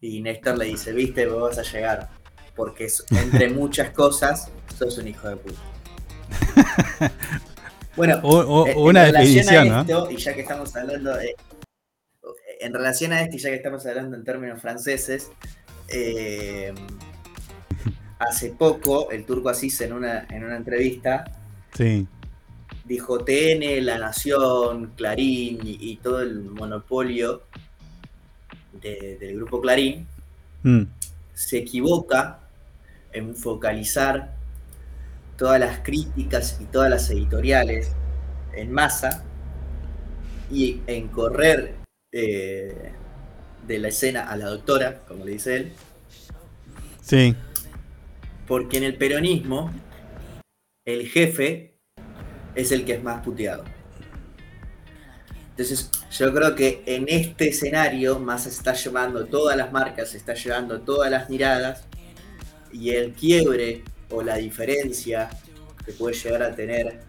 [0.00, 2.10] Y Néstor le dice, viste, vos vas a llegar,
[2.54, 5.60] porque entre muchas cosas sos un hijo de puta.
[7.96, 8.20] Bueno,
[8.66, 9.80] en una definición, a ¿no?
[9.82, 11.34] esto, y ya que estamos hablando de-
[12.60, 15.30] en relación a esto, y ya que estamos hablando en términos franceses,
[15.88, 16.72] eh,
[18.18, 21.24] hace poco el turco Asís en una, en una entrevista
[21.74, 22.06] Sí.
[22.84, 27.42] dijo TN, La Nación, Clarín y, y todo el monopolio
[28.80, 30.06] de- del grupo Clarín
[30.62, 30.82] Mm.
[31.34, 32.38] se equivoca
[33.12, 34.36] en focalizar
[35.40, 37.92] todas las críticas y todas las editoriales
[38.52, 39.24] en masa
[40.50, 41.76] y en correr
[42.12, 42.92] eh,
[43.66, 45.72] de la escena a la doctora, como le dice él,
[47.00, 47.34] Sí.
[48.46, 49.72] porque en el peronismo
[50.84, 51.74] el jefe
[52.54, 53.64] es el que es más puteado.
[55.52, 60.82] Entonces, yo creo que en este escenario más está llevando todas las marcas, está llevando
[60.82, 61.86] todas las miradas
[62.72, 65.30] y el quiebre o la diferencia
[65.84, 67.00] que puede llegar a tener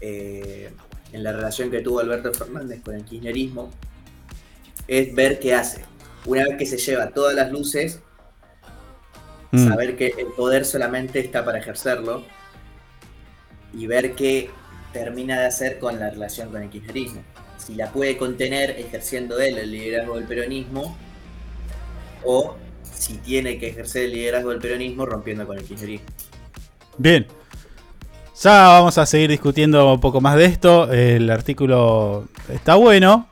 [0.00, 0.70] eh,
[1.12, 3.70] en la relación que tuvo Alberto Fernández con el kirchnerismo
[4.88, 5.84] es ver qué hace.
[6.26, 8.00] Una vez que se lleva todas las luces,
[9.52, 9.68] Mm.
[9.68, 12.24] saber que el poder solamente está para ejercerlo
[13.74, 14.50] y ver qué
[14.94, 17.22] termina de hacer con la relación con el kirchnerismo.
[17.58, 20.96] Si la puede contener ejerciendo él el liderazgo del peronismo
[22.24, 22.56] o
[22.92, 26.06] si tiene que ejercer el liderazgo del peronismo rompiendo con el kirchnerismo.
[26.98, 27.26] Bien.
[28.42, 30.90] Ya vamos a seguir discutiendo un poco más de esto.
[30.92, 33.28] El artículo está bueno.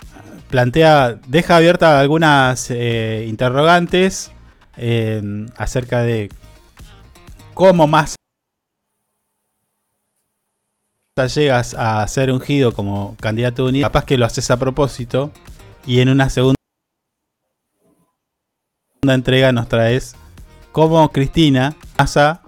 [0.50, 4.30] Plantea, deja abiertas algunas eh, interrogantes
[4.76, 5.20] eh,
[5.56, 6.30] acerca de
[7.54, 8.16] cómo más
[11.28, 13.86] llegas a ser ungido como candidato unido.
[13.86, 15.30] Capaz que lo haces a propósito
[15.86, 16.59] y en una segunda
[19.08, 20.14] entrega nos traes
[20.72, 22.42] cómo Cristina Massa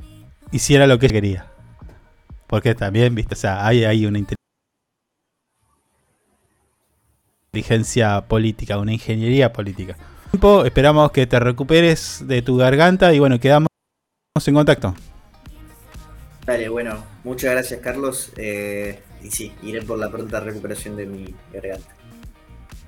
[0.51, 1.47] hiciera lo que quería.
[2.47, 4.19] Porque también, viste, o sea, hay, hay una
[7.53, 9.97] inteligencia política, una ingeniería política.
[10.31, 13.69] Tiempo, Esperamos que te recuperes de tu garganta y bueno, quedamos
[14.47, 14.95] en contacto.
[16.45, 18.33] Dale, bueno, muchas gracias Carlos.
[18.37, 21.95] eh, y sí, iré por la pronta recuperación de mi garganta.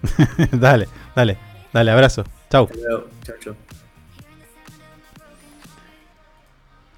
[0.53, 1.39] dale, dale,
[1.73, 2.25] dale, abrazo.
[2.51, 2.69] Chau.
[3.25, 3.55] Chau, chau.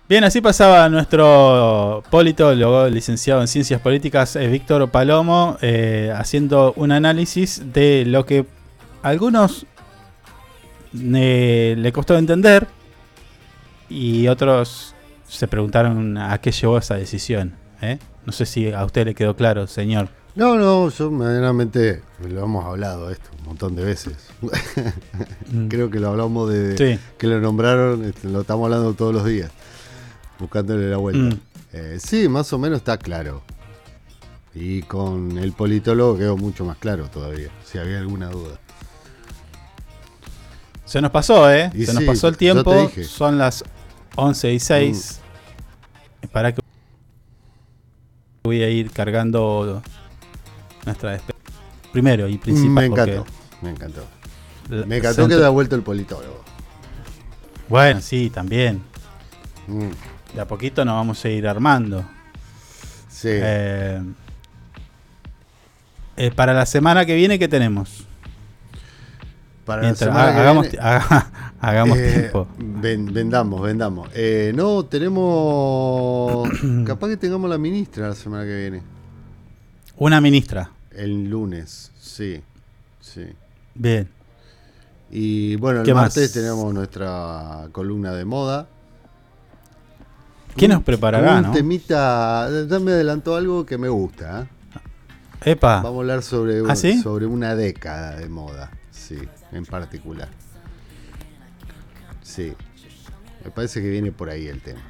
[0.08, 6.92] Bien, así pasaba nuestro politólogo, licenciado en Ciencias Políticas, eh, Víctor Palomo, eh, haciendo un
[6.92, 8.46] análisis de lo que
[9.02, 9.66] a algunos
[10.94, 12.68] eh, le costó entender
[13.88, 14.94] y otros
[15.26, 17.56] se preguntaron a qué llevó esa decisión.
[18.24, 22.64] No sé si a usted le quedó claro, señor No, no, yo medianamente lo hemos
[22.66, 24.16] hablado esto un montón de veces.
[25.48, 25.68] Mm.
[25.68, 27.00] Creo que lo hablamos de Sí.
[27.16, 29.50] que lo nombraron, este, lo estamos hablando todos los días,
[30.40, 31.36] buscándole la vuelta.
[31.36, 31.40] Mm.
[31.72, 33.42] Eh, sí, más o menos está claro.
[34.52, 38.58] Y con el politólogo quedó mucho más claro todavía, si había alguna duda.
[40.84, 41.70] Se nos pasó, ¿eh?
[41.74, 42.74] Y Se nos pasó el tiempo.
[42.74, 43.02] Mm.
[43.04, 43.62] Son las
[44.16, 45.20] 11 y 6.
[46.32, 46.60] Para que
[48.42, 49.80] voy a ir cargando
[50.86, 51.34] nuestra despe-
[51.92, 52.72] Primero y principal.
[52.72, 53.26] me encantó,
[53.62, 54.04] me encantó.
[54.70, 56.42] la- Me encantó que centro- da vuelta el politólogo.
[57.68, 58.82] Bueno, sí, también.
[59.66, 59.90] Mm.
[60.34, 62.04] De a poquito nos vamos a ir armando.
[63.08, 63.28] Sí.
[63.30, 64.02] Eh,
[66.16, 68.04] eh, para la semana que viene, ¿qué tenemos?
[69.64, 71.30] Para la Mientras- semana que hagamos, viene- haga-
[71.60, 72.46] hagamos Eh, tiempo.
[72.58, 74.08] ven- vendamos, vendamos.
[74.14, 76.48] Eh, no, tenemos.
[76.86, 78.82] capaz que tengamos la ministra la semana que viene.
[79.96, 80.70] Una ministra.
[80.96, 82.40] El lunes, sí.
[83.00, 83.26] Sí.
[83.74, 84.08] Bien.
[85.10, 86.04] Y bueno, el ¿Qué más?
[86.04, 88.66] martes tenemos nuestra columna de moda.
[90.56, 91.52] ¿Quién Un- nos preparará, Un no?
[91.52, 92.48] temita.
[92.68, 94.42] Ya me adelantó algo que me gusta.
[95.44, 95.50] ¿eh?
[95.52, 95.76] Epa.
[95.82, 97.00] Vamos a hablar sobre, un- ¿Ah, sí?
[97.02, 98.70] sobre una década de moda.
[98.90, 99.18] Sí,
[99.52, 100.28] en particular.
[102.22, 102.54] Sí.
[103.44, 104.80] Me parece que viene por ahí el tema.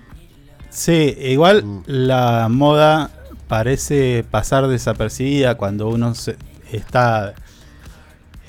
[0.71, 1.83] Sí, igual Mm.
[1.87, 3.11] la moda
[3.49, 6.37] parece pasar desapercibida cuando uno se-
[6.73, 7.35] está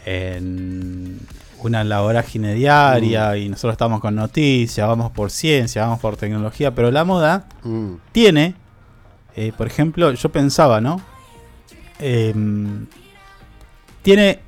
[0.05, 1.19] en
[1.59, 3.37] una la vorágine diaria Mm.
[3.37, 7.93] y nosotros estamos con noticias, vamos por ciencia, vamos por tecnología, pero la moda Mm.
[8.11, 8.55] tiene,
[9.35, 11.01] eh, por ejemplo, yo pensaba, ¿no?
[11.99, 12.85] Em,
[14.03, 14.39] tiene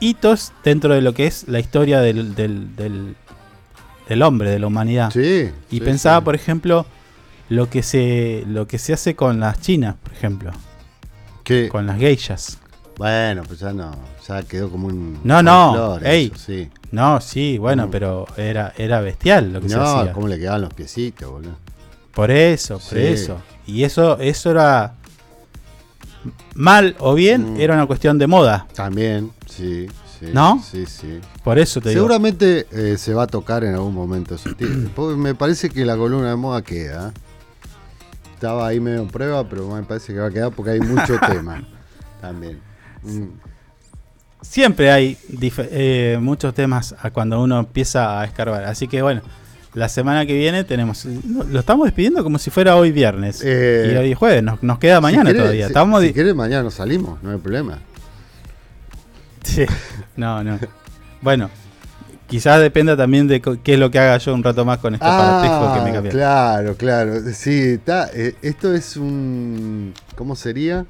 [0.00, 3.16] hitos dentro de lo que es la historia del, del, del-
[4.08, 5.10] del hombre, de la humanidad.
[5.10, 5.50] Sí.
[5.70, 6.24] Y sí, pensaba, sí.
[6.24, 6.86] por ejemplo,
[7.52, 10.50] lo que se lo que se hace con las chinas, por ejemplo,
[11.44, 11.68] ¿Qué?
[11.68, 12.58] con las geishas.
[12.96, 13.90] Bueno, pues ya no.
[14.28, 15.18] Ya quedó como un.
[15.24, 16.26] No, no, ey.
[16.32, 16.70] eso, sí.
[16.92, 17.90] No, sí, bueno, Mm.
[17.90, 20.12] pero era era bestial lo que se No, hacía.
[20.12, 21.56] cómo le quedaban los piecitos, boludo.
[22.14, 23.04] Por eso, por Sí.
[23.06, 23.38] eso.
[23.66, 24.94] Y eso eso era
[26.54, 27.60] mal o bien, Mm.
[27.60, 28.66] era una cuestión de moda.
[28.74, 29.88] También, sí,
[30.20, 30.26] sí.
[30.32, 30.62] ¿No?
[30.62, 31.18] Sí, sí.
[31.42, 32.00] Por eso te digo.
[32.00, 34.50] Seguramente eh, se va a tocar en algún momento ese
[35.16, 37.08] me parece que la columna de moda queda.
[37.08, 37.12] ¿eh?
[38.42, 41.16] Estaba ahí medio en prueba, pero me parece que va a quedar porque hay mucho
[41.28, 41.62] tema
[42.20, 42.58] también.
[43.04, 43.28] Mm.
[44.40, 48.64] Siempre hay eh, muchos temas a cuando uno empieza a escarbar.
[48.64, 49.22] Así que bueno,
[49.74, 51.04] la semana que viene tenemos.
[51.04, 53.42] Lo estamos despidiendo como si fuera hoy viernes.
[53.44, 55.66] Eh, y hoy es jueves, nos, nos queda mañana si todavía.
[55.66, 57.78] Si, Estamos si querés, mañana nos salimos, no hay problema.
[59.44, 59.66] Sí.
[60.16, 60.58] No, no.
[61.20, 61.48] Bueno,
[62.32, 65.06] quizás dependa también de qué es lo que haga yo un rato más con este
[65.06, 66.10] aparatejo que me Ah, cambió.
[66.12, 67.14] claro, claro.
[67.34, 68.08] Sí, está.
[68.14, 69.92] eh, esto es un.
[70.16, 70.86] ¿Cómo sería?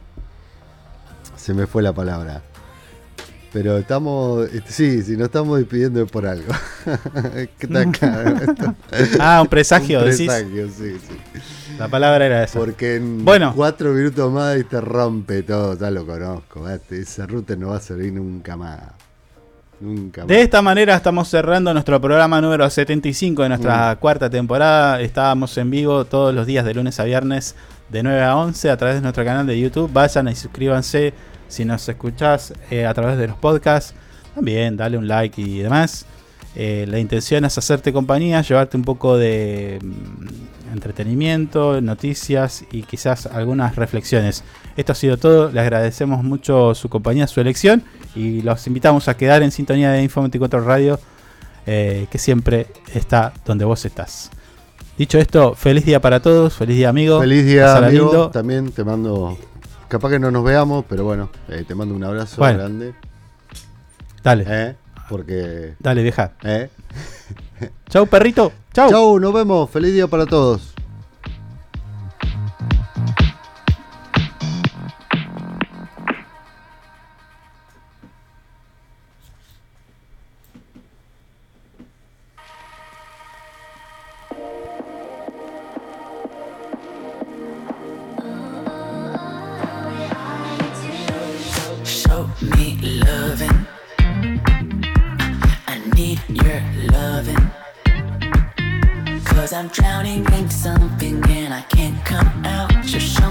[1.36, 2.42] Se me fue la palabra.
[3.52, 4.48] Pero estamos.
[4.52, 6.52] este, Sí, sí, nos estamos despidiendo es por algo.
[9.20, 10.26] Ah, un presagio, Un decís.
[10.26, 11.40] presagio, sí, sí.
[11.78, 12.58] La palabra era esa.
[12.58, 13.52] Porque en Bueno.
[13.56, 15.76] cuatro minutos más y te rompe todo.
[15.78, 16.68] Ya lo conozco.
[16.70, 18.78] este, Ese router no va a servir nunca más.
[19.82, 20.28] Nunca más.
[20.28, 25.00] De esta manera estamos cerrando nuestro programa número 75 de nuestra cuarta temporada.
[25.00, 27.56] Estábamos en vivo todos los días de lunes a viernes
[27.88, 29.92] de 9 a 11 a través de nuestro canal de YouTube.
[29.92, 31.12] Vayan y suscríbanse
[31.48, 33.92] si nos escuchás eh, a través de los podcasts.
[34.36, 36.06] También dale un like y demás.
[36.54, 43.26] Eh, la intención es hacerte compañía, llevarte un poco de mm, entretenimiento, noticias y quizás
[43.26, 44.44] algunas reflexiones.
[44.76, 45.50] Esto ha sido todo.
[45.50, 47.82] Le agradecemos mucho su compañía, su elección
[48.14, 50.98] y los invitamos a quedar en sintonía de Info 24 Radio,
[51.66, 54.30] eh, que siempre está donde vos estás.
[54.98, 57.20] Dicho esto, feliz día para todos, feliz día amigo.
[57.20, 58.04] Feliz día, amigo.
[58.06, 58.30] lindo.
[58.30, 59.36] También te mando.
[59.88, 62.58] Capaz que no nos veamos, pero bueno, eh, te mando un abrazo Bueno.
[62.58, 62.94] grande.
[64.22, 64.44] Dale.
[64.46, 64.76] ¿Eh?
[65.08, 65.74] Porque.
[65.78, 66.32] Dale, vieja.
[66.44, 66.68] ¿Eh?
[67.88, 68.52] Chau, perrito.
[68.72, 68.90] Chau.
[68.90, 69.68] Chau, nos vemos.
[69.70, 70.71] Feliz día para todos.
[99.62, 102.68] I'm drowning in something and I can't come out.
[102.82, 103.30] Just show